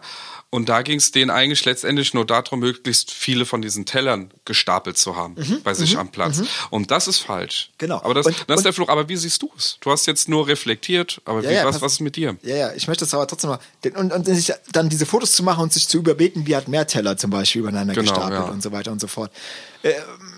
[0.53, 4.97] Und da ging es denen eigentlich letztendlich nur darum, möglichst viele von diesen Tellern gestapelt
[4.97, 6.41] zu haben bei sich am Platz.
[6.71, 7.69] Und das ist falsch.
[7.69, 7.75] Mhm.
[7.77, 7.97] Genau.
[8.03, 8.89] Aber das, Und- das ist und- der Fluch.
[8.89, 9.77] Aber wie siehst du es?
[9.79, 12.35] Du hast jetzt nur reflektiert, aber Ja, wie, ja, was, was ist mit dir?
[12.43, 13.59] Ja, ja, ich möchte das aber trotzdem mal.
[13.95, 16.85] Und, und sich dann diese Fotos zu machen und sich zu überbeten, wie hat mehr
[16.85, 18.45] Teller zum Beispiel übereinander Genau, gestapelt ja.
[18.51, 19.31] und so weiter und so fort.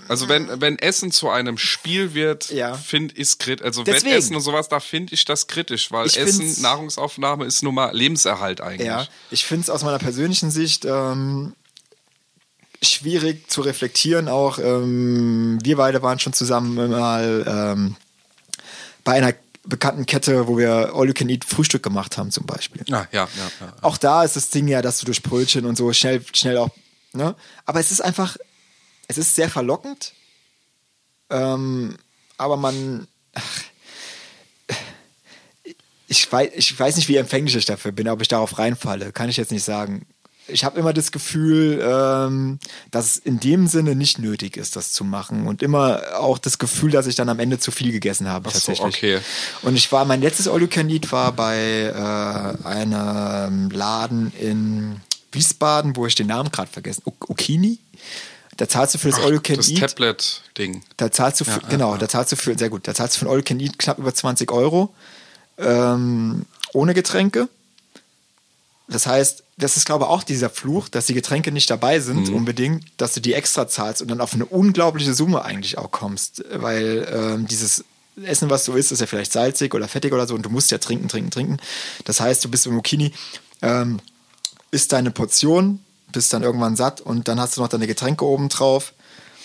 [0.07, 2.73] Also wenn, wenn Essen zu einem Spiel wird, Ja.
[2.75, 3.65] finde ich kritisch.
[3.65, 4.11] Also Deswegen.
[4.13, 7.95] Wettessen und sowas, da finde ich das kritisch, weil Ich Essen, Nahrungsaufnahme ist nun mal
[7.95, 8.87] Lebenserhalt eigentlich.
[8.87, 11.53] Ja, ich finde es aus meiner persönlichen Sicht ähm,
[12.81, 14.27] schwierig zu reflektieren.
[14.27, 17.95] Auch ähm, wir beide waren schon zusammen mal ähm,
[19.03, 19.33] bei einer
[19.65, 22.83] bekannten Kette, wo wir All You Can Eat Frühstück gemacht haben zum Beispiel.
[22.87, 23.51] Ja, ja, ja.
[23.61, 23.73] ja.
[23.81, 26.69] Auch da ist das Ding ja, dass du durch Brötchen und so schnell, schnell auch,
[27.13, 27.35] ne?
[27.65, 28.35] Aber es ist einfach,
[29.07, 30.13] es ist sehr verlockend.
[31.29, 31.97] Ähm,
[32.37, 33.61] aber man, ach,
[36.07, 39.29] ich weiß, ich weiß nicht, wie empfänglich ich dafür bin, ob ich darauf reinfalle, kann
[39.29, 40.05] ich jetzt nicht sagen.
[40.47, 42.59] Ich habe immer das Gefühl, ähm,
[42.91, 45.47] dass es in dem Sinne nicht nötig ist, das zu machen.
[45.47, 48.49] Und immer auch das Gefühl, dass ich dann am Ende zu viel gegessen habe.
[48.49, 49.15] Ach so, tatsächlich.
[49.15, 49.19] okay.
[49.61, 54.97] Und ich war, mein letztes All You Can Eat war bei äh, einem Laden in
[55.31, 57.79] Wiesbaden, wo ich den Namen gerade vergessen O- Okini?
[58.57, 59.79] Da zahlst du für das All You Can das Eat.
[59.79, 60.83] Tablet-Ding.
[60.97, 61.97] Da zahlst du für, Ja, genau, ja.
[61.97, 63.79] da zahlst du für, sehr gut, da zahlst du für ein All You Can Eat
[63.79, 64.93] knapp über 20 Euro.
[65.57, 67.47] Ähm, ohne Getränke.
[68.87, 72.29] Das heißt, das ist, glaube ich, auch dieser Fluch, dass die Getränke nicht dabei sind,
[72.29, 72.35] Mhm.
[72.35, 76.43] unbedingt, dass du die extra zahlst und dann auf eine unglaubliche Summe eigentlich auch kommst.
[76.51, 77.85] Weil ähm, dieses
[78.23, 80.69] Essen, was du isst, ist ja vielleicht salzig oder fettig oder so und du musst
[80.71, 81.57] ja trinken, trinken, trinken.
[82.05, 83.13] Das heißt, du bist im Mokini,
[83.61, 83.99] ähm,
[84.71, 85.79] isst deine Portion,
[86.13, 88.93] bist dann irgendwann satt und dann hast du noch deine Getränke oben drauf.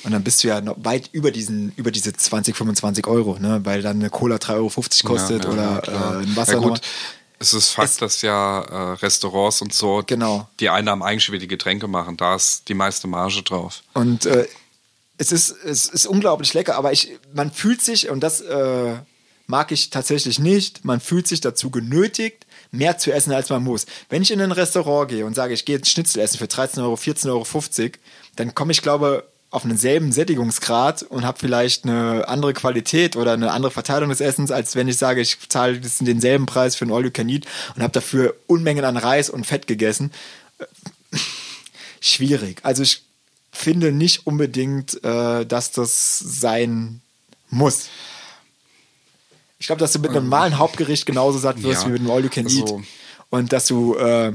[0.05, 3.61] Und dann bist du ja noch weit über diesen, über diese 20, 25 Euro, ne?
[3.65, 4.71] Weil dann eine Cola 3,50 Euro
[5.13, 6.53] kostet Ja, ja, oder ja, äh, ein Wasser.
[6.53, 6.81] Ja, gut.
[7.41, 10.49] Es ist Fakt, dass ja äh, Restaurants und so Genau.
[10.61, 12.17] die Einnahmen eigentlich wieder die Getränke machen.
[12.17, 13.83] Da ist die meiste Marge drauf.
[13.95, 14.47] Und äh,
[15.19, 18.95] es, ist, es ist unglaublich lecker, aber ich, man fühlt sich, und das äh,
[19.47, 23.87] mag ich tatsächlich nicht, man fühlt sich dazu genötigt, mehr zu essen, als man muss.
[24.09, 26.83] Wenn ich in ein Restaurant gehe und sage, ich gehe jetzt Schnitzel essen für 13
[26.83, 27.93] Euro, 14,50 Euro,
[28.37, 33.51] dann komme ich, glaube auf denselben Sättigungsgrad und habe vielleicht eine andere Qualität oder eine
[33.51, 37.03] andere Verteilung des Essens, als wenn ich sage, ich zahle denselben Preis für ein All
[37.03, 40.11] You Can Eat und habe dafür Unmengen an Reis und Fett gegessen
[42.01, 42.61] schwierig.
[42.63, 43.03] Also ich
[43.53, 47.01] finde nicht unbedingt, äh, dass das sein
[47.51, 47.89] muss.
[49.59, 52.11] Ich glaube, dass du mit einem normalen Hauptgericht genauso satt wirst Ja, wie mit einem
[52.11, 52.63] All You Can Eat.
[52.63, 52.83] also-
[53.31, 54.33] Und dass du äh,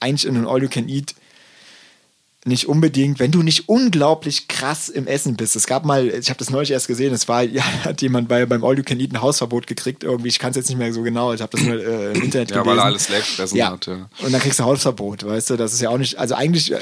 [0.00, 1.14] eigentlich in einem All You Can Eat
[2.44, 5.54] nicht unbedingt, wenn du nicht unglaublich krass im Essen bist.
[5.54, 8.44] Es gab mal, ich habe das neulich erst gesehen, es war, ja, hat jemand bei,
[8.46, 10.28] beim All You Can Eat ein Hausverbot gekriegt irgendwie.
[10.28, 12.50] Ich kann es jetzt nicht mehr so genau, ich habe das nur äh, im Internet
[12.50, 12.66] Ja, gelesen.
[12.66, 13.70] weil er alles leer gefressen ja.
[13.70, 13.86] hat.
[13.86, 14.08] Ja.
[14.20, 16.78] Und dann kriegst du Hausverbot, weißt du, das ist ja auch nicht, also eigentlich, äh,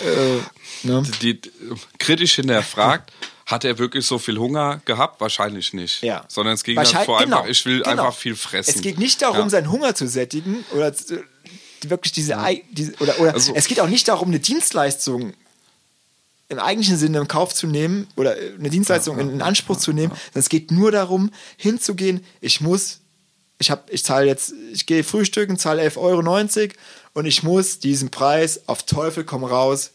[0.85, 1.03] ne?
[1.21, 1.51] Die, die,
[1.99, 3.13] kritisch hinterfragt,
[3.51, 5.21] hat er wirklich so viel Hunger gehabt?
[5.21, 6.03] Wahrscheinlich nicht.
[6.03, 6.25] Ja.
[6.29, 7.91] Sondern es ging Wahrscheinlich- vor einfach, genau, ich will genau.
[7.91, 8.75] einfach viel fressen.
[8.77, 9.51] Es geht nicht darum, Ja.
[9.51, 11.23] seinen Hunger zu sättigen oder zu-
[11.83, 12.37] wirklich diese,
[12.71, 15.33] diese oder, oder Also- es geht auch nicht darum, eine Dienstleistung
[16.49, 20.13] im eigentlichen Sinne in Kauf zu nehmen oder eine Dienstleistung in, in Anspruch zu nehmen.
[20.35, 22.99] Es geht nur darum, hinzugehen, ich muss,
[23.59, 25.97] ich habe, ich zahle jetzt, ich gehe frühstücken, zahle 11,90
[26.71, 26.75] Euro
[27.15, 29.91] und ich muss diesen Preis auf Teufel komm raus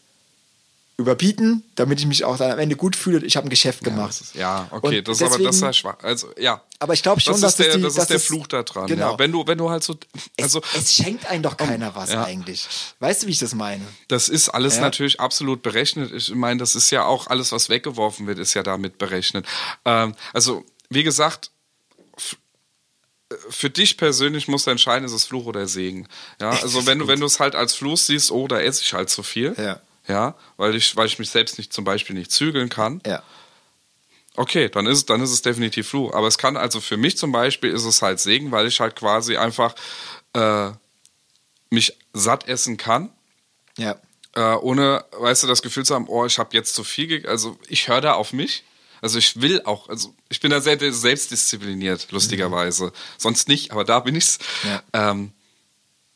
[0.98, 3.24] überbieten, damit ich mich auch dann am Ende gut fühle.
[3.26, 4.08] Ich habe ein Geschäft Ja, gemacht.
[4.08, 5.98] das ist, ja, okay, Und das ist aber das ist ja deswegen- schwach.
[6.02, 6.62] Also ja.
[6.78, 8.86] Aber ich glaube schon, das dass der, das die- das ist der Fluch da dran.
[8.86, 9.12] Genau.
[9.12, 9.18] Ja.
[9.18, 9.94] Wenn du, wenn du halt so,
[10.40, 12.24] also es, es schenkt einem doch keiner was ja.
[12.24, 12.66] eigentlich.
[13.00, 13.84] Weißt du, wie ich das meine?
[14.08, 14.82] Das ist alles Ja.
[14.82, 16.12] natürlich absolut berechnet.
[16.12, 19.44] Ich meine, das ist ja auch alles, was weggeworfen wird, ist ja damit berechnet.
[19.84, 21.50] Ähm, also, wie gesagt,
[22.16, 22.36] f-
[23.50, 26.08] für dich persönlich musst du entscheiden, ist es Fluch oder Segen.
[26.40, 28.92] Ja, also wenn du, wenn du es halt als Fluch siehst, oh, da esse ich
[28.94, 29.54] halt zu viel.
[29.58, 29.80] Ja.
[30.08, 33.00] Ja, weil ich, weil ich mich selbst nicht zum Beispiel nicht zügeln kann.
[33.06, 33.22] Ja.
[34.36, 36.12] Okay, dann ist, dann ist es definitiv Fluch.
[36.14, 38.94] Aber es kann also für mich zum Beispiel ist es halt Segen, weil ich halt
[38.94, 39.74] quasi einfach
[40.34, 40.70] äh,
[41.70, 43.10] mich satt essen kann
[43.78, 43.96] Ja.
[44.34, 47.58] äh, ohne, weißt du, das Gefühl zu haben, oh, ich habe jetzt zu viel, also
[47.68, 48.62] ich höre da auf mich.
[49.02, 52.92] Also ich will auch, also ich bin da sehr selbstdiszipliniert, lustigerweise.
[53.18, 54.38] Sonst nicht, aber da bin ich's.
[54.64, 54.82] Ja.
[55.10, 55.32] Ähm,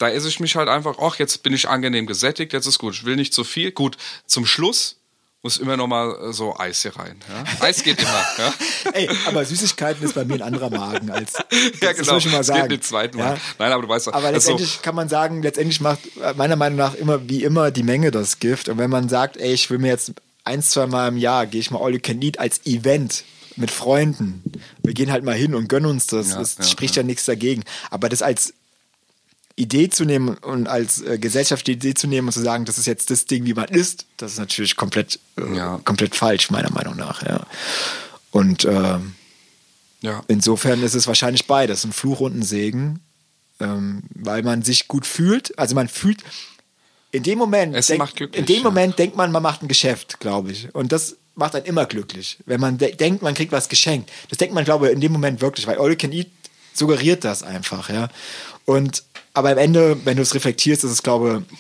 [0.01, 2.95] da esse ich mich halt einfach, ach, jetzt bin ich angenehm gesättigt, jetzt ist gut.
[2.95, 3.71] Ich will nicht zu viel.
[3.71, 4.97] Gut, zum Schluss
[5.43, 7.21] muss immer noch mal äh, so Eis hier rein.
[7.29, 7.45] Ja?
[7.67, 8.27] Eis geht immer.
[8.39, 8.55] ja?
[8.93, 11.35] Ey, aber Süßigkeiten ist bei mir ein anderer Magen als.
[11.83, 12.15] Ja, das genau.
[12.15, 12.63] muss ich mal Es sagen.
[12.63, 13.35] geht den zweiten Mal.
[13.35, 13.41] Ja?
[13.59, 14.13] Nein, aber du weißt doch.
[14.15, 16.01] Aber also, letztendlich kann man sagen, letztendlich macht
[16.37, 18.69] meiner Meinung nach immer wie immer die Menge das Gift.
[18.69, 20.13] Und wenn man sagt, ey, ich will mir jetzt
[20.45, 23.25] ein, zwei Mal im Jahr, gehe ich mal All You Can Eat als Event
[23.57, 24.43] mit Freunden.
[24.83, 26.31] Wir gehen halt mal hin und gönnen uns das.
[26.31, 27.03] Ja, das ja, spricht ja.
[27.03, 27.65] nichts dagegen.
[27.91, 28.55] Aber das als
[29.57, 32.79] Idee zu nehmen und als äh, Gesellschaft die Idee zu nehmen und zu sagen, das
[32.79, 35.81] ist jetzt das Ding, wie man isst, das ist natürlich komplett, äh, Ja.
[35.85, 37.23] komplett falsch, meiner Meinung nach.
[37.23, 37.47] Ja.
[38.31, 39.15] Und ähm,
[40.03, 40.23] ja.
[40.29, 43.01] Insofern ist es wahrscheinlich beides, ein Fluch und ein Segen,
[43.61, 45.59] ähm, weil man sich gut fühlt.
[45.59, 46.23] Also man fühlt
[47.13, 48.63] in dem Moment, Es denk- macht glücklich, in dem.
[48.63, 50.75] Moment denkt man, man macht ein Geschäft, glaube ich.
[50.75, 54.11] Und das macht einen immer glücklich, wenn man de denkt, man kriegt was geschenkt.
[54.31, 56.29] Das denkt man, glaube ich, in dem Moment wirklich, weil All You Can Eat
[56.73, 58.09] suggeriert das einfach, ja.
[58.65, 59.03] Und
[59.35, 61.57] aber am Ende, wenn du es reflektierst, ist es, glaube ich,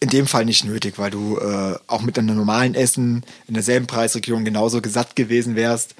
[0.00, 3.86] in dem Fall nicht nötig, weil du äh, auch mit einem normalen Essen in derselben
[3.86, 5.94] Preisregion genauso satt gewesen wärst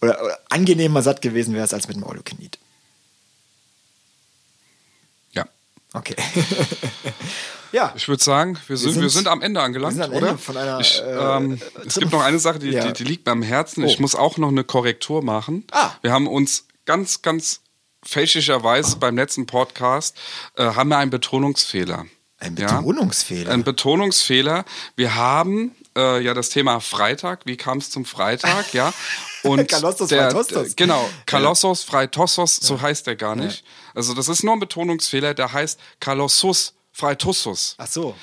[0.00, 2.22] oder, oder angenehmer satt gewesen wärst als mit einem All You
[5.32, 5.46] ja.
[5.92, 6.16] Okay.
[7.72, 7.92] ja.
[7.96, 10.30] Ich würde sagen, wir sind, wir sind, sind- am Ende angelangt, wir sind am oder?
[10.30, 12.88] Ende von einer, ich, äh, ähm, äh, es gibt noch eine Sache, die, Ja.
[12.88, 13.84] die, die liegt mir am Herzen.
[13.84, 13.86] Oh.
[13.86, 15.64] Ich muss auch noch eine Korrektur machen.
[15.70, 15.92] Ah.
[16.02, 17.60] Wir haben uns ganz, ganz
[18.04, 20.16] fälschlicherweise beim letzten Podcast
[20.56, 22.06] äh, haben wir einen Betonungsfehler.
[22.38, 22.78] Ein Ja?
[22.80, 23.50] Betonungsfehler.
[23.52, 24.64] Ein Betonungsfehler.
[24.96, 27.40] Wir haben äh, ja das Thema Freitag.
[27.46, 28.74] Wie kam es zum Freitag?
[28.74, 28.92] Ja.
[29.42, 30.76] Und Kalossos der- Freitostos.
[30.76, 33.64] Genau, Kalossos Freitossos, so heißt der gar nicht.
[33.94, 37.74] Also das ist nur ein Betonungsfehler, der heißt Kalossus Freitossus.
[37.78, 38.14] Ach so.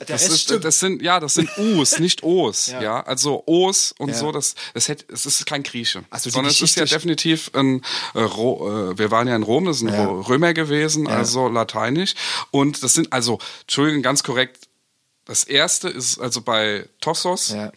[0.00, 0.64] Der Das, ist, stimmt.
[0.64, 2.82] das sind ja, das sind U's, nicht O's, Ja.
[2.82, 3.00] ja.
[3.02, 4.14] Also O's und Ja.
[4.16, 6.82] so, das, das hätte, es ist kein Grieche, Ach so, die sondern es ist ja
[6.82, 7.80] Geschichte- definitiv ein,
[8.14, 10.04] äh, Ro, äh, wir waren ja in Rom, das ein Ja.
[10.06, 12.14] Römer gewesen, also lateinisch.
[12.50, 14.66] Und das sind also, Entschuldigung, ganz korrekt.
[15.26, 17.50] Das erste ist also bei Tossos.
[17.50, 17.72] Ja.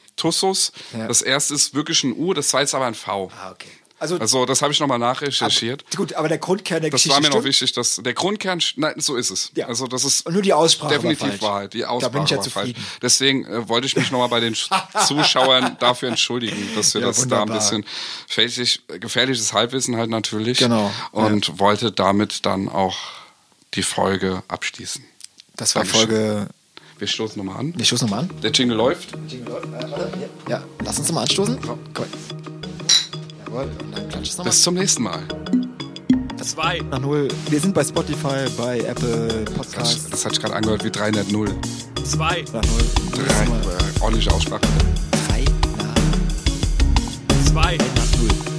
[1.08, 3.32] Das erste ist wirklich ein U, das zweite ist aber ein V.
[3.40, 3.70] Ah, okay.
[4.00, 5.84] Also- Also, das habe ich nochmal nachrecherchiert.
[5.96, 8.94] Gut, aber der Grundkern der Das Geschichte war mir noch wichtig, dass der Grundkern, nein,
[8.98, 9.52] so ist es.
[9.56, 9.66] Ja.
[9.68, 11.42] Also das ist Und nur die Aussprache war definitiv falsch.
[11.42, 11.74] Wahrheit.
[11.74, 12.54] Die Aussprache Da bin ich ja war falsch.
[12.74, 12.86] zufrieden.
[13.02, 14.70] Deswegen äh, wollte ich mich nochmal bei den Sch-
[15.08, 17.58] Zuschauern dafür entschuldigen, dass wir Ja, das da ein wunderbar.
[17.58, 17.86] bisschen
[18.28, 20.60] gefährlich, gefährliches Halbwissen halt natürlich.
[20.60, 22.98] Genau, Und wollte damit dann auch
[23.74, 25.04] die Folge abschließen.
[25.56, 26.08] Das war Dankeschön.
[26.10, 26.48] Folge.
[27.00, 27.74] Wir stoßen nochmal an.
[27.78, 28.42] Wir stoßen nochmal an.
[28.44, 29.10] Der Jingle läuft.
[30.48, 31.60] Ja, lass uns nochmal anstoßen.
[31.62, 31.80] Komm.
[33.48, 34.52] Jawohl, und dann klatscht es nochmal.
[34.52, 35.24] Bis zum nächsten Mal.
[36.42, 37.28] Zwei nach null.
[37.50, 40.04] Wir sind bei Spotify, bei Apple Podcasts.
[40.04, 41.48] Das, das hat sich gerade angehört wie 300 0.
[42.04, 42.86] Zwei nach null.
[43.14, 44.62] Drei, äh, ordentliche Aussprache.
[45.28, 45.46] Drei
[45.78, 48.57] nach zwei nach null.